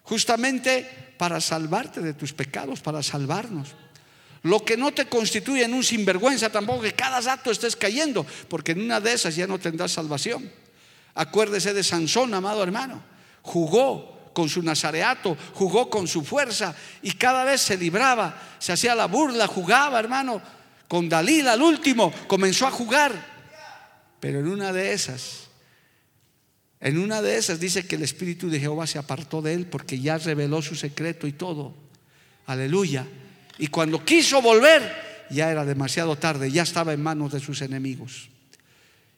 Justamente 0.03 1.13
para 1.17 1.39
salvarte 1.39 2.01
de 2.01 2.13
tus 2.13 2.33
pecados, 2.33 2.81
para 2.81 3.01
salvarnos. 3.01 3.75
Lo 4.45 4.63
que 4.63 4.77
no 4.77 4.93
te 4.93 5.07
constituye 5.07 5.63
en 5.63 5.73
un 5.73 5.83
sinvergüenza 5.83 6.51
tampoco 6.51 6.83
que 6.83 6.93
cada 6.93 7.19
rato 7.19 7.49
estés 7.49 7.75
cayendo, 7.75 8.23
porque 8.47 8.73
en 8.73 8.81
una 8.81 8.99
de 8.99 9.11
esas 9.11 9.35
ya 9.35 9.47
no 9.47 9.57
tendrás 9.57 9.91
salvación. 9.93 10.51
Acuérdese 11.15 11.73
de 11.73 11.83
Sansón, 11.83 12.31
amado 12.31 12.61
hermano. 12.61 13.01
Jugó 13.41 14.29
con 14.33 14.47
su 14.47 14.61
nazareato, 14.61 15.35
jugó 15.55 15.89
con 15.89 16.07
su 16.07 16.23
fuerza 16.23 16.75
y 17.01 17.13
cada 17.13 17.43
vez 17.43 17.59
se 17.61 17.75
libraba, 17.75 18.39
se 18.59 18.71
hacía 18.71 18.93
la 18.93 19.07
burla, 19.07 19.47
jugaba, 19.47 19.97
hermano. 19.97 20.39
Con 20.87 21.09
Dalila 21.09 21.53
al 21.53 21.63
último 21.63 22.13
comenzó 22.27 22.67
a 22.67 22.71
jugar. 22.71 23.13
Pero 24.19 24.41
en 24.41 24.47
una 24.47 24.71
de 24.71 24.93
esas, 24.93 25.47
en 26.79 26.99
una 26.99 27.23
de 27.23 27.37
esas 27.37 27.59
dice 27.59 27.87
que 27.87 27.95
el 27.95 28.03
Espíritu 28.03 28.47
de 28.51 28.59
Jehová 28.59 28.85
se 28.85 28.99
apartó 28.99 29.41
de 29.41 29.55
él 29.55 29.65
porque 29.65 29.99
ya 29.99 30.19
reveló 30.19 30.61
su 30.61 30.75
secreto 30.75 31.25
y 31.25 31.31
todo. 31.31 31.73
Aleluya. 32.45 33.07
Y 33.57 33.67
cuando 33.67 34.03
quiso 34.03 34.41
volver, 34.41 35.25
ya 35.29 35.51
era 35.51 35.65
demasiado 35.65 36.15
tarde, 36.17 36.51
ya 36.51 36.63
estaba 36.63 36.93
en 36.93 37.01
manos 37.01 37.31
de 37.31 37.39
sus 37.39 37.61
enemigos. 37.61 38.29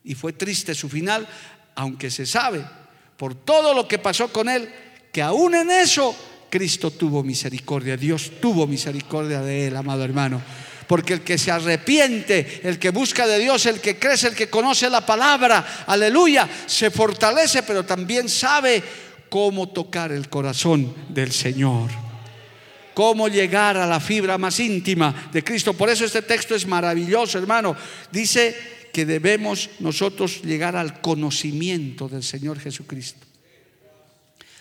Y 0.03 0.15
fue 0.15 0.33
triste 0.33 0.73
su 0.75 0.89
final, 0.89 1.27
aunque 1.75 2.09
se 2.09 2.25
sabe 2.25 2.63
por 3.17 3.35
todo 3.35 3.73
lo 3.73 3.88
que 3.88 3.97
pasó 3.97 4.31
con 4.31 4.47
él, 4.47 4.69
que 5.11 5.21
aún 5.21 5.55
en 5.55 5.71
eso 5.71 6.15
Cristo 6.49 6.91
tuvo 6.91 7.23
misericordia, 7.23 7.97
Dios 7.97 8.33
tuvo 8.39 8.67
misericordia 8.67 9.41
de 9.41 9.67
él, 9.67 9.75
amado 9.75 10.03
hermano. 10.03 10.41
Porque 10.88 11.13
el 11.13 11.21
que 11.21 11.38
se 11.38 11.51
arrepiente, 11.51 12.61
el 12.63 12.79
que 12.79 12.91
busca 12.91 13.27
de 13.27 13.39
Dios, 13.39 13.65
el 13.65 13.81
que 13.81 13.99
crece, 13.99 14.27
el 14.29 14.35
que 14.35 14.49
conoce 14.49 14.89
la 14.89 15.05
palabra, 15.05 15.83
aleluya, 15.85 16.47
se 16.65 16.89
fortalece, 16.91 17.63
pero 17.63 17.83
también 17.83 18.29
sabe 18.29 18.81
cómo 19.27 19.67
tocar 19.67 20.13
el 20.13 20.29
corazón 20.29 20.95
del 21.09 21.33
Señor 21.33 22.07
cómo 22.98 23.28
llegar 23.28 23.78
a 23.78 23.86
la 23.86 24.00
fibra 24.00 24.39
más 24.39 24.60
íntima 24.60 25.30
de 25.32 25.43
Cristo. 25.43 25.74
Por 25.76 25.88
eso 25.88 26.04
este 26.04 26.24
texto 26.24 26.56
es 26.56 26.66
maravilloso, 26.66 27.38
hermano. 27.38 27.76
Dice 28.12 28.89
que 28.91 29.06
debemos 29.06 29.70
nosotros 29.78 30.41
llegar 30.41 30.76
al 30.76 31.00
conocimiento 31.00 32.10
del 32.10 32.24
Señor 32.24 32.60
Jesucristo. 32.60 33.24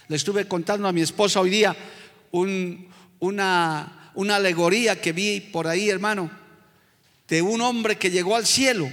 Le 0.09 0.17
estuve 0.17 0.47
contando 0.47 0.87
a 0.87 0.93
mi 0.93 1.01
esposa 1.01 1.41
hoy 1.41 1.49
día 1.49 1.75
una, 2.33 4.13
una 4.15 4.37
alegoría 4.37 5.01
que 5.01 5.15
vi 5.15 5.41
por 5.41 5.67
ahí, 5.67 5.89
hermano, 5.89 6.31
de 7.29 7.41
un 7.41 7.63
hombre 7.63 7.97
que 7.97 8.11
llegó 8.11 8.37
al 8.37 8.45
cielo, 8.45 8.87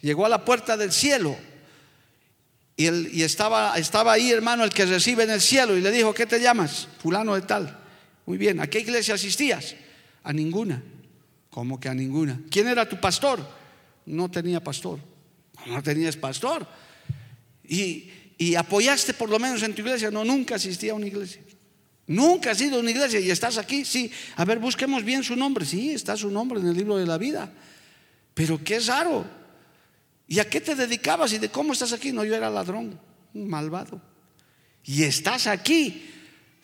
llegó 0.00 0.26
a 0.26 0.28
la 0.28 0.44
puerta 0.44 0.76
del 0.76 0.90
cielo. 0.90 1.36
Y, 2.76 2.88
y 3.16 3.22
estaba, 3.22 3.78
estaba 3.78 4.14
ahí, 4.14 4.32
hermano, 4.32 4.64
el 4.64 4.70
que 4.70 4.86
recibe 4.86 5.22
en 5.22 5.30
el 5.30 5.40
cielo 5.40 5.76
y 5.76 5.80
le 5.80 5.92
dijo, 5.92 6.12
¿qué 6.12 6.26
te 6.26 6.40
llamas? 6.40 6.88
Fulano 7.00 7.36
de 7.36 7.42
tal. 7.42 7.85
Muy 8.26 8.38
bien, 8.38 8.60
¿a 8.60 8.66
qué 8.66 8.80
iglesia 8.80 9.14
asistías? 9.14 9.76
A 10.24 10.32
ninguna. 10.32 10.82
¿Cómo 11.50 11.80
que 11.80 11.88
a 11.88 11.94
ninguna? 11.94 12.40
¿Quién 12.50 12.66
era 12.66 12.88
tu 12.88 13.00
pastor? 13.00 13.40
No 14.04 14.30
tenía 14.30 14.62
pastor. 14.62 14.98
No 15.66 15.82
tenías 15.82 16.16
pastor. 16.16 16.66
¿Y, 17.64 18.10
y 18.36 18.54
apoyaste 18.56 19.14
por 19.14 19.30
lo 19.30 19.38
menos 19.38 19.62
en 19.62 19.74
tu 19.74 19.82
iglesia? 19.82 20.10
No, 20.10 20.24
nunca 20.24 20.56
asistí 20.56 20.88
a 20.88 20.94
una 20.94 21.06
iglesia. 21.06 21.40
Nunca 22.08 22.50
has 22.50 22.60
ido 22.60 22.76
a 22.76 22.80
una 22.80 22.90
iglesia 22.90 23.18
y 23.20 23.30
estás 23.30 23.58
aquí. 23.58 23.84
Sí, 23.84 24.10
a 24.36 24.44
ver, 24.44 24.58
busquemos 24.58 25.04
bien 25.04 25.24
su 25.24 25.34
nombre. 25.34 25.64
Sí, 25.64 25.92
está 25.92 26.16
su 26.16 26.30
nombre 26.30 26.60
en 26.60 26.66
el 26.68 26.76
libro 26.76 26.96
de 26.96 27.06
la 27.06 27.18
vida. 27.18 27.52
Pero 28.34 28.62
qué 28.62 28.78
raro. 28.80 29.24
¿Y 30.28 30.40
a 30.40 30.48
qué 30.50 30.60
te 30.60 30.74
dedicabas 30.74 31.32
y 31.32 31.38
de 31.38 31.48
cómo 31.48 31.72
estás 31.72 31.92
aquí? 31.92 32.12
No, 32.12 32.24
yo 32.24 32.34
era 32.34 32.50
ladrón, 32.50 32.98
un 33.32 33.48
malvado. 33.48 34.00
Y 34.84 35.04
estás 35.04 35.46
aquí. 35.46 36.10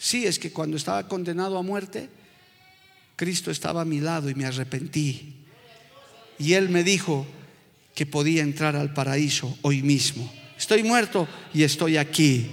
Sí, 0.02 0.26
es 0.26 0.40
que 0.40 0.50
cuando 0.50 0.76
estaba 0.76 1.06
condenado 1.06 1.56
a 1.56 1.62
muerte, 1.62 2.08
Cristo 3.14 3.52
estaba 3.52 3.82
a 3.82 3.84
mi 3.84 4.00
lado 4.00 4.28
y 4.28 4.34
me 4.34 4.44
arrepentí. 4.44 5.32
Y 6.40 6.54
Él 6.54 6.70
me 6.70 6.82
dijo 6.82 7.24
que 7.94 8.04
podía 8.04 8.42
entrar 8.42 8.74
al 8.74 8.92
paraíso 8.92 9.56
hoy 9.62 9.80
mismo. 9.80 10.28
Estoy 10.58 10.82
muerto 10.82 11.28
y 11.54 11.62
estoy 11.62 11.98
aquí. 11.98 12.50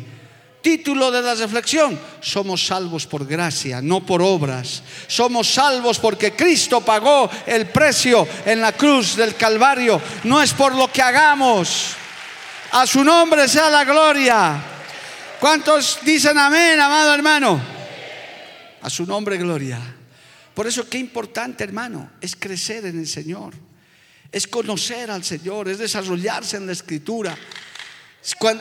Título 0.62 1.10
de 1.10 1.24
la 1.24 1.34
reflexión, 1.34 2.00
somos 2.22 2.68
salvos 2.68 3.08
por 3.08 3.26
gracia, 3.26 3.82
no 3.82 4.06
por 4.06 4.22
obras. 4.22 4.84
Somos 5.08 5.52
salvos 5.52 5.98
porque 5.98 6.34
Cristo 6.34 6.82
pagó 6.82 7.32
el 7.48 7.66
precio 7.66 8.28
en 8.46 8.62
la 8.62 8.74
cruz 8.74 9.16
del 9.16 9.34
Calvario. 9.34 10.00
No 10.26 10.40
es 10.40 10.54
por 10.54 10.76
lo 10.76 10.92
que 10.92 11.02
hagamos. 11.02 11.96
A 12.74 12.86
su 12.86 13.04
nombre 13.04 13.48
sea 13.48 13.72
la 13.72 13.84
gloria. 13.86 14.79
¿Cuántos 15.40 16.00
dicen 16.04 16.38
amén, 16.38 16.78
amado 16.82 17.14
hermano? 17.14 17.62
A 18.82 18.90
su 18.90 19.06
nombre, 19.06 19.38
gloria. 19.38 19.80
Por 20.54 20.68
eso 20.68 20.90
qué 20.90 20.98
importante, 20.98 21.64
hermano, 21.64 22.12
es 22.20 22.36
crecer 22.36 22.86
en 22.86 23.00
el 23.00 23.08
Señor. 23.08 23.54
Es 24.34 24.48
conocer 24.48 25.10
al 25.10 25.24
Señor, 25.24 25.70
es 25.70 25.78
desarrollarse 25.78 26.58
en 26.58 26.66
la 26.66 26.74
escritura. 26.74 27.38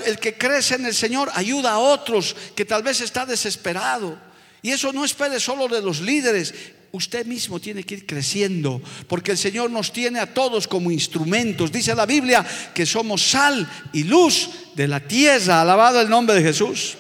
El 0.07 0.21
que 0.21 0.39
crece 0.39 0.77
en 0.77 0.87
el 0.87 0.95
Señor 0.95 1.31
ayuda 1.35 1.73
a 1.73 1.79
otros 1.79 2.37
que 2.55 2.65
tal 2.65 2.85
vez 2.85 3.01
está 3.01 3.27
desesperado. 3.27 4.17
Y 4.63 4.71
eso 4.71 4.93
no 4.93 5.05
espere 5.05 5.41
solo 5.41 5.67
de 5.67 5.83
los 5.83 6.01
líderes, 6.01 6.55
usted 6.93 7.27
mismo 7.27 7.61
tiene 7.61 7.85
que 7.85 7.95
ir 7.95 8.07
creciendo, 8.07 8.81
porque 9.07 9.33
el 9.33 9.39
Señor 9.39 9.71
nos 9.71 9.93
tiene 9.93 10.21
a 10.21 10.33
todos 10.33 10.67
como 10.67 10.91
instrumentos. 10.91 11.71
Dice 11.71 11.95
la 11.95 12.07
Biblia 12.07 12.45
que 12.75 12.87
somos 12.87 13.31
sal 13.31 13.69
y 13.93 14.05
luz 14.05 14.51
de 14.75 14.89
la 14.89 15.01
tierra. 15.01 15.61
Alabado 15.61 16.01
el 16.01 16.09
nombre 16.09 16.37
de 16.37 16.43
Jesús. 16.43 16.97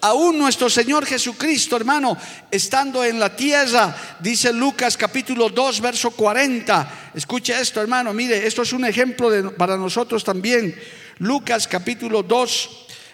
Aún 0.00 0.38
nuestro 0.38 0.68
Señor 0.68 1.06
Jesucristo, 1.06 1.76
hermano, 1.76 2.16
estando 2.50 3.02
en 3.02 3.18
la 3.18 3.34
tierra, 3.34 3.96
dice 4.20 4.52
Lucas 4.52 4.96
capítulo 4.96 5.48
2, 5.48 5.80
verso 5.80 6.10
40. 6.10 7.12
Escuche 7.14 7.58
esto, 7.58 7.80
hermano, 7.80 8.12
mire, 8.12 8.46
esto 8.46 8.62
es 8.62 8.72
un 8.72 8.84
ejemplo 8.84 9.54
para 9.56 9.76
nosotros 9.76 10.22
también. 10.22 10.74
Lucas 11.18 11.66
capítulo 11.66 12.22
2, 12.22 12.70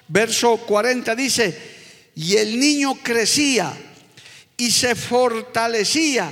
verso 0.08 0.56
40 0.56 1.14
dice, 1.14 1.72
y 2.16 2.36
el 2.36 2.58
niño 2.58 2.98
crecía 3.02 3.72
y 4.56 4.70
se 4.70 4.94
fortalecía 4.94 6.30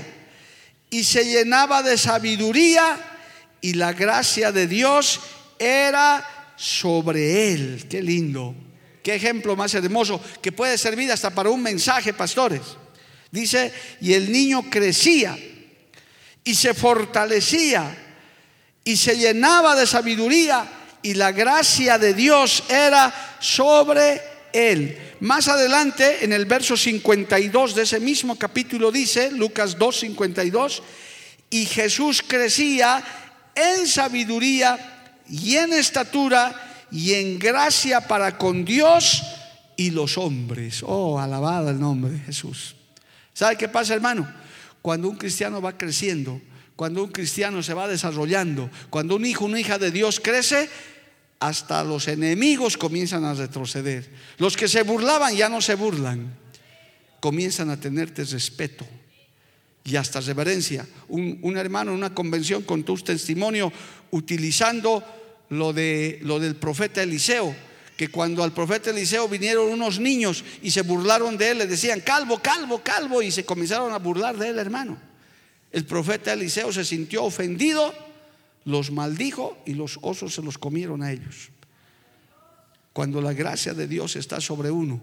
y 0.90 1.04
se 1.04 1.24
llenaba 1.24 1.82
de 1.82 1.96
sabiduría 1.96 2.98
y 3.60 3.74
la 3.74 3.92
gracia 3.92 4.52
de 4.52 4.66
Dios 4.66 5.20
era 5.58 6.54
sobre 6.56 7.52
él. 7.52 7.86
Qué 7.88 8.02
lindo. 8.02 8.54
Qué 9.02 9.14
ejemplo 9.14 9.56
más 9.56 9.72
hermoso 9.74 10.20
que 10.42 10.52
puede 10.52 10.76
servir 10.76 11.10
hasta 11.10 11.30
para 11.30 11.50
un 11.50 11.62
mensaje, 11.62 12.12
pastores. 12.12 12.60
Dice, 13.30 13.72
y 14.00 14.12
el 14.12 14.30
niño 14.30 14.68
crecía 14.68 15.38
y 16.44 16.54
se 16.54 16.74
fortalecía 16.74 17.96
y 18.84 18.96
se 18.96 19.16
llenaba 19.16 19.76
de 19.76 19.86
sabiduría 19.86 20.66
y 21.02 21.14
la 21.14 21.32
gracia 21.32 21.98
de 21.98 22.12
Dios 22.12 22.64
era 22.68 23.36
sobre 23.40 24.20
él. 24.52 24.98
Más 25.20 25.48
adelante, 25.48 26.24
en 26.24 26.32
el 26.32 26.46
verso 26.46 26.76
52 26.76 27.74
de 27.74 27.82
ese 27.82 28.00
mismo 28.00 28.36
capítulo 28.36 28.90
dice, 28.90 29.30
Lucas 29.30 29.78
2, 29.78 30.00
52, 30.00 30.82
y 31.50 31.66
Jesús 31.66 32.22
crecía 32.26 33.02
en 33.54 33.86
sabiduría 33.86 35.12
y 35.28 35.56
en 35.56 35.72
estatura 35.72 36.86
y 36.90 37.14
en 37.14 37.38
gracia 37.38 38.06
para 38.06 38.36
con 38.36 38.64
Dios 38.64 39.22
y 39.76 39.90
los 39.90 40.18
hombres. 40.18 40.82
Oh, 40.84 41.18
alabado 41.18 41.70
el 41.70 41.80
nombre 41.80 42.12
de 42.12 42.18
Jesús. 42.20 42.76
¿Sabe 43.32 43.56
qué 43.56 43.68
pasa, 43.68 43.94
hermano? 43.94 44.30
Cuando 44.82 45.08
un 45.08 45.16
cristiano 45.16 45.60
va 45.60 45.76
creciendo, 45.76 46.40
cuando 46.76 47.04
un 47.04 47.10
cristiano 47.10 47.62
se 47.62 47.74
va 47.74 47.88
desarrollando, 47.88 48.70
cuando 48.88 49.16
un 49.16 49.26
hijo, 49.26 49.44
una 49.44 49.60
hija 49.60 49.78
de 49.78 49.90
Dios 49.90 50.20
crece, 50.20 50.68
hasta 51.40 51.82
los 51.82 52.06
enemigos 52.06 52.76
comienzan 52.76 53.24
a 53.24 53.34
retroceder. 53.34 54.08
Los 54.36 54.56
que 54.56 54.68
se 54.68 54.82
burlaban 54.82 55.34
ya 55.34 55.48
no 55.48 55.60
se 55.60 55.74
burlan. 55.74 56.38
comienzan 57.18 57.68
a 57.68 57.78
tenerte 57.78 58.24
respeto 58.24 58.86
y 59.84 59.96
hasta 59.96 60.20
reverencia. 60.20 60.86
Un, 61.08 61.56
hermano 61.56 61.90
en 61.90 61.98
una 61.98 62.14
convención 62.14 62.62
contó 62.62 62.92
un 62.92 63.02
testimonio 63.02 63.72
utilizando 64.10 65.04
lo, 65.48 65.72
de, 65.72 66.18
lo 66.22 66.38
del 66.38 66.56
profeta 66.56 67.02
Eliseo, 67.02 67.54
que 67.96 68.08
cuando 68.08 68.42
al 68.42 68.52
profeta 68.52 68.90
Eliseo 68.90 69.28
vinieron 69.28 69.68
unos 69.68 69.98
niños 69.98 70.44
y 70.62 70.70
se 70.70 70.82
burlaron 70.82 71.36
de 71.36 71.50
él, 71.50 71.58
le 71.58 71.66
decían, 71.66 72.00
calvo, 72.00 72.38
calvo, 72.38 72.82
calvo, 72.82 73.20
y 73.20 73.30
se 73.30 73.44
comenzaron 73.44 73.92
a 73.92 73.98
burlar 73.98 74.38
de 74.38 74.48
él, 74.48 74.58
hermano. 74.58 74.98
El 75.72 75.84
profeta 75.84 76.32
Eliseo 76.32 76.72
se 76.72 76.84
sintió 76.84 77.24
ofendido, 77.24 77.94
los 78.64 78.90
maldijo 78.90 79.56
y 79.66 79.74
los 79.74 79.98
osos 80.02 80.34
se 80.34 80.42
los 80.42 80.58
comieron 80.58 81.02
a 81.02 81.12
ellos. 81.12 81.50
Cuando 82.92 83.20
la 83.20 83.32
gracia 83.32 83.72
de 83.72 83.86
Dios 83.86 84.16
está 84.16 84.40
sobre 84.40 84.70
uno 84.70 85.00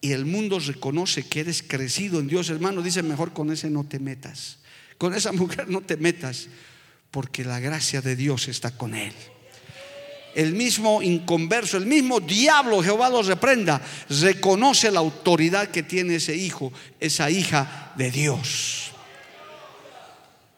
y 0.00 0.12
el 0.12 0.24
mundo 0.24 0.58
reconoce 0.60 1.26
que 1.28 1.40
eres 1.40 1.62
crecido 1.62 2.20
en 2.20 2.28
Dios, 2.28 2.50
hermano, 2.50 2.82
dice 2.82 3.02
mejor 3.02 3.32
con 3.32 3.50
ese 3.50 3.70
no 3.70 3.84
te 3.84 3.98
metas. 3.98 4.58
Con 4.96 5.14
esa 5.14 5.32
mujer 5.32 5.68
no 5.68 5.80
te 5.80 5.96
metas, 5.96 6.48
porque 7.10 7.44
la 7.44 7.60
gracia 7.60 8.00
de 8.00 8.16
Dios 8.16 8.48
está 8.48 8.70
con 8.76 8.94
él. 8.94 9.12
El 10.34 10.52
mismo 10.52 11.02
inconverso, 11.02 11.78
el 11.78 11.86
mismo 11.86 12.20
diablo, 12.20 12.82
Jehová 12.82 13.08
los 13.08 13.26
reprenda, 13.26 13.82
reconoce 14.08 14.90
la 14.90 15.00
autoridad 15.00 15.68
que 15.68 15.82
tiene 15.82 16.16
ese 16.16 16.36
hijo, 16.36 16.72
esa 17.00 17.30
hija 17.30 17.92
de 17.96 18.10
Dios. 18.10 18.92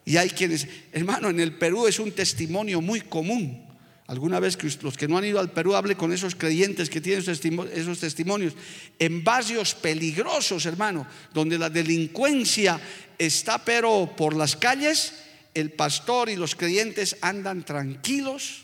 Y 0.05 0.17
hay 0.17 0.29
quienes, 0.29 0.67
hermano, 0.91 1.29
en 1.29 1.39
el 1.39 1.53
Perú 1.53 1.87
es 1.87 1.99
un 1.99 2.11
testimonio 2.11 2.81
muy 2.81 3.01
común. 3.01 3.67
Alguna 4.07 4.39
vez 4.39 4.57
que 4.57 4.67
los 4.81 4.97
que 4.97 5.07
no 5.07 5.17
han 5.17 5.25
ido 5.25 5.39
al 5.39 5.51
Perú 5.51 5.73
hable 5.73 5.95
con 5.95 6.11
esos 6.11 6.35
creyentes 6.35 6.89
que 6.89 6.99
tienen 6.99 7.23
esos 7.23 7.99
testimonios 7.99 8.53
en 8.99 9.23
barrios 9.23 9.73
peligrosos, 9.73 10.65
hermano, 10.65 11.07
donde 11.33 11.57
la 11.57 11.69
delincuencia 11.69 12.79
está 13.17 13.63
pero 13.63 14.13
por 14.17 14.35
las 14.35 14.57
calles, 14.57 15.13
el 15.53 15.71
pastor 15.71 16.29
y 16.29 16.35
los 16.35 16.55
creyentes 16.55 17.15
andan 17.21 17.63
tranquilos 17.63 18.63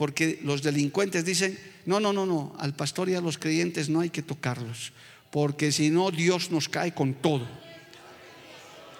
porque 0.00 0.40
los 0.42 0.62
delincuentes 0.62 1.26
dicen, 1.26 1.58
no, 1.84 2.00
no, 2.00 2.10
no, 2.12 2.24
no, 2.24 2.56
al 2.58 2.74
pastor 2.74 3.10
y 3.10 3.14
a 3.14 3.20
los 3.20 3.36
creyentes 3.36 3.90
no 3.90 4.00
hay 4.00 4.08
que 4.08 4.22
tocarlos, 4.22 4.92
porque 5.30 5.72
si 5.72 5.90
no 5.90 6.10
Dios 6.10 6.50
nos 6.50 6.70
cae 6.70 6.94
con 6.94 7.12
todo. 7.12 7.46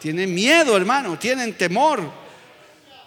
Tienen 0.00 0.34
miedo, 0.34 0.76
hermano, 0.76 1.18
tienen 1.18 1.52
temor, 1.52 2.10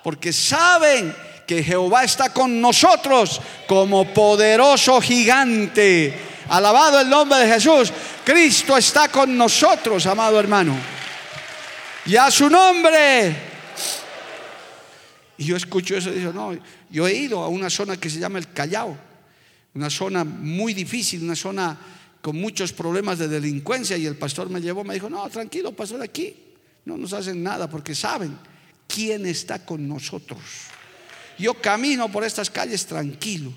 porque 0.04 0.32
saben 0.32 1.14
que 1.48 1.64
Jehová 1.64 2.04
está 2.04 2.32
con 2.32 2.62
nosotros 2.62 3.42
como 3.68 4.14
poderoso 4.14 5.02
gigante. 5.02 6.14
Alabado 6.50 7.02
el 7.02 7.10
nombre 7.10 7.40
de 7.40 7.48
Jesús. 7.48 7.92
Cristo 8.24 8.78
está 8.78 9.08
con 9.08 9.36
nosotros, 9.36 10.06
amado 10.06 10.40
hermano. 10.40 10.76
Y 12.06 12.16
a 12.16 12.30
su 12.30 12.48
nombre. 12.48 13.36
Y 15.38 15.46
yo 15.46 15.56
escucho 15.56 15.98
eso 15.98 16.12
y 16.12 16.20
digo, 16.20 16.32
no, 16.32 16.56
yo 16.92 17.08
he 17.08 17.14
ido 17.14 17.42
a 17.42 17.48
una 17.48 17.72
zona 17.72 17.98
que 17.98 18.10
se 18.10 18.20
llama 18.20 18.38
el 18.38 18.54
Callao, 18.54 18.96
una 19.74 19.90
zona 19.90 20.24
muy 20.24 20.76
difícil, 20.76 21.24
una 21.24 21.36
zona 21.36 21.76
con 22.22 22.36
muchos 22.36 22.72
problemas 22.72 23.18
de 23.18 23.28
delincuencia 23.28 23.98
y 23.98 24.06
el 24.06 24.16
pastor 24.16 24.50
me 24.50 24.62
llevó, 24.62 24.84
me 24.84 24.94
dijo, 24.94 25.10
no, 25.10 25.28
tranquilo, 25.30 25.72
pastor, 25.72 26.04
aquí 26.04 26.53
no 26.86 26.98
nos 26.98 27.14
hacen 27.14 27.44
nada 27.44 27.70
porque 27.70 27.96
saben 27.96 28.38
quién 28.88 29.26
está 29.26 29.66
con 29.66 29.88
nosotros. 29.88 30.40
Yo 31.38 31.56
camino 31.56 32.12
por 32.12 32.24
estas 32.24 32.50
calles 32.50 32.86
tranquilo. 32.86 33.52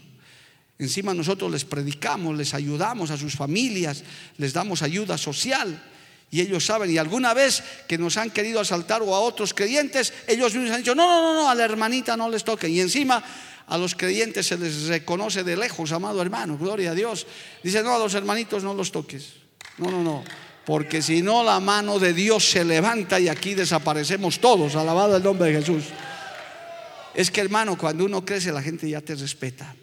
Encima 0.79 1.15
nosotros 1.15 1.51
les 1.51 1.65
predicamos, 1.65 2.37
les 2.37 2.53
ayudamos 2.53 3.11
a 3.11 3.17
sus 3.17 3.35
familias, 3.35 4.05
les 4.37 4.53
damos 4.53 4.83
ayuda 4.83 5.17
social. 5.17 5.83
Y 6.31 6.41
ellos 6.41 6.67
saben, 6.67 6.91
y 6.91 6.99
alguna 6.99 7.35
vez 7.35 7.63
que 7.89 7.99
nos 7.99 8.17
han 8.17 8.31
querido 8.31 8.61
asaltar 8.61 9.01
o 9.03 9.15
a 9.15 9.21
otros 9.21 9.55
creyentes, 9.55 10.13
ellos 10.27 10.55
mismos 10.55 10.73
han 10.73 10.81
dicho, 10.81 10.95
no, 10.95 11.07
no, 11.07 11.23
no, 11.23 11.43
no, 11.43 11.51
a 11.51 11.55
la 11.55 11.65
hermanita 11.65 12.17
no 12.17 12.29
les 12.29 12.45
toque 12.45 12.69
Y 12.69 12.81
encima 12.81 13.23
a 13.67 13.79
los 13.79 13.95
creyentes 13.95 14.47
se 14.47 14.59
les 14.59 14.85
reconoce 14.85 15.45
de 15.45 15.57
lejos, 15.57 15.93
amado 15.93 16.21
hermano, 16.21 16.59
gloria 16.59 16.91
a 16.91 16.95
Dios. 16.95 17.27
Dice, 17.63 17.83
no, 17.83 17.95
a 17.95 17.99
los 17.99 18.15
hermanitos 18.15 18.63
no 18.63 18.75
los 18.75 18.93
toques. 18.93 19.35
No, 19.79 19.91
no, 19.91 20.03
no. 20.03 20.25
Porque 20.67 21.01
si 21.01 21.23
no, 21.23 21.45
la 21.45 21.61
mano 21.61 22.01
de 22.01 22.13
Dios 22.13 22.51
se 22.51 22.65
levanta 22.65 23.21
y 23.21 23.29
aquí 23.29 23.55
desaparecemos 23.55 24.41
todos. 24.41 24.75
Alabado 24.75 25.17
el 25.17 25.23
nombre 25.23 25.53
de 25.53 25.61
Jesús. 25.61 25.85
Es 27.15 27.31
que 27.31 27.41
hermano, 27.41 27.79
cuando 27.79 28.05
uno 28.05 28.25
crece 28.25 28.51
la 28.51 28.61
gente 28.61 28.91
ya 28.91 29.01
te 29.01 29.15
respeta. 29.15 29.77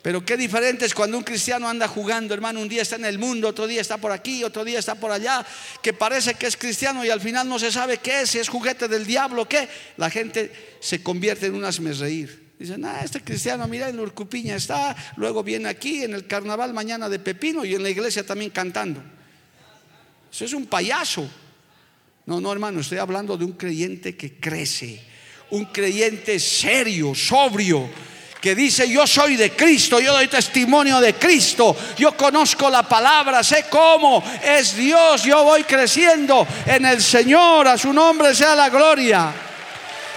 Pero 0.00 0.24
qué 0.24 0.38
diferente 0.38 0.86
es 0.86 0.94
cuando 0.94 1.18
un 1.18 1.24
cristiano 1.24 1.68
anda 1.68 1.88
jugando, 1.88 2.32
hermano, 2.32 2.60
un 2.60 2.68
día 2.68 2.80
está 2.80 2.96
en 2.96 3.04
el 3.04 3.18
mundo, 3.18 3.48
otro 3.48 3.66
día 3.66 3.82
está 3.82 3.98
por 3.98 4.12
aquí, 4.12 4.44
otro 4.44 4.64
día 4.64 4.78
está 4.78 4.94
por 4.94 5.10
allá, 5.10 5.44
que 5.82 5.92
parece 5.92 6.34
que 6.34 6.46
es 6.46 6.56
cristiano 6.56 7.04
y 7.04 7.10
al 7.10 7.20
final 7.20 7.46
no 7.46 7.58
se 7.58 7.70
sabe 7.70 7.98
qué 7.98 8.22
es, 8.22 8.30
si 8.30 8.38
es 8.38 8.48
juguete 8.48 8.88
del 8.88 9.04
diablo, 9.04 9.46
qué. 9.46 9.68
La 9.98 10.08
gente 10.08 10.78
se 10.80 11.02
convierte 11.02 11.46
en 11.46 11.54
un 11.54 11.70
reír. 11.98 12.54
Dicen, 12.58 12.82
ah, 12.86 13.02
este 13.04 13.20
cristiano, 13.20 13.68
mira, 13.68 13.90
en 13.90 14.00
Urcupiña 14.00 14.56
está, 14.56 14.96
luego 15.16 15.42
viene 15.42 15.68
aquí 15.68 16.02
en 16.04 16.14
el 16.14 16.26
carnaval 16.26 16.72
mañana 16.72 17.10
de 17.10 17.18
Pepino 17.18 17.62
y 17.64 17.74
en 17.74 17.82
la 17.82 17.90
iglesia 17.90 18.24
también 18.24 18.50
cantando. 18.50 19.15
Eso 20.36 20.44
es 20.44 20.52
un 20.52 20.66
payaso. 20.66 21.26
No, 22.26 22.40
no, 22.40 22.52
hermano, 22.52 22.80
estoy 22.80 22.98
hablando 22.98 23.38
de 23.38 23.46
un 23.46 23.52
creyente 23.52 24.16
que 24.16 24.38
crece 24.38 25.02
un 25.50 25.66
creyente 25.66 26.38
serio, 26.40 27.14
sobrio, 27.14 27.88
que 28.40 28.54
dice, 28.54 28.88
yo 28.88 29.06
soy 29.06 29.36
de 29.36 29.52
Cristo, 29.52 29.98
yo 29.98 30.12
doy 30.12 30.28
testimonio 30.28 31.00
de 31.00 31.14
Cristo, 31.14 31.74
yo 31.96 32.16
conozco 32.16 32.68
la 32.68 32.82
palabra, 32.82 33.42
sé 33.42 33.66
cómo 33.70 34.22
es 34.42 34.76
Dios, 34.76 35.22
yo 35.24 35.42
voy 35.44 35.64
creciendo 35.64 36.46
en 36.66 36.84
el 36.84 37.02
Señor, 37.02 37.66
a 37.68 37.78
su 37.78 37.92
nombre 37.92 38.34
sea 38.34 38.54
la 38.54 38.68
gloria, 38.68 39.32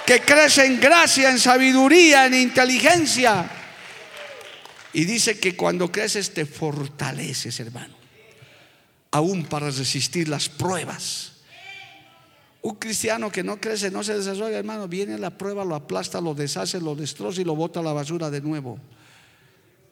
que 0.06 0.22
crece 0.22 0.66
en 0.66 0.80
gracia, 0.80 1.30
en 1.30 1.40
sabiduría, 1.40 2.26
en 2.26 2.34
inteligencia. 2.34 3.50
Y 4.92 5.06
dice 5.06 5.40
que 5.40 5.56
cuando 5.56 5.92
creces 5.92 6.34
te 6.34 6.46
fortaleces, 6.46 7.60
hermano, 7.60 7.99
aún 9.12 9.46
para 9.46 9.70
resistir 9.70 10.30
las 10.30 10.50
pruebas 10.50 11.30
un 12.62 12.76
cristiano 12.76 13.32
que 13.32 13.44
no 13.44 13.60
crece, 13.60 13.90
no 13.90 14.04
se 14.04 14.18
desarrolla, 14.18 14.58
hermano, 14.58 14.88
viene 14.88 15.18
la 15.18 15.30
prueba, 15.30 15.64
lo 15.64 15.76
aplasta, 15.76 16.20
lo 16.20 16.34
deshace, 16.34 16.82
lo 16.82 16.94
destroza 16.94 17.40
y 17.40 17.46
lo 17.46 17.56
bota 17.56 17.80
a 17.80 17.84
la 17.84 17.94
basura 17.94 18.30
de 18.30 18.42
nuevo. 18.42 18.78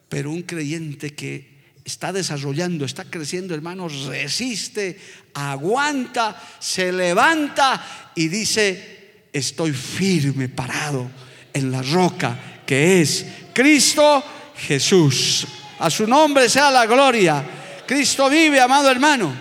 Pero 0.08 0.30
un 0.30 0.42
creyente 0.42 1.14
que 1.14 1.56
está 1.84 2.12
desarrollando, 2.12 2.84
está 2.84 3.04
creciendo, 3.04 3.54
hermano, 3.54 3.88
resiste, 3.88 4.98
aguanta, 5.32 6.40
se 6.58 6.92
levanta 6.92 8.12
y 8.14 8.28
dice, 8.28 9.24
estoy 9.32 9.72
firme, 9.72 10.50
parado 10.50 11.10
en 11.54 11.70
la 11.70 11.80
roca 11.80 12.62
que 12.66 13.00
es 13.00 13.24
Cristo 13.54 14.22
Jesús. 14.56 15.46
A 15.78 15.88
su 15.88 16.06
nombre 16.06 16.50
sea 16.50 16.70
la 16.70 16.84
gloria. 16.84 17.46
Cristo 17.88 18.28
vive, 18.28 18.60
amado 18.60 18.90
hermano. 18.90 19.34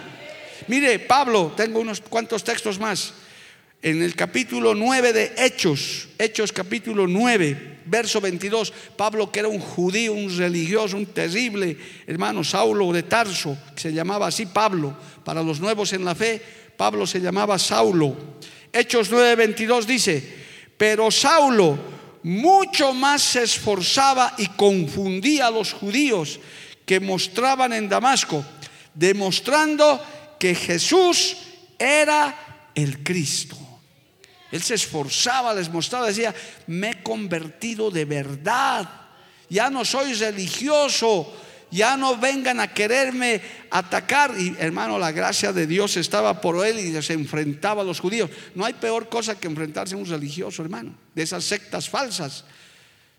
Mire, 0.69 0.99
Pablo, 0.99 1.51
tengo 1.57 1.81
unos 1.81 1.99
cuantos 1.99 2.45
textos 2.45 2.79
más. 2.79 3.13
En 3.81 4.01
el 4.01 4.15
capítulo 4.15 4.73
9 4.73 5.11
de 5.11 5.33
Hechos, 5.37 6.07
Hechos 6.17 6.53
capítulo 6.53 7.07
9, 7.07 7.79
verso 7.87 8.21
22, 8.21 8.71
Pablo 8.95 9.29
que 9.29 9.39
era 9.39 9.49
un 9.49 9.59
judío, 9.59 10.13
un 10.13 10.35
religioso, 10.37 10.95
un 10.95 11.07
terrible 11.07 11.77
hermano, 12.07 12.41
Saulo 12.41 12.93
de 12.93 13.03
Tarso, 13.03 13.57
que 13.75 13.81
se 13.81 13.91
llamaba 13.91 14.27
así 14.27 14.45
Pablo, 14.45 14.95
para 15.25 15.43
los 15.43 15.59
nuevos 15.59 15.91
en 15.91 16.05
la 16.05 16.15
fe, 16.15 16.41
Pablo 16.77 17.05
se 17.05 17.19
llamaba 17.19 17.59
Saulo. 17.59 18.15
Hechos 18.71 19.09
9, 19.11 19.35
22 19.35 19.85
dice, 19.85 20.23
pero 20.77 21.11
Saulo 21.11 21.77
mucho 22.23 22.93
más 22.93 23.21
se 23.21 23.43
esforzaba 23.43 24.35
y 24.37 24.47
confundía 24.47 25.47
a 25.47 25.51
los 25.51 25.73
judíos 25.73 26.39
que 26.87 27.01
mostraban 27.01 27.73
en 27.73 27.89
Damasco, 27.89 28.43
demostrando 28.93 30.01
que 30.39 30.55
Jesús 30.55 31.35
era 31.77 32.71
el 32.73 33.03
Cristo. 33.03 33.57
Él 34.53 34.63
se 34.63 34.75
esforzaba, 34.75 35.53
les 35.53 35.69
mostraba, 35.69 36.07
decía, 36.07 36.33
me 36.67 36.91
he 36.91 37.03
convertido 37.03 37.91
de 37.91 38.05
verdad. 38.05 38.89
Ya 39.49 39.69
no 39.69 39.83
soy 39.83 40.13
religioso, 40.13 41.35
ya 41.69 41.97
no 41.97 42.15
vengan 42.15 42.61
a 42.61 42.73
quererme 42.73 43.41
atacar. 43.69 44.33
Y 44.39 44.55
hermano, 44.57 44.97
la 44.97 45.11
gracia 45.11 45.51
de 45.51 45.67
Dios 45.67 45.97
estaba 45.97 46.39
por 46.39 46.65
él 46.65 46.79
y 46.79 47.01
se 47.01 47.11
enfrentaba 47.11 47.81
a 47.81 47.85
los 47.85 47.99
judíos. 47.99 48.29
No 48.55 48.63
hay 48.63 48.73
peor 48.73 49.09
cosa 49.09 49.37
que 49.37 49.47
enfrentarse 49.47 49.95
a 49.95 49.97
un 49.97 50.05
religioso, 50.05 50.61
hermano, 50.61 50.95
de 51.13 51.23
esas 51.23 51.43
sectas 51.43 51.89
falsas. 51.89 52.45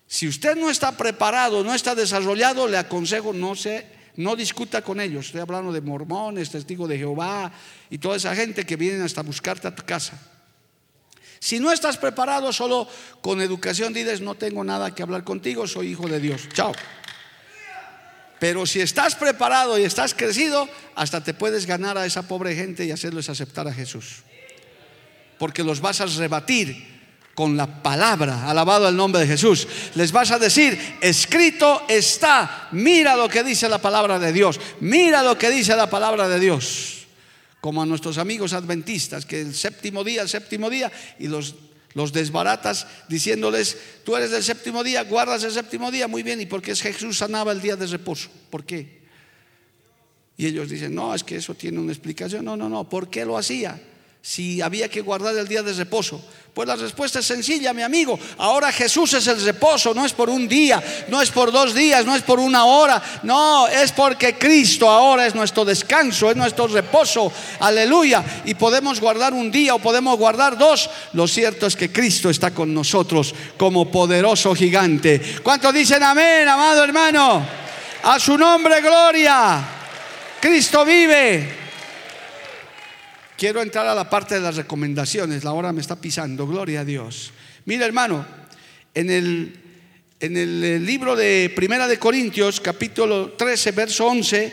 Si 0.09 0.27
usted 0.27 0.57
no 0.57 0.71
está 0.71 0.97
preparado, 0.97 1.63
no 1.63 1.75
está 1.75 1.95
desarrollado, 1.95 2.67
le 2.67 2.79
aconsejo 2.79 3.33
no 3.35 3.55
se 3.55 3.99
no 4.17 4.35
discuta 4.35 4.83
con 4.83 5.01
ellos. 5.01 5.27
Estoy 5.27 5.43
hablando 5.43 5.73
de 5.73 5.81
mormones, 5.81 6.51
testigos 6.51 6.89
de 6.89 6.99
Jehová 6.99 7.53
y 7.89 7.99
toda 7.99 8.17
esa 8.17 8.35
gente 8.35 8.67
que 8.67 8.75
vienen 8.75 9.03
hasta 9.03 9.23
buscarte 9.23 9.69
a 9.69 9.75
tu 9.75 9.85
casa. 9.85 10.19
Si 11.39 11.61
no 11.61 11.71
estás 11.71 11.99
preparado, 11.99 12.53
solo 12.53 12.89
con 13.21 13.41
educación 13.41 13.93
dices, 13.93 14.21
no 14.21 14.35
tengo 14.35 14.65
nada 14.65 14.93
que 14.93 15.05
hablar 15.05 15.23
contigo, 15.23 15.69
soy 15.69 15.93
hijo 15.93 16.09
de 16.09 16.19
Dios. 16.19 16.49
Chao. 16.53 16.73
Pero 18.41 18.67
si 18.67 18.81
estás 18.81 19.15
preparado 19.15 19.79
y 19.79 19.85
estás 19.85 20.15
crecido, 20.15 20.69
hasta 20.97 21.23
te 21.23 21.33
puedes 21.33 21.67
ganar 21.67 21.97
a 21.97 22.07
esa 22.07 22.27
pobre 22.27 22.57
gente 22.57 22.85
y 22.85 22.91
hacerles 22.91 23.29
aceptar 23.29 23.69
a 23.69 23.73
Jesús. 23.73 24.23
Porque 25.39 25.63
los 25.63 25.81
vas 25.81 26.01
a 26.01 26.07
rebatir 26.07 26.98
con 27.39 27.57
la 27.57 27.84
palabra, 27.84 28.51
alabado 28.51 28.89
el 28.89 28.97
nombre 28.97 29.20
de 29.20 29.28
Jesús. 29.28 29.68
Les 29.95 30.11
vas 30.11 30.32
a 30.32 30.41
decir, 30.41 30.76
escrito 31.01 31.84
está, 31.86 32.66
mira 32.72 33.14
lo 33.14 33.28
que 33.28 33.45
dice 33.45 33.68
la 33.68 33.78
palabra 33.78 34.18
de 34.18 34.32
Dios, 34.32 34.59
mira 34.80 35.22
lo 35.22 35.39
que 35.39 35.49
dice 35.49 35.76
la 35.76 35.89
palabra 35.89 36.28
de 36.28 36.41
Dios. 36.41 37.07
Como 37.61 37.80
a 37.80 37.86
nuestros 37.86 38.18
amigos 38.18 38.55
adventistas, 38.55 39.24
que 39.24 39.41
el 39.41 39.55
séptimo 39.55 40.03
día, 40.03 40.22
el 40.22 40.28
séptimo 40.28 40.68
día, 40.68 40.91
y 41.20 41.28
los 41.28 41.55
los 41.95 42.12
desbaratas 42.12 42.89
diciéndoles, 43.09 43.78
tú 44.05 44.16
eres 44.16 44.32
del 44.32 44.43
séptimo 44.43 44.82
día, 44.82 45.05
guardas 45.05 45.45
el 45.45 45.53
séptimo 45.53 45.93
día, 45.93 46.09
muy 46.09 46.24
bien, 46.24 46.41
¿y 46.41 46.47
por 46.47 46.61
qué 46.61 46.74
Jesús 46.74 47.18
sanaba 47.18 47.53
el 47.53 47.62
día 47.62 47.76
de 47.76 47.86
reposo? 47.86 48.30
¿Por 48.51 48.64
qué? 48.64 48.99
Y 50.36 50.47
ellos 50.47 50.68
dicen, 50.68 50.93
no, 50.93 51.14
es 51.14 51.22
que 51.22 51.36
eso 51.36 51.55
tiene 51.55 51.78
una 51.78 51.93
explicación. 51.93 52.45
No, 52.45 52.57
no, 52.57 52.68
no, 52.68 52.89
¿por 52.89 53.09
qué 53.09 53.24
lo 53.24 53.39
hacía? 53.39 53.80
Si 54.29 54.61
había 54.61 54.91
que 54.91 55.01
guardar 55.01 55.35
el 55.39 55.49
día 55.49 55.62
de 55.62 55.72
reposo. 55.72 56.20
Pues 56.53 56.68
la 56.68 56.76
respuesta 56.76 57.20
es 57.20 57.24
sencilla, 57.24 57.72
mi 57.72 57.81
amigo. 57.81 58.20
Ahora 58.37 58.70
Jesús 58.70 59.14
es 59.14 59.26
el 59.26 59.43
reposo, 59.43 59.95
no 59.95 60.05
es 60.05 60.12
por 60.12 60.29
un 60.29 60.47
día, 60.47 60.85
no 61.09 61.22
es 61.22 61.31
por 61.31 61.51
dos 61.51 61.74
días, 61.74 62.05
no 62.05 62.14
es 62.14 62.20
por 62.20 62.39
una 62.39 62.66
hora. 62.66 63.03
No, 63.22 63.66
es 63.68 63.91
porque 63.93 64.37
Cristo 64.37 64.91
ahora 64.91 65.26
es 65.26 65.35
nuestro 65.35 65.64
descanso, 65.64 66.31
es 66.31 66.37
nuestro 66.37 66.66
reposo. 66.66 67.33
Aleluya. 67.61 68.22
Y 68.45 68.53
podemos 68.53 69.01
guardar 69.01 69.33
un 69.33 69.51
día 69.51 69.74
o 69.74 69.79
podemos 69.79 70.18
guardar 70.18 70.59
dos. 70.59 70.91
Lo 71.14 71.26
cierto 71.26 71.66
es 71.66 71.74
que 71.74 71.91
Cristo 71.91 72.29
está 72.29 72.51
con 72.51 72.74
nosotros 72.74 73.35
como 73.57 73.91
poderoso 73.91 74.55
gigante. 74.55 75.41
¿Cuántos 75.43 75.72
dicen 75.72 76.03
amén, 76.03 76.47
amado 76.47 76.85
hermano? 76.85 77.47
A 78.03 78.20
su 78.20 78.37
nombre, 78.37 78.83
gloria. 78.83 79.66
Cristo 80.39 80.85
vive. 80.85 81.58
Quiero 83.39 83.62
entrar 83.62 83.86
a 83.86 83.95
la 83.95 84.11
parte 84.11 84.34
de 84.34 84.41
las 84.41 84.57
recomendaciones, 84.57 85.45
la 85.45 85.53
hora 85.53 85.72
me 85.72 85.80
está 85.80 85.95
pisando, 85.95 86.45
gloria 86.45 86.80
a 86.80 86.84
Dios. 86.84 87.30
Mira 87.66 87.86
hermano, 87.86 88.26
en 88.93 89.11
el, 89.11 89.55
en 90.18 90.36
el 90.36 90.64
eh, 90.64 90.80
libro 90.80 91.14
de 91.14 91.53
Primera 91.55 91.86
de 91.86 92.01
Corintios, 92.01 92.61
capítulo 92.61 93.34
13, 93.34 93.70
verso 93.70 94.09
11, 94.09 94.53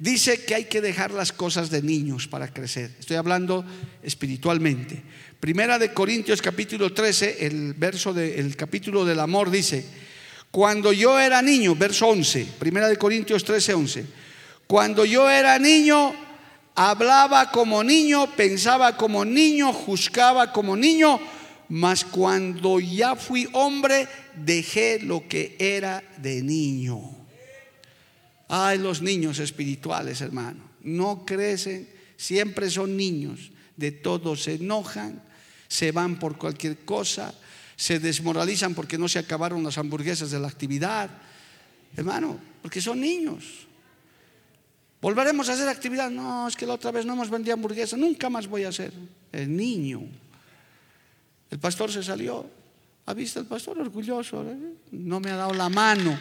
dice 0.00 0.44
que 0.44 0.56
hay 0.56 0.64
que 0.64 0.80
dejar 0.80 1.12
las 1.12 1.32
cosas 1.32 1.70
de 1.70 1.80
niños 1.80 2.26
para 2.26 2.52
crecer. 2.52 2.90
Estoy 2.98 3.18
hablando 3.18 3.64
espiritualmente. 4.02 5.00
Primera 5.38 5.78
de 5.78 5.92
Corintios, 5.92 6.42
capítulo 6.42 6.92
13, 6.92 7.46
el 7.46 7.74
verso 7.74 8.12
del 8.12 8.56
capítulo 8.56 9.04
del 9.04 9.20
amor 9.20 9.48
dice, 9.48 9.86
cuando 10.50 10.92
yo 10.92 11.20
era 11.20 11.40
niño, 11.40 11.76
verso 11.76 12.08
11, 12.08 12.48
Primera 12.58 12.88
de 12.88 12.96
Corintios 12.96 13.44
13, 13.44 13.74
11, 13.74 14.06
cuando 14.66 15.04
yo 15.04 15.30
era 15.30 15.56
niño, 15.60 16.23
hablaba 16.74 17.50
como 17.50 17.84
niño, 17.84 18.34
pensaba 18.34 18.96
como 18.96 19.24
niño, 19.24 19.72
juzgaba 19.72 20.52
como 20.52 20.76
niño, 20.76 21.20
mas 21.68 22.04
cuando 22.04 22.80
ya 22.80 23.16
fui 23.16 23.48
hombre, 23.52 24.08
dejé 24.34 24.98
lo 25.00 25.26
que 25.28 25.56
era 25.58 26.02
de 26.18 26.42
niño. 26.42 27.00
Ay, 28.48 28.78
los 28.78 29.00
niños 29.00 29.38
espirituales, 29.38 30.20
hermano, 30.20 30.62
no 30.82 31.24
crecen, 31.24 31.88
siempre 32.16 32.70
son 32.70 32.96
niños, 32.96 33.50
de 33.76 33.90
todo 33.92 34.36
se 34.36 34.54
enojan, 34.54 35.22
se 35.68 35.92
van 35.92 36.18
por 36.18 36.36
cualquier 36.36 36.84
cosa, 36.84 37.34
se 37.76 37.98
desmoralizan 37.98 38.74
porque 38.74 38.98
no 38.98 39.08
se 39.08 39.18
acabaron 39.18 39.64
las 39.64 39.78
hamburguesas 39.78 40.30
de 40.30 40.38
la 40.38 40.48
actividad, 40.48 41.10
hermano, 41.96 42.38
porque 42.62 42.80
son 42.80 43.00
niños. 43.00 43.66
¿Volveremos 45.04 45.50
a 45.50 45.52
hacer 45.52 45.68
actividad? 45.68 46.08
No, 46.08 46.48
es 46.48 46.56
que 46.56 46.64
la 46.64 46.72
otra 46.72 46.90
vez 46.90 47.04
no 47.04 47.12
hemos 47.12 47.28
vendido 47.28 47.52
hamburguesas, 47.52 47.98
nunca 47.98 48.30
más 48.30 48.46
voy 48.46 48.64
a 48.64 48.70
hacer. 48.70 48.90
El 49.32 49.54
niño. 49.54 50.00
El 51.50 51.58
pastor 51.58 51.92
se 51.92 52.02
salió. 52.02 52.48
¿Ha 53.04 53.12
visto 53.12 53.38
el 53.38 53.44
pastor 53.44 53.78
orgulloso? 53.78 54.42
¿eh? 54.48 54.56
No 54.92 55.20
me 55.20 55.30
ha 55.30 55.36
dado 55.36 55.52
la 55.52 55.68
mano. 55.68 56.18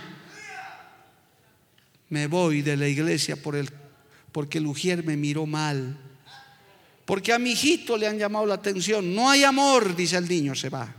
Me 2.10 2.28
voy 2.28 2.62
de 2.62 2.76
la 2.76 2.90
iglesia 2.90 3.38
por 3.38 3.56
el, 3.56 3.70
porque 4.34 4.58
el 4.58 4.68
ujier 4.68 5.06
me 5.06 5.16
miró 5.16 5.46
mal. 5.46 5.96
Porque 7.06 7.32
a 7.32 7.40
mi 7.40 7.52
hijito 7.52 7.96
le 7.96 8.06
han 8.06 8.18
llamado 8.18 8.46
la 8.46 8.56
atención. 8.56 9.16
No 9.16 9.30
hay 9.30 9.46
amor, 9.46 9.96
dice 9.96 10.18
el 10.18 10.28
niño, 10.28 10.56
se 10.56 10.68
va 10.68 10.94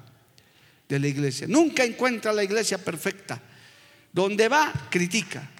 de 0.88 0.98
la 0.98 1.06
iglesia. 1.06 1.46
Nunca 1.46 1.84
encuentra 1.84 2.32
la 2.32 2.44
iglesia 2.44 2.78
perfecta. 2.78 3.38
Donde 4.10 4.48
va, 4.48 4.72
critica. 4.88 5.50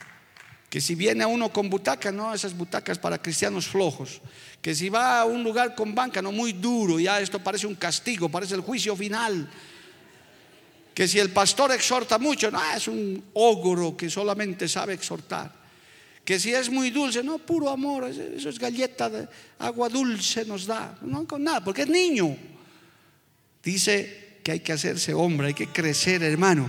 Que 0.75 0.81
si 0.81 0.97
viene 0.97 1.25
uno 1.25 1.53
con 1.53 1.71
butaca, 1.71 2.11
no, 2.11 2.35
esas 2.35 2.53
butacas 2.53 2.99
para 2.99 3.23
cristianos 3.23 3.69
flojos. 3.69 4.21
Que 4.61 4.75
si 4.75 4.89
va 4.89 5.21
a 5.21 5.25
un 5.25 5.45
lugar 5.45 5.77
con 5.77 5.95
banca, 5.95 6.21
no, 6.21 6.33
muy 6.33 6.53
duro, 6.53 6.99
ya 6.99 7.21
esto 7.21 7.39
parece 7.39 7.69
un 7.69 7.77
castigo, 7.77 8.29
parece 8.29 8.57
el 8.57 8.61
juicio 8.61 8.97
final. 8.97 9.49
Que 10.93 11.07
si 11.07 11.21
el 11.21 11.31
pastor 11.31 11.71
exhorta 11.71 12.19
mucho, 12.19 12.51
no, 12.51 12.61
es 12.75 12.89
un 12.89 13.23
ogro 13.35 13.97
que 13.97 14.11
solamente 14.11 14.67
sabe 14.67 14.95
exhortar. 14.95 15.53
Que 16.25 16.41
si 16.41 16.53
es 16.53 16.69
muy 16.69 16.91
dulce, 16.91 17.23
no, 17.23 17.39
puro 17.39 17.71
amor, 17.71 18.07
eso 18.07 18.49
es 18.49 18.59
galleta 18.59 19.09
de 19.09 19.29
agua 19.61 19.89
dulce 19.89 20.45
nos 20.45 20.67
da. 20.67 20.99
No 21.03 21.25
con 21.25 21.45
nada, 21.45 21.63
porque 21.63 21.83
es 21.83 21.89
niño. 21.89 22.37
Dice 23.63 24.41
que 24.43 24.51
hay 24.51 24.59
que 24.59 24.73
hacerse 24.73 25.15
hombre, 25.15 25.47
hay 25.47 25.55
que 25.55 25.69
crecer, 25.69 26.25
hermano. 26.25 26.69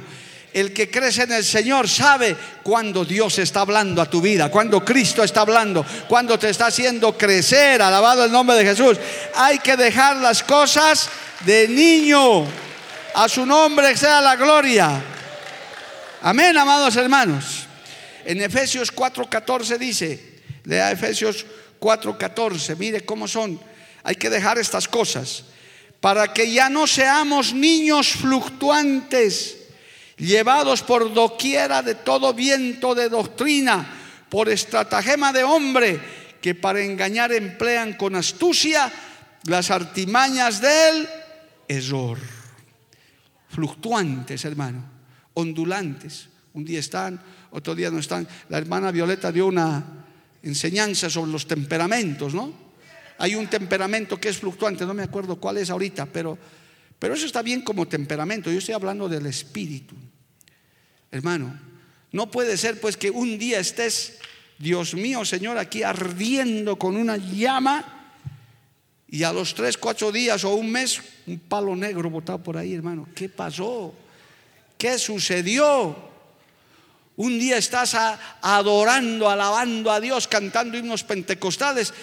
El 0.56 0.72
que 0.72 0.90
crece 0.90 1.24
en 1.24 1.34
el 1.34 1.44
Señor 1.44 1.90
sabe 1.90 2.34
cuando 2.64 3.04
Dios 3.04 3.40
está 3.40 3.60
hablando 3.60 4.02
a 4.02 4.10
tu 4.10 4.22
vida, 4.22 4.50
cuando 4.50 4.86
Cristo 4.86 5.22
está 5.22 5.42
hablando, 5.42 5.86
cuando 6.08 6.40
te 6.40 6.50
está 6.50 6.68
haciendo 6.68 7.18
crecer. 7.18 7.82
Alabado 7.82 8.24
el 8.24 8.32
nombre 8.32 8.56
de 8.56 8.64
Jesús. 8.64 8.98
Hay 9.36 9.60
que 9.60 9.76
dejar 9.76 10.16
las 10.16 10.44
cosas 10.44 11.10
de 11.42 11.68
niño. 11.68 12.46
A 13.16 13.28
su 13.28 13.46
nombre 13.46 13.98
sea 13.98 14.22
la 14.22 14.38
gloria. 14.38 15.04
Amén, 16.22 16.58
amados 16.58 16.96
hermanos. 16.96 17.66
En 18.24 18.42
Efesios 18.42 18.96
4:14 18.96 19.78
dice, 19.78 20.40
lea 20.64 20.90
Efesios 20.90 21.46
4:14, 21.82 22.78
mire 22.78 23.02
cómo 23.02 23.28
son. 23.28 23.60
Hay 24.04 24.16
que 24.16 24.30
dejar 24.30 24.58
estas 24.58 24.88
cosas 24.88 25.44
para 26.00 26.32
que 26.32 26.50
ya 26.50 26.70
no 26.70 26.88
seamos 26.88 27.54
niños 27.54 28.14
fluctuantes 28.14 29.65
llevados 30.18 30.82
por 30.82 31.14
doquiera 31.14 31.82
de 31.82 31.96
todo 31.96 32.34
viento 32.34 32.96
de 32.96 33.10
doctrina, 33.10 33.88
por 34.30 34.50
estratagema 34.50 35.32
de 35.34 35.44
hombre, 35.44 36.00
que 36.42 36.56
para 36.56 36.82
engañar 36.82 37.32
emplean 37.32 37.94
con 37.94 38.16
astucia 38.16 38.92
las 39.46 39.72
artimañas 39.72 40.62
del 40.62 41.08
error. 41.68 42.18
Fluctuantes, 43.50 44.44
hermano, 44.46 44.84
ondulantes. 45.34 46.30
Un 46.54 46.66
día 46.66 46.80
están, 46.80 47.22
otro 47.52 47.76
día 47.76 47.92
no 47.92 48.00
están. 48.00 48.28
La 48.50 48.58
hermana 48.58 48.92
Violeta 48.92 49.32
dio 49.32 49.48
una 49.48 49.84
enseñanza 50.44 51.10
sobre 51.10 51.32
los 51.32 51.48
temperamentos, 51.48 52.34
¿no? 52.34 52.66
Hay 53.18 53.36
un 53.36 53.48
temperamento 53.48 54.20
que 54.20 54.30
es 54.30 54.38
fluctuante, 54.38 54.86
no 54.86 54.94
me 54.94 55.04
acuerdo 55.04 55.38
cuál 55.38 55.58
es 55.58 55.70
ahorita, 55.70 56.06
pero 56.06 56.38
pero 57.00 57.14
eso 57.14 57.26
está 57.26 57.42
bien 57.42 57.62
como 57.62 57.88
temperamento. 57.88 58.52
Yo 58.52 58.60
estoy 58.60 58.76
hablando 58.76 59.10
del 59.10 59.26
espíritu. 59.26 59.96
Hermano, 61.12 61.58
no 62.12 62.32
puede 62.32 62.58
ser 62.58 62.80
pues 62.80 62.98
que 62.98 63.10
un 63.10 63.38
día 63.38 63.60
estés, 63.60 64.20
Dios 64.58 64.94
mío, 64.94 65.26
Señor, 65.26 65.58
aquí 65.58 65.84
ardiendo 65.84 66.78
con 66.78 66.96
una 66.96 67.18
llama 67.18 68.14
y 69.08 69.24
a 69.24 69.32
los 69.32 69.54
tres, 69.54 69.78
cuatro 69.78 70.12
días 70.12 70.44
o 70.44 70.56
un 70.56 70.72
mes, 70.72 71.02
un 71.28 71.40
palo 71.40 71.76
negro 71.76 72.10
botado 72.10 72.42
por 72.42 72.58
ahí, 72.58 72.74
hermano. 72.74 73.08
¿Qué 73.14 73.30
pasó? 73.30 73.94
¿Qué 74.78 74.98
sucedió? 74.98 75.96
Un 77.18 77.40
día 77.40 77.58
estás 77.58 77.96
adorando, 78.42 79.30
alabando 79.30 79.92
a 79.92 80.02
Dios, 80.02 80.28
cantando 80.28 80.78
himnos 80.78 81.04
pentecostales 81.04 81.94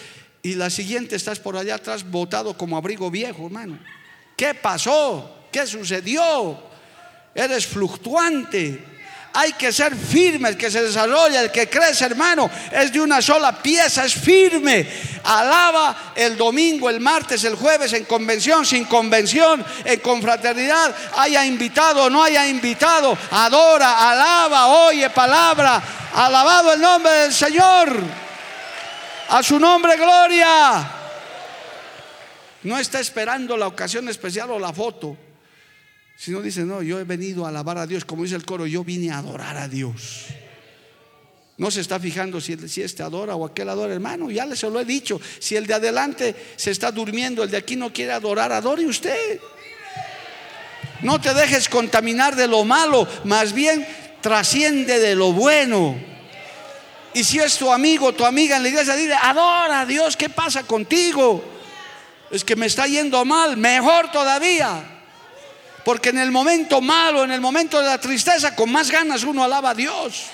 y 0.42 0.54
la 0.54 0.70
siguiente 0.70 1.16
estás 1.16 1.38
por 1.38 1.56
allá 1.56 1.74
atrás 1.74 2.10
botado 2.10 2.56
como 2.56 2.76
abrigo 2.76 3.10
viejo, 3.10 3.46
hermano. 3.46 3.78
¿Qué 4.36 4.54
pasó? 4.54 5.46
¿Qué 5.50 5.66
sucedió? 5.66 6.58
Eres 7.34 7.66
fluctuante. 7.66 8.92
Hay 9.34 9.54
que 9.54 9.72
ser 9.72 9.96
firme, 9.96 10.50
el 10.50 10.58
que 10.58 10.70
se 10.70 10.82
desarrolla, 10.82 11.40
el 11.40 11.50
que 11.50 11.66
crece, 11.66 12.04
hermano, 12.04 12.50
es 12.70 12.92
de 12.92 13.00
una 13.00 13.22
sola 13.22 13.52
pieza, 13.62 14.04
es 14.04 14.14
firme. 14.14 14.86
Alaba 15.24 16.12
el 16.14 16.36
domingo, 16.36 16.90
el 16.90 17.00
martes, 17.00 17.42
el 17.44 17.54
jueves, 17.54 17.94
en 17.94 18.04
convención, 18.04 18.66
sin 18.66 18.84
convención, 18.84 19.64
en 19.84 20.00
confraternidad, 20.00 20.94
haya 21.16 21.46
invitado 21.46 22.04
o 22.04 22.10
no 22.10 22.22
haya 22.22 22.46
invitado, 22.46 23.16
adora, 23.30 24.10
alaba, 24.10 24.66
oye 24.66 25.08
palabra, 25.08 25.82
alabado 26.14 26.74
el 26.74 26.80
nombre 26.80 27.12
del 27.12 27.32
Señor. 27.32 28.02
A 29.30 29.42
su 29.42 29.58
nombre, 29.58 29.96
gloria. 29.96 31.01
No 32.64 32.78
está 32.78 33.00
esperando 33.00 33.56
la 33.56 33.66
ocasión 33.66 34.08
especial 34.08 34.50
o 34.50 34.58
la 34.58 34.72
foto. 34.72 35.16
Sino 36.16 36.40
dice, 36.40 36.62
no, 36.62 36.82
yo 36.82 37.00
he 37.00 37.04
venido 37.04 37.44
a 37.44 37.48
alabar 37.48 37.78
a 37.78 37.86
Dios, 37.86 38.04
como 38.04 38.22
dice 38.22 38.36
el 38.36 38.44
coro, 38.44 38.66
yo 38.66 38.84
vine 38.84 39.10
a 39.10 39.18
adorar 39.18 39.56
a 39.56 39.66
Dios. 39.66 40.26
No 41.56 41.70
se 41.70 41.80
está 41.80 41.98
fijando 41.98 42.40
si, 42.40 42.56
si 42.68 42.82
este 42.82 43.02
adora 43.02 43.34
o 43.34 43.44
aquel 43.44 43.68
adora, 43.68 43.92
hermano. 43.92 44.30
Ya 44.30 44.46
les 44.46 44.62
lo 44.62 44.80
he 44.80 44.84
dicho. 44.84 45.20
Si 45.38 45.56
el 45.56 45.66
de 45.66 45.74
adelante 45.74 46.34
se 46.56 46.70
está 46.70 46.90
durmiendo, 46.90 47.42
el 47.42 47.50
de 47.50 47.56
aquí 47.56 47.76
no 47.76 47.92
quiere 47.92 48.12
adorar, 48.12 48.52
adore 48.52 48.86
usted. 48.86 49.40
No 51.02 51.20
te 51.20 51.34
dejes 51.34 51.68
contaminar 51.68 52.36
de 52.36 52.46
lo 52.46 52.64
malo, 52.64 53.06
más 53.24 53.52
bien 53.52 53.86
trasciende 54.20 54.98
de 55.00 55.14
lo 55.14 55.32
bueno. 55.32 55.96
Y 57.14 57.24
si 57.24 57.38
es 57.38 57.58
tu 57.58 57.70
amigo, 57.70 58.12
tu 58.12 58.24
amiga 58.24 58.56
en 58.56 58.62
la 58.62 58.68
iglesia, 58.68 58.94
dile, 58.94 59.14
adora 59.14 59.80
a 59.80 59.86
Dios, 59.86 60.16
¿qué 60.16 60.30
pasa 60.30 60.62
contigo? 60.62 61.51
Es 62.32 62.44
que 62.44 62.56
me 62.56 62.66
está 62.66 62.86
yendo 62.86 63.24
mal, 63.24 63.56
mejor 63.58 64.10
todavía. 64.10 64.82
Porque 65.84 66.08
en 66.08 66.18
el 66.18 66.30
momento 66.30 66.80
malo, 66.80 67.24
en 67.24 67.30
el 67.30 67.40
momento 67.40 67.78
de 67.78 67.86
la 67.86 67.98
tristeza, 67.98 68.56
con 68.56 68.72
más 68.72 68.90
ganas 68.90 69.22
uno 69.24 69.44
alaba 69.44 69.70
a 69.70 69.74
Dios. 69.74 70.24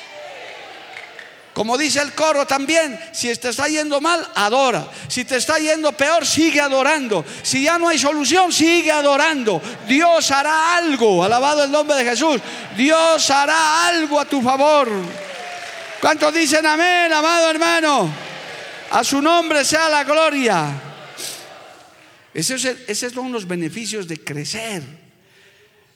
Como 1.55 1.77
dice 1.77 2.01
el 2.01 2.13
coro 2.13 2.47
también, 2.47 3.01
si 3.11 3.35
te 3.35 3.49
está 3.49 3.67
yendo 3.67 4.01
mal, 4.01 4.25
adora. 4.37 4.87
Si 5.09 5.25
te 5.25 5.39
está 5.39 5.59
yendo 5.59 5.91
peor, 5.91 6.25
sigue 6.25 6.61
adorando. 6.61 7.25
Si 7.43 7.65
ya 7.65 7.81
no 7.81 7.89
hay 7.89 7.99
solución, 7.99 8.53
sigue 8.53 8.93
adorando. 8.93 9.61
Dios 9.89 10.31
hará 10.31 10.77
algo. 10.77 11.25
Alabado 11.25 11.65
el 11.65 11.73
nombre 11.73 11.97
de 11.97 12.05
Jesús. 12.05 12.41
Dios 12.77 13.29
hará 13.31 13.89
algo 13.89 14.21
a 14.21 14.25
tu 14.25 14.41
favor. 14.41 14.89
¿Cuántos 16.01 16.33
dicen 16.33 16.65
amén, 16.65 17.13
amado 17.13 17.51
hermano? 17.51 18.09
A 18.93 19.03
su 19.03 19.21
nombre 19.21 19.65
sea 19.65 19.89
la 19.89 20.05
gloria. 20.05 20.88
Esos, 22.39 23.13
son 23.13 23.33
los 23.33 23.49
beneficios 23.49 24.07
de 24.07 24.19
crecer, 24.19 24.81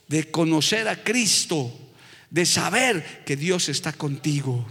de 0.09 0.29
conocer 0.29 0.89
a 0.89 1.05
Cristo, 1.05 1.73
de 2.31 2.45
saber 2.45 3.23
que 3.25 3.37
Dios 3.37 3.69
está 3.69 3.93
contigo. 3.93 4.67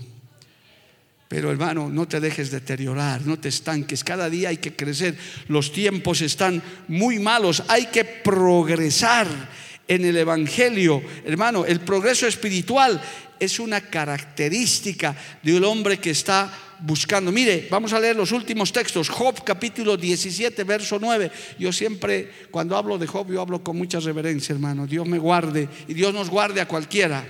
Pero 1.29 1.49
hermano, 1.49 1.87
no 1.87 2.09
te 2.09 2.19
dejes 2.19 2.51
deteriorar, 2.51 3.21
no 3.21 3.39
te 3.39 3.47
estanques. 3.47 4.03
Cada 4.03 4.29
día 4.29 4.49
hay 4.49 4.57
que 4.57 4.75
crecer. 4.75 5.17
Los 5.47 5.71
tiempos 5.71 6.19
están 6.19 6.61
muy 6.89 7.19
malos. 7.19 7.63
Hay 7.69 7.85
que 7.85 8.03
progresar 8.03 9.27
en 9.87 10.03
el 10.03 10.17
Evangelio. 10.17 11.01
Hermano, 11.23 11.65
el 11.65 11.79
progreso 11.79 12.27
espiritual 12.27 13.01
es 13.39 13.59
una 13.59 13.79
característica 13.79 15.15
de 15.41 15.55
un 15.55 15.63
hombre 15.63 15.99
que 15.99 16.11
está 16.11 16.51
buscando. 16.81 17.31
Mire, 17.31 17.67
vamos 17.69 17.93
a 17.93 17.99
leer 17.99 18.15
los 18.15 18.31
últimos 18.31 18.71
textos. 18.71 19.09
Job 19.09 19.43
capítulo 19.43 19.97
17, 19.97 20.63
verso 20.63 20.97
9. 20.99 21.31
Yo 21.57 21.71
siempre, 21.71 22.31
cuando 22.51 22.75
hablo 22.75 22.97
de 22.97 23.07
Job, 23.07 23.31
yo 23.31 23.41
hablo 23.41 23.63
con 23.63 23.77
mucha 23.77 23.99
reverencia, 23.99 24.53
hermano. 24.53 24.87
Dios 24.87 25.07
me 25.07 25.19
guarde 25.19 25.69
y 25.87 25.93
Dios 25.93 26.13
nos 26.13 26.29
guarde 26.29 26.61
a 26.61 26.67
cualquiera 26.67 27.25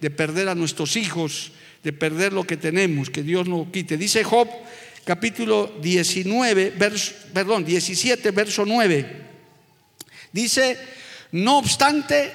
de 0.00 0.10
perder 0.10 0.48
a 0.48 0.54
nuestros 0.54 0.96
hijos 0.96 1.52
de 1.86 1.92
perder 1.92 2.32
lo 2.32 2.42
que 2.42 2.56
tenemos, 2.56 3.10
que 3.10 3.22
Dios 3.22 3.46
no 3.46 3.70
quite. 3.70 3.96
Dice 3.96 4.24
Job 4.24 4.48
capítulo 5.04 5.72
19, 5.80 6.72
perdón, 7.32 7.64
17, 7.64 8.32
verso 8.32 8.64
9. 8.66 9.22
Dice, 10.32 10.76
no 11.30 11.58
obstante, 11.58 12.32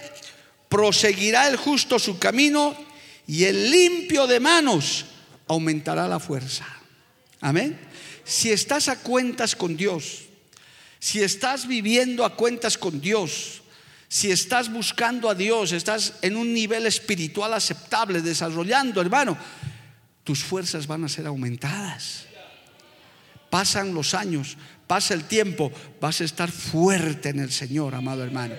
proseguirá 0.70 1.50
el 1.50 1.58
justo 1.58 2.00
su 2.00 2.18
camino 2.18 2.74
y 3.28 3.44
el 3.44 3.70
limpio 3.70 4.26
de 4.26 4.40
manos 4.40 5.06
aumentará 5.52 6.08
la 6.08 6.20
fuerza. 6.20 6.66
Amén. 7.42 7.78
Si 8.24 8.52
estás 8.52 8.88
a 8.88 9.00
cuentas 9.00 9.56
con 9.56 9.76
Dios, 9.76 10.24
si 11.00 11.22
estás 11.22 11.68
viviendo 11.68 12.24
a 12.24 12.36
cuentas 12.36 12.78
con 12.78 13.02
Dios, 13.02 13.62
si 14.08 14.32
estás 14.32 14.72
buscando 14.72 15.30
a 15.30 15.36
Dios, 15.36 15.72
estás 15.72 16.14
en 16.22 16.36
un 16.38 16.54
nivel 16.54 16.86
espiritual 16.86 17.54
aceptable, 17.54 18.22
desarrollando, 18.22 19.02
hermano, 19.02 19.38
tus 20.24 20.44
fuerzas 20.44 20.88
van 20.88 21.04
a 21.04 21.10
ser 21.10 21.28
aumentadas. 21.28 22.26
Pasan 23.50 23.94
los 23.94 24.14
años, 24.14 24.58
pasa 24.88 25.14
el 25.14 25.26
tiempo, 25.26 25.72
vas 26.00 26.22
a 26.22 26.24
estar 26.24 26.50
fuerte 26.50 27.30
en 27.30 27.40
el 27.40 27.52
Señor, 27.52 27.96
amado 27.96 28.24
hermano. 28.24 28.56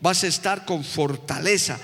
Vas 0.00 0.24
a 0.24 0.26
estar 0.26 0.64
con 0.64 0.82
fortaleza 0.82 1.78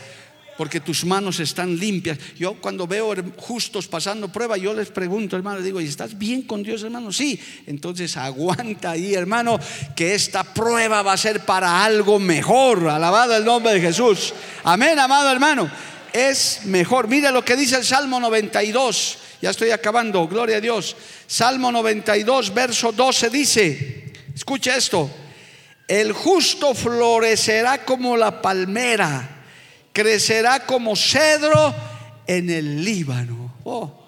porque 0.56 0.80
tus 0.80 1.04
manos 1.04 1.40
están 1.40 1.76
limpias. 1.78 2.18
Yo 2.38 2.54
cuando 2.54 2.86
veo 2.86 3.14
justos 3.36 3.88
pasando 3.88 4.30
prueba, 4.30 4.56
yo 4.56 4.74
les 4.74 4.90
pregunto, 4.90 5.36
hermano, 5.36 5.60
digo, 5.60 5.80
¿y 5.80 5.86
estás 5.86 6.16
bien 6.18 6.42
con 6.42 6.62
Dios, 6.62 6.82
hermano? 6.82 7.12
Sí. 7.12 7.40
Entonces 7.66 8.16
aguanta 8.16 8.90
ahí, 8.90 9.14
hermano, 9.14 9.58
que 9.96 10.14
esta 10.14 10.44
prueba 10.44 11.02
va 11.02 11.14
a 11.14 11.16
ser 11.16 11.40
para 11.44 11.84
algo 11.84 12.18
mejor. 12.18 12.88
Alabado 12.88 13.36
el 13.36 13.44
nombre 13.44 13.74
de 13.74 13.80
Jesús. 13.80 14.34
Amén, 14.64 14.98
amado 14.98 15.30
hermano. 15.30 15.70
Es 16.12 16.60
mejor. 16.64 17.08
Mire 17.08 17.32
lo 17.32 17.44
que 17.44 17.56
dice 17.56 17.76
el 17.76 17.84
Salmo 17.84 18.20
92. 18.20 19.18
Ya 19.40 19.50
estoy 19.50 19.70
acabando, 19.70 20.28
gloria 20.28 20.58
a 20.58 20.60
Dios. 20.60 20.94
Salmo 21.26 21.72
92, 21.72 22.54
verso 22.54 22.92
12 22.92 23.30
dice, 23.30 24.12
escucha 24.32 24.76
esto, 24.76 25.10
el 25.88 26.12
justo 26.12 26.74
florecerá 26.74 27.84
como 27.84 28.16
la 28.16 28.40
palmera 28.40 29.31
crecerá 29.92 30.64
como 30.66 30.96
cedro 30.96 31.74
en 32.26 32.50
el 32.50 32.84
Líbano. 32.84 33.54
Oh, 33.64 34.02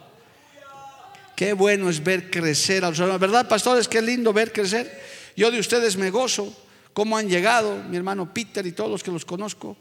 qué 1.37 1.53
bueno 1.53 1.91
es 1.91 2.03
ver 2.03 2.31
crecer 2.31 2.85
a 2.85 2.91
los 2.91 2.99
hermanos, 2.99 3.21
¿verdad, 3.21 3.49
pastores? 3.49 3.89
Qué 3.89 4.01
lindo 4.01 4.33
ver 4.33 4.53
crecer. 4.53 5.03
Yo 5.37 5.51
de 5.51 5.59
ustedes 5.59 5.97
me 5.97 6.11
gozo, 6.11 6.53
cómo 6.93 7.17
han 7.17 7.29
llegado, 7.29 7.83
mi 7.85 7.97
hermano 7.97 8.33
Peter 8.33 8.67
y 8.67 8.73
todos 8.73 8.91
los 8.91 9.03
que 9.03 9.11
los 9.11 9.25
conozco, 9.25 9.77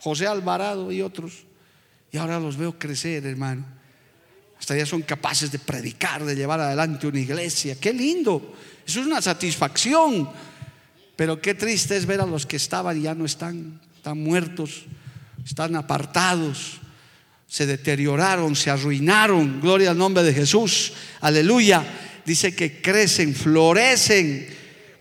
José 0.00 0.26
Alvarado 0.26 0.90
y 0.90 1.02
otros. 1.02 1.44
Y 2.10 2.18
ahora 2.18 2.38
los 2.38 2.56
veo 2.56 2.78
crecer, 2.78 3.26
hermano. 3.26 3.64
Hasta 4.58 4.76
ya 4.76 4.86
son 4.86 5.02
capaces 5.02 5.50
de 5.50 5.58
predicar, 5.58 6.24
de 6.24 6.36
llevar 6.36 6.60
adelante 6.60 7.06
una 7.06 7.18
iglesia. 7.18 7.74
Qué 7.80 7.92
lindo. 7.92 8.54
Eso 8.86 9.00
es 9.00 9.06
una 9.06 9.20
satisfacción. 9.20 10.28
Pero 11.16 11.40
qué 11.40 11.54
triste 11.54 11.96
es 11.96 12.06
ver 12.06 12.20
a 12.20 12.26
los 12.26 12.46
que 12.46 12.56
estaban 12.56 12.96
y 12.98 13.02
ya 13.02 13.14
no 13.14 13.24
están, 13.24 13.80
están 13.96 14.22
muertos 14.22 14.84
están 15.44 15.76
apartados, 15.76 16.80
se 17.46 17.66
deterioraron, 17.66 18.56
se 18.56 18.70
arruinaron. 18.70 19.60
Gloria 19.60 19.90
al 19.90 19.98
nombre 19.98 20.22
de 20.22 20.32
Jesús. 20.32 20.92
Aleluya. 21.20 21.84
Dice 22.24 22.54
que 22.54 22.80
crecen, 22.80 23.34
florecen 23.34 24.48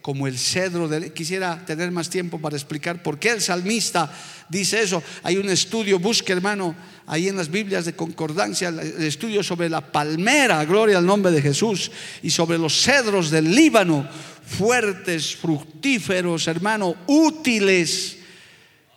como 0.01 0.27
el 0.27 0.37
cedro. 0.37 0.89
Quisiera 1.13 1.63
tener 1.65 1.91
más 1.91 2.09
tiempo 2.09 2.39
para 2.39 2.57
explicar 2.57 3.01
por 3.01 3.19
qué 3.19 3.29
el 3.29 3.41
salmista 3.41 4.11
dice 4.49 4.81
eso. 4.81 5.01
Hay 5.23 5.37
un 5.37 5.49
estudio, 5.49 5.99
busque 5.99 6.33
hermano, 6.33 6.75
ahí 7.07 7.29
en 7.29 7.37
las 7.37 7.49
Biblias 7.49 7.85
de 7.85 7.95
concordancia, 7.95 8.69
el 8.69 9.03
estudio 9.03 9.43
sobre 9.43 9.69
la 9.69 9.91
palmera, 9.91 10.65
gloria 10.65 10.97
al 10.97 11.05
nombre 11.05 11.31
de 11.31 11.41
Jesús, 11.41 11.91
y 12.21 12.31
sobre 12.31 12.57
los 12.57 12.81
cedros 12.81 13.29
del 13.29 13.53
Líbano, 13.55 14.07
fuertes, 14.45 15.35
fructíferos, 15.35 16.47
hermano, 16.47 16.95
útiles 17.07 18.17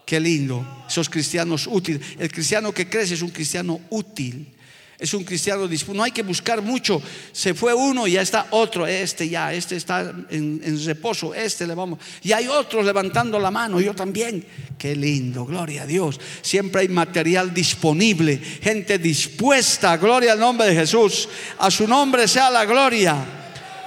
Qué 0.04 0.20
lindo, 0.20 0.84
esos 0.88 1.08
cristianos 1.08 1.66
útiles. 1.66 2.02
El 2.18 2.30
cristiano 2.30 2.72
que 2.72 2.88
crece 2.88 3.14
es 3.14 3.22
un 3.22 3.30
cristiano 3.30 3.80
útil. 3.90 4.54
Es 4.98 5.12
un 5.12 5.24
cristiano 5.24 5.68
No 5.92 6.02
hay 6.04 6.12
que 6.12 6.22
buscar 6.22 6.62
mucho. 6.62 7.02
Se 7.32 7.52
fue 7.52 7.74
uno 7.74 8.06
y 8.06 8.12
ya 8.12 8.22
está 8.22 8.46
otro. 8.50 8.86
Este 8.86 9.28
ya, 9.28 9.52
este 9.52 9.76
está 9.76 10.14
en, 10.30 10.84
reposo. 10.84 11.34
Este 11.34 11.66
le 11.66 11.74
vamos. 11.74 11.98
Y 12.22 12.32
hay 12.32 12.46
otros 12.46 12.84
levantando 12.84 13.38
la 13.38 13.50
mano. 13.50 13.80
Yo 13.80 13.94
también. 13.94 14.46
Qué 14.78 14.94
lindo, 14.94 15.44
gloria 15.44 15.82
a 15.82 15.86
Dios. 15.86 16.20
Siempre 16.42 16.82
hay 16.82 16.88
material 16.88 17.52
disponible. 17.52 18.38
Gente 18.38 18.98
dispuesta. 18.98 19.96
Gloria 19.96 20.32
al 20.32 20.38
nombre 20.38 20.68
de 20.68 20.74
Jesús. 20.74 21.28
A 21.58 21.70
su 21.70 21.88
nombre 21.88 22.28
sea 22.28 22.50
la 22.50 22.64
gloria. 22.64 23.16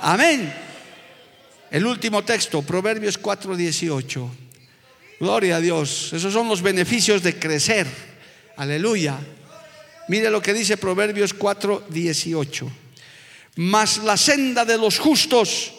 Amén. 0.01 0.53
El 1.71 1.85
último 1.85 2.23
texto, 2.23 2.61
Proverbios 2.61 3.17
4:18. 3.17 4.46
Gloria 5.19 5.57
a 5.57 5.61
Dios. 5.61 6.13
Esos 6.13 6.31
son 6.33 6.47
los 6.47 6.61
beneficios 6.61 7.23
de 7.23 7.37
crecer. 7.37 7.87
Aleluya. 8.55 9.17
Mire 10.07 10.29
lo 10.29 10.41
que 10.41 10.53
dice 10.53 10.77
Proverbios 10.77 11.33
4, 11.33 11.85
18. 11.89 12.71
Mas 13.55 13.97
la 14.03 14.15
senda 14.15 14.63
de 14.63 14.77
los 14.77 14.99
justos 14.99 15.73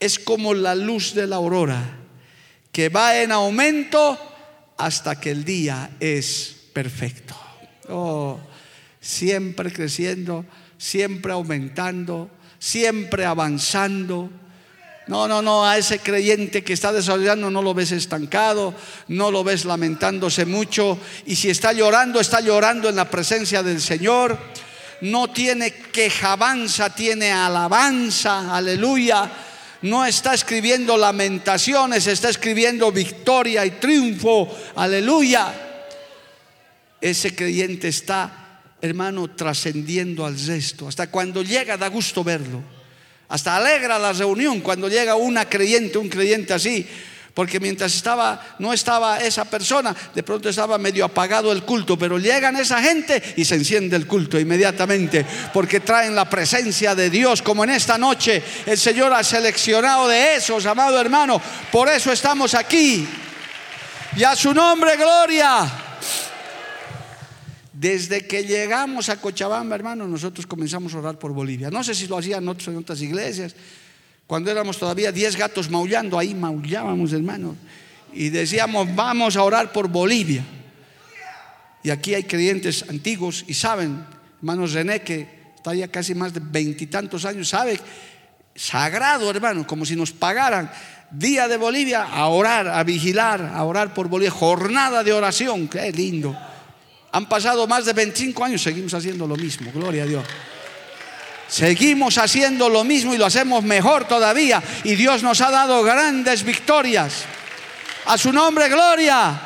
es 0.00 0.18
como 0.18 0.54
la 0.54 0.74
luz 0.74 1.14
de 1.14 1.26
la 1.26 1.36
aurora, 1.36 1.98
que 2.72 2.88
va 2.88 3.20
en 3.20 3.32
aumento 3.32 4.18
hasta 4.78 5.20
que 5.20 5.30
el 5.30 5.44
día 5.44 5.90
es 6.00 6.56
perfecto. 6.72 7.36
Oh, 7.90 8.40
siempre 8.98 9.70
creciendo, 9.70 10.46
siempre 10.78 11.32
aumentando, 11.32 12.30
siempre 12.58 13.26
avanzando 13.26 14.30
no, 15.10 15.26
no, 15.26 15.42
no, 15.42 15.66
a 15.66 15.76
ese 15.76 15.98
creyente 15.98 16.62
que 16.62 16.72
está 16.72 16.92
desarrollando 16.92 17.50
no 17.50 17.62
lo 17.62 17.74
ves 17.74 17.90
estancado, 17.90 18.72
no 19.08 19.32
lo 19.32 19.42
ves 19.42 19.64
lamentándose 19.64 20.46
mucho 20.46 20.96
y 21.26 21.34
si 21.34 21.50
está 21.50 21.72
llorando, 21.72 22.20
está 22.20 22.40
llorando 22.40 22.88
en 22.88 22.94
la 22.94 23.10
presencia 23.10 23.60
del 23.64 23.80
Señor. 23.80 24.38
No 25.00 25.26
tiene 25.32 25.72
quejabanza, 25.72 26.94
tiene 26.94 27.32
alabanza, 27.32 28.54
aleluya. 28.54 29.28
No 29.82 30.06
está 30.06 30.32
escribiendo 30.32 30.96
lamentaciones, 30.96 32.06
está 32.06 32.28
escribiendo 32.28 32.92
victoria 32.92 33.66
y 33.66 33.72
triunfo, 33.72 34.48
aleluya. 34.76 35.52
Ese 37.00 37.34
creyente 37.34 37.88
está 37.88 38.62
hermano, 38.80 39.28
trascendiendo 39.28 40.24
al 40.24 40.38
resto. 40.38 40.86
Hasta 40.86 41.10
cuando 41.10 41.42
llega 41.42 41.76
da 41.76 41.88
gusto 41.88 42.22
verlo. 42.22 42.79
Hasta 43.30 43.56
alegra 43.56 43.98
la 43.98 44.12
reunión 44.12 44.60
cuando 44.60 44.88
llega 44.88 45.14
una 45.14 45.48
creyente, 45.48 45.98
un 45.98 46.08
creyente 46.08 46.52
así. 46.52 46.86
Porque 47.32 47.60
mientras 47.60 47.94
estaba, 47.94 48.56
no 48.58 48.72
estaba 48.72 49.18
esa 49.18 49.44
persona, 49.44 49.94
de 50.12 50.22
pronto 50.24 50.48
estaba 50.48 50.78
medio 50.78 51.04
apagado 51.04 51.52
el 51.52 51.62
culto, 51.62 51.96
pero 51.96 52.18
llegan 52.18 52.56
esa 52.56 52.82
gente 52.82 53.22
y 53.36 53.44
se 53.44 53.54
enciende 53.54 53.96
el 53.96 54.08
culto 54.08 54.38
inmediatamente, 54.38 55.24
porque 55.54 55.78
traen 55.78 56.16
la 56.16 56.28
presencia 56.28 56.96
de 56.96 57.08
Dios, 57.08 57.40
como 57.40 57.62
en 57.62 57.70
esta 57.70 57.96
noche 57.96 58.42
el 58.66 58.76
Señor 58.76 59.12
ha 59.14 59.22
seleccionado 59.22 60.08
de 60.08 60.34
esos, 60.34 60.66
amado 60.66 61.00
hermano, 61.00 61.40
por 61.70 61.88
eso 61.88 62.10
estamos 62.10 62.54
aquí. 62.54 63.08
Y 64.16 64.24
a 64.24 64.34
su 64.34 64.52
nombre, 64.52 64.96
gloria. 64.96 65.70
Desde 67.80 68.26
que 68.26 68.44
llegamos 68.44 69.08
a 69.08 69.16
Cochabamba, 69.16 69.74
hermano, 69.74 70.06
nosotros 70.06 70.46
comenzamos 70.46 70.92
a 70.92 70.98
orar 70.98 71.18
por 71.18 71.32
Bolivia. 71.32 71.70
No 71.70 71.82
sé 71.82 71.94
si 71.94 72.06
lo 72.06 72.18
hacían 72.18 72.46
otros 72.46 72.68
en 72.68 72.76
otras 72.76 73.00
iglesias. 73.00 73.54
Cuando 74.26 74.50
éramos 74.50 74.76
todavía 74.76 75.10
10 75.10 75.36
gatos 75.36 75.70
maullando, 75.70 76.18
ahí 76.18 76.34
maullábamos, 76.34 77.14
hermano. 77.14 77.56
Y 78.12 78.28
decíamos, 78.28 78.94
vamos 78.94 79.34
a 79.34 79.42
orar 79.44 79.72
por 79.72 79.88
Bolivia. 79.88 80.44
Y 81.82 81.88
aquí 81.88 82.12
hay 82.12 82.24
creyentes 82.24 82.84
antiguos 82.86 83.46
y 83.48 83.54
saben, 83.54 84.04
hermano 84.40 84.66
René, 84.66 85.00
que 85.00 85.26
está 85.56 85.72
ya 85.72 85.88
casi 85.88 86.14
más 86.14 86.34
de 86.34 86.40
veintitantos 86.44 87.24
años, 87.24 87.48
sabe, 87.48 87.80
sagrado, 88.54 89.30
hermano, 89.30 89.66
como 89.66 89.86
si 89.86 89.96
nos 89.96 90.12
pagaran 90.12 90.70
día 91.10 91.48
de 91.48 91.56
Bolivia 91.56 92.02
a 92.02 92.26
orar, 92.26 92.68
a 92.68 92.84
vigilar, 92.84 93.40
a 93.54 93.64
orar 93.64 93.94
por 93.94 94.08
Bolivia, 94.08 94.32
jornada 94.32 95.02
de 95.02 95.14
oración, 95.14 95.66
qué 95.66 95.90
lindo. 95.90 96.36
Han 97.12 97.28
pasado 97.28 97.66
más 97.66 97.84
de 97.84 97.92
25 97.92 98.44
años, 98.44 98.62
seguimos 98.62 98.94
haciendo 98.94 99.26
lo 99.26 99.36
mismo, 99.36 99.70
gloria 99.72 100.04
a 100.04 100.06
Dios. 100.06 100.24
Seguimos 101.48 102.16
haciendo 102.16 102.68
lo 102.68 102.84
mismo 102.84 103.12
y 103.12 103.18
lo 103.18 103.26
hacemos 103.26 103.64
mejor 103.64 104.06
todavía. 104.06 104.62
Y 104.84 104.94
Dios 104.94 105.24
nos 105.24 105.40
ha 105.40 105.50
dado 105.50 105.82
grandes 105.82 106.44
victorias. 106.44 107.24
A 108.06 108.16
su 108.16 108.32
nombre, 108.32 108.68
gloria. 108.68 109.40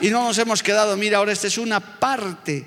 Y 0.00 0.10
no 0.10 0.22
nos 0.22 0.38
hemos 0.38 0.62
quedado, 0.62 0.96
mira, 0.96 1.18
ahora 1.18 1.32
esta 1.32 1.48
es 1.48 1.58
una 1.58 1.80
parte. 1.80 2.64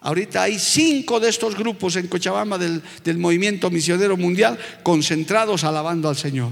Ahorita 0.00 0.42
hay 0.42 0.58
cinco 0.58 1.20
de 1.20 1.28
estos 1.28 1.54
grupos 1.54 1.94
en 1.94 2.08
Cochabamba 2.08 2.58
del, 2.58 2.82
del 3.04 3.18
movimiento 3.18 3.70
misionero 3.70 4.16
mundial 4.16 4.58
concentrados 4.82 5.62
alabando 5.62 6.08
al 6.08 6.16
Señor. 6.16 6.50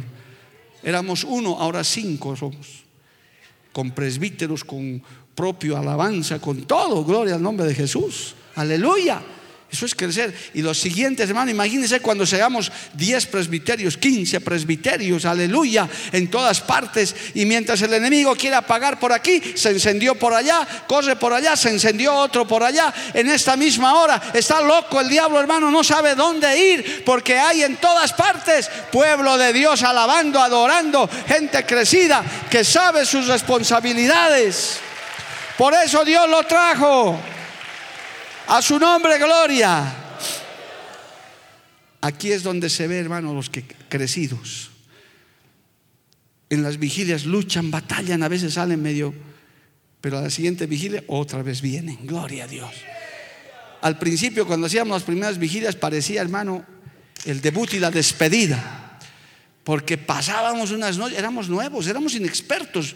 Éramos 0.85 1.25
uno, 1.25 1.59
ahora 1.59 1.83
cinco 1.83 2.37
somos. 2.37 2.85
Con 3.73 3.91
presbíteros, 3.91 4.63
con 4.63 5.03
propio 5.35 5.77
alabanza, 5.77 6.39
con 6.39 6.63
todo, 6.63 7.05
gloria 7.05 7.35
al 7.35 7.43
nombre 7.43 7.67
de 7.67 7.75
Jesús. 7.75 8.35
Aleluya. 8.57 9.21
Eso 9.75 9.87
es 9.87 9.95
crecer. 9.97 10.33
Y 10.55 10.63
los 10.63 10.79
siguientes, 10.79 11.29
hermano, 11.29 11.51
imagínense 11.51 11.99
cuando 11.99 12.25
seamos 12.25 12.71
10 12.93 13.27
presbiterios, 13.27 13.97
15 13.97 14.41
presbiterios, 14.41 15.25
aleluya, 15.25 15.89
en 16.13 16.31
todas 16.31 16.61
partes. 16.61 17.13
Y 17.35 17.45
mientras 17.45 17.83
el 17.83 17.93
enemigo 17.93 18.37
quiere 18.37 18.55
apagar 18.55 19.01
por 19.01 19.13
aquí, 19.13 19.43
se 19.57 19.71
encendió 19.71 20.15
por 20.15 20.33
allá, 20.33 20.65
corre 20.87 21.17
por 21.17 21.33
allá, 21.33 21.57
se 21.57 21.71
encendió 21.71 22.15
otro 22.15 22.47
por 22.47 22.63
allá. 22.63 22.95
En 23.15 23.29
esta 23.29 23.57
misma 23.57 23.95
hora 23.95 24.23
está 24.33 24.61
loco 24.61 25.01
el 25.01 25.09
diablo, 25.09 25.41
hermano, 25.41 25.73
no 25.73 25.83
sabe 25.83 26.15
dónde 26.15 26.57
ir, 26.57 27.03
porque 27.05 27.37
hay 27.37 27.65
en 27.65 27.75
todas 27.79 28.13
partes 28.13 28.71
pueblo 28.93 29.37
de 29.37 29.53
Dios 29.53 29.83
alabando, 29.83 30.39
adorando, 30.39 31.11
gente 31.27 31.67
crecida 31.67 32.23
que 32.49 32.63
sabe 32.63 33.05
sus 33.05 33.27
responsabilidades. 33.27 34.79
Por 35.57 35.73
eso 35.75 36.05
Dios 36.05 36.29
lo 36.29 36.43
trajo. 36.45 37.19
A 38.49 38.61
su 38.61 38.79
nombre, 38.79 39.19
gloria. 39.19 39.95
Aquí 42.01 42.33
es 42.33 42.43
donde 42.43 42.69
se 42.69 42.87
ve, 42.87 42.99
hermano, 42.99 43.33
los 43.33 43.49
que 43.49 43.65
crecidos. 43.89 44.71
En 46.51 46.63
las 46.63 46.79
vigilias 46.79 47.25
luchan, 47.25 47.71
batallan, 47.71 48.23
a 48.23 48.29
veces 48.29 48.55
salen 48.55 48.83
medio, 48.83 49.15
pero 50.01 50.19
a 50.19 50.23
la 50.23 50.31
siguiente 50.31 50.67
vigilia 50.67 51.03
otra 51.07 51.43
vez 51.43 51.63
vienen. 51.63 52.07
Gloria 52.07 52.45
a 52.45 52.47
Dios. 52.47 52.71
Al 53.81 53.99
principio, 53.99 54.47
cuando 54.47 54.67
hacíamos 54.67 54.97
las 54.97 55.03
primeras 55.05 55.39
vigilias, 55.39 55.77
parecía, 55.77 56.21
hermano, 56.21 56.65
el 57.25 57.41
debut 57.41 57.73
y 57.75 57.79
la 57.79 57.91
despedida. 57.91 58.99
Porque 59.63 59.97
pasábamos 59.97 60.73
unas 60.73 60.99
noches, 60.99 61.19
éramos 61.19 61.49
nuevos, 61.49 61.87
éramos 61.87 62.15
inexpertos. 62.15 62.95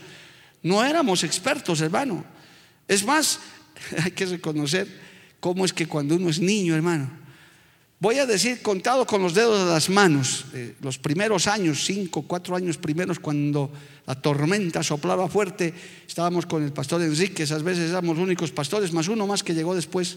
No 0.63 0.85
éramos 0.85 1.25
expertos, 1.25 1.81
hermano. 1.81 2.25
Es 2.89 3.05
más, 3.05 3.39
hay 4.05 4.11
que 4.11 4.27
reconocer 4.27 4.89
cómo 5.39 5.65
es 5.65 5.73
que 5.73 5.87
cuando 5.87 6.17
uno 6.17 6.31
es 6.31 6.41
niño, 6.41 6.75
hermano, 6.75 7.11
voy 8.01 8.19
a 8.19 8.27
decir 8.27 8.63
contado 8.63 9.07
con 9.07 9.23
los 9.23 9.35
dedos 9.35 9.67
de 9.67 9.73
las 9.73 9.91
manos, 9.91 10.47
eh, 10.55 10.75
los 10.81 10.99
primeros 10.99 11.47
años, 11.47 11.85
cinco, 11.85 12.23
cuatro 12.23 12.57
años 12.57 12.79
primeros, 12.79 13.19
cuando 13.19 13.71
la 14.07 14.15
tormenta 14.15 14.83
soplaba 14.83 15.29
fuerte, 15.29 15.75
estábamos 16.07 16.47
con 16.47 16.65
el 16.65 16.73
pastor 16.73 17.03
Enrique, 17.03 17.43
esas 17.43 17.63
veces 17.63 17.91
éramos 17.91 18.19
únicos 18.19 18.51
pastores, 18.51 18.93
más 18.93 19.09
uno 19.09 19.27
más 19.27 19.43
que 19.43 19.55
llegó 19.55 19.75
después. 19.75 20.17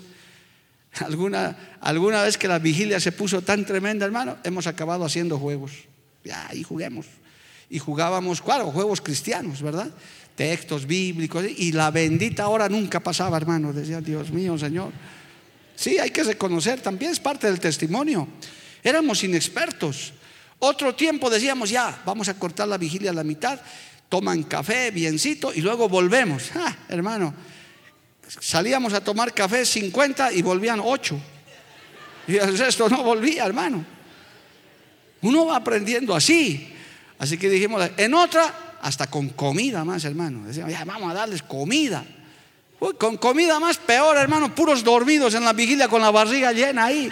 Alguna, 1.00 1.78
alguna 1.80 2.22
vez 2.22 2.38
que 2.38 2.50
la 2.50 2.60
vigilia 2.60 3.00
se 3.00 3.14
puso 3.14 3.42
tan 3.42 3.66
tremenda, 3.66 4.06
hermano, 4.06 4.36
hemos 4.44 4.68
acabado 4.68 5.06
haciendo 5.06 5.40
juegos. 5.40 5.72
Ya, 6.26 6.50
ahí 6.50 6.64
juguemos. 6.64 7.06
Y 7.70 7.80
jugábamos, 7.80 8.42
claro, 8.42 8.70
juegos 8.72 9.00
cristianos, 9.00 9.62
¿verdad? 9.62 9.90
Textos 10.42 10.88
bíblicos, 10.88 11.46
y 11.56 11.72
la 11.72 11.92
bendita 11.92 12.48
hora 12.48 12.68
nunca 12.68 13.00
pasaba, 13.00 13.38
hermano. 13.38 13.72
Decía, 13.72 14.02
Dios 14.02 14.32
mío, 14.32 14.58
Señor. 14.58 14.92
Sí, 15.76 16.00
hay 16.00 16.10
que 16.10 16.24
reconocer, 16.24 16.82
también 16.82 17.12
es 17.12 17.20
parte 17.20 17.46
del 17.46 17.60
testimonio. 17.60 18.28
Éramos 18.82 19.24
inexpertos. 19.24 20.14
Otro 20.58 20.96
tiempo 20.96 21.30
decíamos, 21.30 21.70
ya, 21.70 22.02
vamos 22.08 22.28
a 22.28 22.34
cortar 22.34 22.68
la 22.68 22.80
vigilia 22.80 23.12
a 23.12 23.14
la 23.14 23.24
mitad, 23.24 23.60
toman 24.10 24.42
café, 24.42 24.90
biencito, 24.90 25.54
y 25.54 25.62
luego 25.62 25.88
volvemos. 25.88 26.50
Ah, 26.56 26.76
hermano, 26.90 27.36
salíamos 28.28 28.94
a 28.94 29.04
tomar 29.04 29.36
café 29.36 29.64
50 29.64 30.34
y 30.34 30.42
volvían 30.42 30.82
8. 30.84 31.20
Y 32.30 32.38
el 32.38 32.58
resto 32.58 32.90
no 32.90 33.04
volvía, 33.04 33.46
hermano. 33.46 33.86
Uno 35.22 35.46
va 35.46 35.58
aprendiendo 35.58 36.16
así. 36.16 36.68
Así 37.20 37.38
que 37.38 37.48
dijimos, 37.48 37.88
en 37.96 38.16
otra 38.16 38.71
hasta 38.82 39.08
con 39.08 39.30
comida 39.30 39.86
más, 39.86 40.04
hermano. 40.06 40.46
Decíamos, 40.46 40.72
ya 40.72 40.84
vamos 40.86 41.12
a 41.12 41.14
darles 41.14 41.44
comida. 41.44 42.04
con 42.98 43.18
comida 43.18 43.60
más 43.60 43.78
peor, 43.78 44.18
hermano, 44.18 44.54
puros 44.56 44.84
dormidos 44.84 45.34
en 45.36 45.46
la 45.46 45.54
vigilia 45.54 45.88
con 45.88 46.02
la 46.02 46.12
barriga 46.12 46.52
llena 46.52 46.86
ahí. 46.86 47.12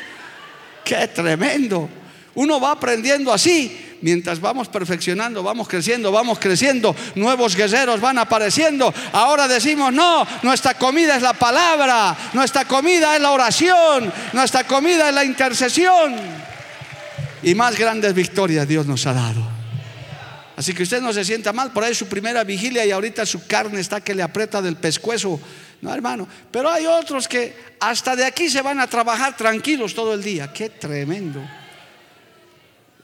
Qué 0.84 1.08
tremendo. 1.08 1.90
Uno 2.36 2.60
va 2.60 2.72
aprendiendo 2.72 3.32
así. 3.32 3.86
Mientras 4.02 4.40
vamos 4.40 4.70
perfeccionando, 4.70 5.44
vamos 5.44 5.68
creciendo, 5.68 6.10
vamos 6.10 6.40
creciendo, 6.40 6.96
nuevos 7.16 7.54
guerreros 7.54 8.00
van 8.00 8.18
apareciendo. 8.18 8.94
Ahora 9.12 9.46
decimos, 9.46 9.92
no, 9.92 10.26
nuestra 10.42 10.76
comida 10.76 11.18
es 11.18 11.22
la 11.22 11.34
palabra, 11.34 12.16
nuestra 12.32 12.64
comida 12.64 13.16
es 13.18 13.22
la 13.22 13.32
oración, 13.32 14.12
nuestra 14.32 14.64
comida 14.64 15.10
es 15.10 15.16
la 15.16 15.26
intercesión. 15.26 16.16
Y 17.44 17.56
más 17.56 17.78
grandes 17.78 18.14
victorias 18.14 18.66
Dios 18.66 18.86
nos 18.86 19.06
ha 19.06 19.14
dado. 19.14 19.59
Así 20.60 20.74
que 20.74 20.84
usted 20.84 21.02
no 21.02 21.14
se 21.14 21.24
sienta 21.24 21.54
mal, 21.54 21.72
por 21.72 21.86
ahí 21.86 21.96
su 21.96 22.08
primera 22.08 22.44
vigilia 22.44 22.86
y 22.86 22.92
ahorita 22.92 23.26
su 23.26 23.48
carne 23.48 23.80
está 23.80 24.02
que 24.02 24.14
le 24.14 24.22
aprieta 24.22 24.62
del 24.62 24.76
pescuezo. 24.76 25.40
No, 25.82 25.94
hermano. 25.94 26.28
Pero 26.52 26.70
hay 26.70 26.86
otros 26.86 27.30
que 27.30 27.56
hasta 27.80 28.14
de 28.14 28.26
aquí 28.26 28.50
se 28.50 28.62
van 28.62 28.82
a 28.82 28.88
trabajar 28.88 29.38
tranquilos 29.38 29.96
todo 29.96 30.14
el 30.14 30.22
día. 30.22 30.52
Qué 30.52 30.70
tremendo. 30.72 31.42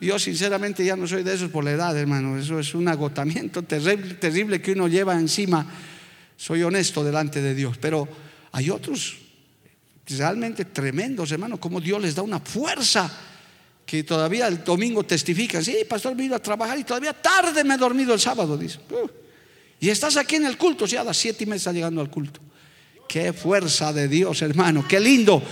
Yo 0.02 0.20
sinceramente 0.20 0.84
ya 0.84 0.98
no 0.98 1.08
soy 1.08 1.24
de 1.24 1.34
esos 1.34 1.50
por 1.50 1.64
la 1.64 1.72
edad, 1.72 1.98
hermano. 1.98 2.38
Eso 2.38 2.60
es 2.60 2.76
un 2.76 2.90
agotamiento 2.90 3.62
terrible, 3.64 4.16
terrible 4.16 4.62
que 4.62 4.74
uno 4.74 4.90
lleva 4.90 5.14
encima. 5.14 5.66
Soy 6.36 6.62
honesto 6.62 7.06
delante 7.06 7.42
de 7.42 7.56
Dios. 7.56 7.78
Pero 7.78 8.06
hay 8.52 8.70
otros 8.70 9.16
realmente 10.10 10.66
tremendos, 10.66 11.32
hermano, 11.32 11.58
como 11.58 11.80
Dios 11.80 12.02
les 12.02 12.16
da 12.16 12.22
una 12.22 12.42
fuerza 12.42 13.10
que 13.86 14.04
todavía 14.04 14.48
el 14.48 14.64
domingo 14.64 15.04
testifican, 15.04 15.64
sí, 15.64 15.78
pastor, 15.88 16.16
vino 16.16 16.36
a 16.36 16.40
trabajar 16.40 16.80
y 16.80 16.84
todavía 16.84 17.14
tarde 17.14 17.64
me 17.64 17.76
he 17.76 17.78
dormido 17.78 18.14
el 18.14 18.20
sábado, 18.20 18.58
dice. 18.58 18.80
Uh, 18.90 19.08
y 19.80 19.90
estás 19.90 20.18
aquí 20.18 20.36
en 20.36 20.46
el 20.46 20.58
culto, 20.58 20.88
sí, 20.88 20.96
a 20.96 21.04
las 21.04 21.18
siete 21.18 21.44
y 21.44 21.48
media 21.48 21.58
está 21.58 21.72
llegando 21.72 22.02
al 22.02 22.10
culto. 22.10 22.40
Qué 23.08 23.34
fuerza 23.34 23.94
de 23.94 24.08
Dios, 24.08 24.42
hermano, 24.42 24.86
qué 24.88 25.00
lindo. 25.00 25.44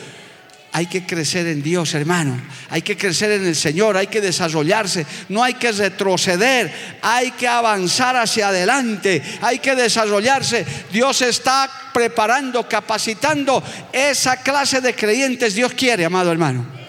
Hay 0.75 0.87
que 0.87 1.05
crecer 1.05 1.45
en 1.45 1.61
Dios, 1.61 1.93
hermano. 1.93 2.41
Hay 2.71 2.81
que 2.81 2.97
crecer 2.97 3.29
en 3.33 3.45
el 3.45 3.55
Señor, 3.55 3.95
hay 3.95 4.07
que 4.07 4.21
desarrollarse. 4.21 5.05
No 5.29 5.43
hay 5.43 5.53
que 5.53 5.71
retroceder, 5.71 6.97
hay 7.03 7.29
que 7.31 7.47
avanzar 7.47 8.15
hacia 8.15 8.47
adelante, 8.47 9.21
hay 9.41 9.59
que 9.59 9.75
desarrollarse. 9.75 10.65
Dios 10.91 11.21
está 11.21 11.69
preparando, 11.93 12.67
capacitando 12.67 13.61
esa 13.91 14.37
clase 14.37 14.81
de 14.81 14.95
creyentes. 14.95 15.53
Dios 15.53 15.73
quiere, 15.73 16.05
amado 16.05 16.31
hermano. 16.31 16.82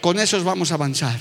Con 0.00 0.18
esos 0.18 0.44
vamos 0.44 0.70
a 0.70 0.74
avanzar. 0.74 1.18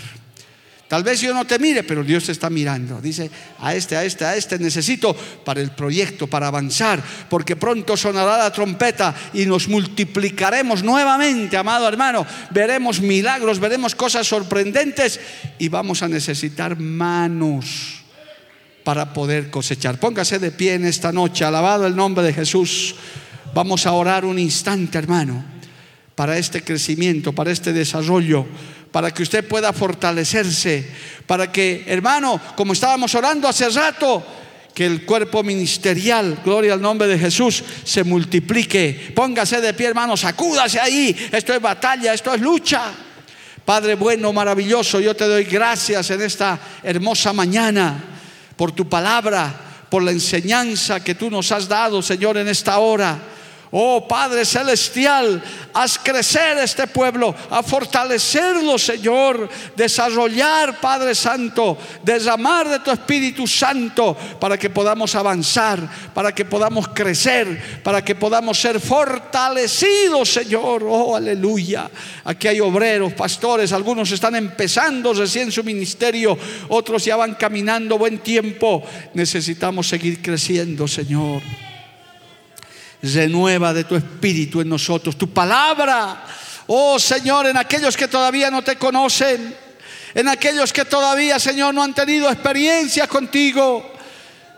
Tal 0.88 1.03
vez 1.03 1.19
yo 1.19 1.34
no 1.34 1.45
te 1.45 1.59
mire, 1.59 1.84
pero 1.84 2.01
Dios 2.01 2.25
te 2.25 2.32
está 2.32 2.49
mirando. 2.49 3.01
Dice, 3.01 3.30
a 3.59 3.75
este, 3.75 3.97
a 3.97 4.05
este, 4.05 4.23
a 4.23 4.38
este 4.38 4.57
necesito 4.57 5.13
para 5.43 5.59
el 5.59 5.71
proyecto, 5.71 6.28
para 6.28 6.47
avanzar, 6.47 7.03
porque 7.30 7.57
pronto 7.57 7.97
sonará 7.97 8.38
la 8.38 8.51
trompeta 8.53 9.13
y 9.34 9.45
nos 9.45 9.67
multiplicaremos 9.67 10.84
nuevamente, 10.84 11.57
amado 11.57 11.88
hermano. 11.89 12.25
Veremos 12.51 13.01
milagros, 13.01 13.59
veremos 13.59 13.95
cosas 13.95 14.28
sorprendentes 14.28 15.19
y 15.59 15.67
vamos 15.67 16.03
a 16.03 16.07
necesitar 16.07 16.80
manos 16.80 18.01
para 18.86 19.11
poder 19.11 19.49
cosechar. 19.49 19.99
Póngase 19.99 20.39
de 20.39 20.51
pie 20.51 20.75
en 20.75 20.86
esta 20.86 21.11
noche, 21.11 21.43
alabado 21.43 21.86
el 21.86 21.97
nombre 21.97 22.23
de 22.23 22.32
Jesús. 22.32 22.95
Vamos 23.53 23.86
a 23.86 23.91
orar 23.91 24.23
un 24.23 24.39
instante, 24.39 24.97
hermano, 24.97 25.43
para 26.18 26.38
este 26.38 26.63
crecimiento, 26.63 27.32
para 27.32 27.51
este 27.51 27.72
desarrollo 27.72 28.45
para 28.91 29.13
que 29.13 29.22
usted 29.22 29.47
pueda 29.47 29.74
fortalecerse, 29.74 30.84
para 31.28 31.51
que, 31.51 31.84
hermano, 31.86 32.41
como 32.55 32.74
estábamos 32.74 33.13
orando 33.13 33.47
hace 33.47 33.70
rato, 33.70 34.26
que 34.74 34.88
el 34.88 35.05
cuerpo 35.05 35.43
ministerial, 35.43 36.39
gloria 36.43 36.74
al 36.74 36.82
nombre 36.82 37.07
de 37.07 37.20
Jesús, 37.20 37.63
se 37.84 38.03
multiplique. 38.03 39.11
Póngase 39.13 39.61
de 39.61 39.76
pie, 39.76 39.88
hermano, 39.88 40.18
sacúdase 40.18 40.80
ahí. 40.80 41.15
Esto 41.32 41.53
es 41.53 41.61
batalla, 41.61 42.11
esto 42.11 42.34
es 42.34 42.41
lucha. 42.41 42.91
Padre 43.63 43.93
bueno, 43.93 44.34
maravilloso, 44.34 44.99
yo 44.99 45.15
te 45.15 45.26
doy 45.26 45.43
gracias 45.43 46.09
en 46.09 46.22
esta 46.24 46.59
hermosa 46.82 47.34
mañana 47.34 48.03
por 48.55 48.72
tu 48.72 48.89
palabra, 48.89 49.86
por 49.89 50.01
la 50.01 50.09
enseñanza 50.09 51.03
que 51.03 51.13
tú 51.15 51.30
nos 51.30 51.51
has 51.51 51.68
dado, 51.68 52.01
Señor, 52.01 52.38
en 52.38 52.47
esta 52.47 52.80
hora. 52.80 53.37
Oh 53.72 54.07
Padre 54.07 54.45
Celestial, 54.45 55.43
haz 55.74 55.99
crecer 55.99 56.57
este 56.59 56.88
pueblo, 56.88 57.36
a 57.49 57.61
fortalecerlo, 57.61 58.78
Señor, 58.78 59.49
desarrollar, 59.76 60.80
Padre 60.80 61.13
Santo, 61.13 61.78
derramar 62.01 62.70
de 62.70 62.80
tu 62.80 62.91
Espíritu 62.91 63.45
Santo 63.45 64.15
para 64.39 64.57
que 64.57 64.70
podamos 64.70 65.15
avanzar, 65.15 65.80
para 66.13 66.34
que 66.34 66.45
podamos 66.45 66.88
crecer, 66.89 67.82
para 67.84 68.03
que 68.03 68.15
podamos 68.15 68.57
ser 68.57 68.80
fortalecidos, 68.80 70.32
Señor. 70.32 70.84
Oh, 70.88 71.15
aleluya. 71.15 71.89
Aquí 72.24 72.47
hay 72.47 72.61
obreros, 72.61 73.13
pastores, 73.13 73.74
algunos 73.74 74.09
están 74.11 74.36
empezando 74.36 75.13
recién 75.13 75.51
su 75.51 75.63
ministerio, 75.63 76.38
otros 76.70 77.03
ya 77.03 77.18
van 77.18 77.36
caminando 77.36 77.97
buen 77.97 78.20
tiempo. 78.20 78.82
Necesitamos 79.13 79.89
seguir 79.89 80.22
creciendo, 80.22 80.88
Señor 80.88 81.66
renueva 83.02 83.74
de 83.74 83.84
tu 83.84 83.95
espíritu 83.95 84.62
en 84.62 84.70
nosotros, 84.70 85.18
tu 85.18 85.30
palabra. 85.30 86.24
Oh 86.68 87.00
Señor, 87.00 87.48
en 87.48 87.58
aquellos 87.58 87.95
que 87.95 88.08
todavía 88.08 88.52
no 88.52 88.62
te 88.62 88.76
conocen, 88.76 89.56
en 90.14 90.28
aquellos 90.28 90.74
que 90.74 90.86
todavía, 90.86 91.39
Señor, 91.39 91.74
no 91.74 91.84
han 91.84 91.93
tenido 91.93 92.30
experiencia 92.30 93.08
contigo, 93.08 93.93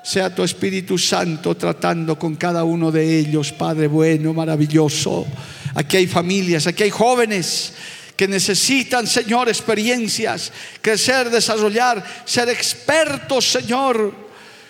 sea 0.04 0.34
tu 0.34 0.44
Espíritu 0.44 0.98
Santo 0.98 1.56
tratando 1.56 2.18
con 2.18 2.36
cada 2.36 2.64
uno 2.64 2.92
de 2.92 3.20
ellos, 3.20 3.52
Padre 3.52 3.88
bueno, 3.88 4.34
maravilloso. 4.34 5.28
Aquí 5.76 5.98
hay 5.98 6.08
familias, 6.08 6.66
aquí 6.66 6.84
hay 6.84 6.90
jóvenes 6.90 7.74
que 8.16 8.28
necesitan, 8.28 9.06
Señor, 9.06 9.50
experiencias, 9.50 10.52
crecer, 10.82 11.30
desarrollar, 11.30 12.04
ser 12.26 12.50
expertos, 12.50 13.46
Señor 13.46 14.29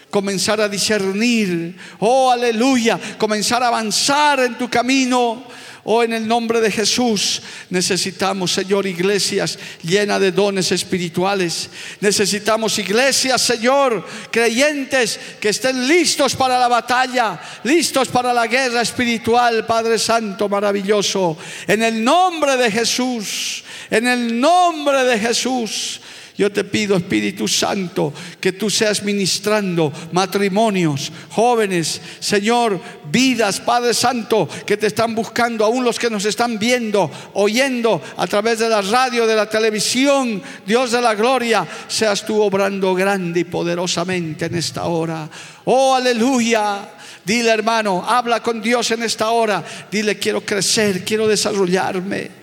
comenzar 0.10 0.60
a 0.62 0.70
discernir, 0.70 1.76
oh 2.00 2.32
aleluya, 2.32 3.00
comenzar 3.18 3.64
a 3.64 3.68
avanzar 3.68 4.40
en 4.42 4.58
tu 4.58 4.70
camino. 4.70 5.48
Oh, 5.92 6.04
en 6.04 6.14
el 6.14 6.28
nombre 6.28 6.60
de 6.60 6.70
Jesús 6.70 7.42
necesitamos, 7.70 8.52
Señor, 8.52 8.86
iglesias 8.86 9.58
llenas 9.82 10.20
de 10.20 10.32
dones 10.32 10.72
espirituales. 10.72 11.70
Necesitamos 12.02 12.78
iglesias, 12.78 13.42
Señor, 13.42 14.06
creyentes 14.30 15.20
que 15.40 15.50
estén 15.50 15.88
listos 15.88 16.36
para 16.36 16.60
la 16.60 16.68
batalla, 16.68 17.40
listos 17.64 18.10
para 18.10 18.34
la 18.34 18.46
guerra 18.46 18.82
espiritual, 18.82 19.66
Padre 19.66 19.98
Santo, 19.98 20.50
maravilloso. 20.50 21.38
En 21.66 21.82
el 21.82 22.04
nombre 22.04 22.58
de 22.58 22.70
Jesús, 22.70 23.64
en 23.90 24.06
el 24.08 24.40
nombre 24.40 25.04
de 25.06 25.18
Jesús. 25.18 26.02
Yo 26.40 26.50
te 26.50 26.64
pido, 26.64 26.96
Espíritu 26.96 27.50
Santo, 27.50 28.14
que 28.40 28.54
tú 28.54 28.70
seas 28.70 29.04
ministrando 29.04 29.92
matrimonios, 30.14 31.12
jóvenes, 31.32 32.00
Señor, 32.22 32.80
vidas, 33.12 33.60
Padre 33.60 33.94
Santo, 33.94 34.48
que 34.66 34.78
te 34.78 34.88
están 34.88 35.14
buscando, 35.14 35.66
aún 35.66 35.84
los 35.84 36.00
que 36.00 36.10
nos 36.10 36.24
están 36.24 36.58
viendo, 36.58 37.12
oyendo 37.34 38.02
a 38.16 38.26
través 38.26 38.60
de 38.60 38.70
la 38.70 38.82
radio, 38.82 39.28
de 39.28 39.36
la 39.36 39.50
televisión, 39.50 40.42
Dios 40.66 40.94
de 40.94 41.02
la 41.02 41.14
gloria, 41.14 41.68
seas 41.90 42.26
tú 42.26 42.42
obrando 42.42 42.96
grande 42.96 43.42
y 43.42 43.44
poderosamente 43.44 44.46
en 44.46 44.56
esta 44.56 44.86
hora. 44.86 45.30
Oh, 45.66 45.94
aleluya. 45.94 46.90
Dile 47.26 47.50
hermano, 47.50 48.06
habla 48.08 48.42
con 48.42 48.62
Dios 48.62 48.90
en 48.92 49.04
esta 49.04 49.32
hora. 49.32 49.62
Dile, 49.92 50.18
quiero 50.18 50.40
crecer, 50.40 51.04
quiero 51.04 51.28
desarrollarme. 51.28 52.39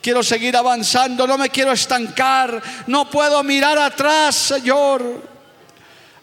Quiero 0.00 0.22
seguir 0.22 0.56
avanzando, 0.56 1.26
no 1.26 1.36
me 1.36 1.50
quiero 1.50 1.72
estancar, 1.72 2.62
no 2.86 3.10
puedo 3.10 3.42
mirar 3.42 3.78
atrás, 3.78 4.34
Señor. 4.34 5.02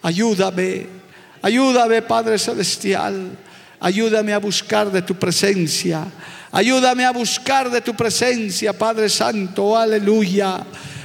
Ayúdame, 0.02 0.86
ayúdame, 1.42 2.02
Padre 2.02 2.38
Celestial. 2.38 3.36
Ayúdame 3.80 4.32
a 4.32 4.38
buscar 4.38 4.90
de 4.90 5.02
tu 5.02 5.14
presencia. 5.16 6.04
Ayúdame 6.52 7.04
a 7.04 7.10
buscar 7.10 7.70
de 7.70 7.82
tu 7.82 7.94
presencia, 7.94 8.72
Padre 8.72 9.08
Santo. 9.08 9.76
Aleluya. 9.76 10.64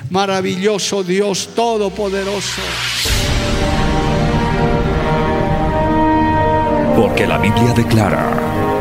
Maravilloso 0.10 1.04
Dios 1.04 1.50
Todopoderoso. 1.56 2.62
Porque 6.96 7.28
la 7.28 7.38
Biblia 7.38 7.74
declara. 7.74 8.81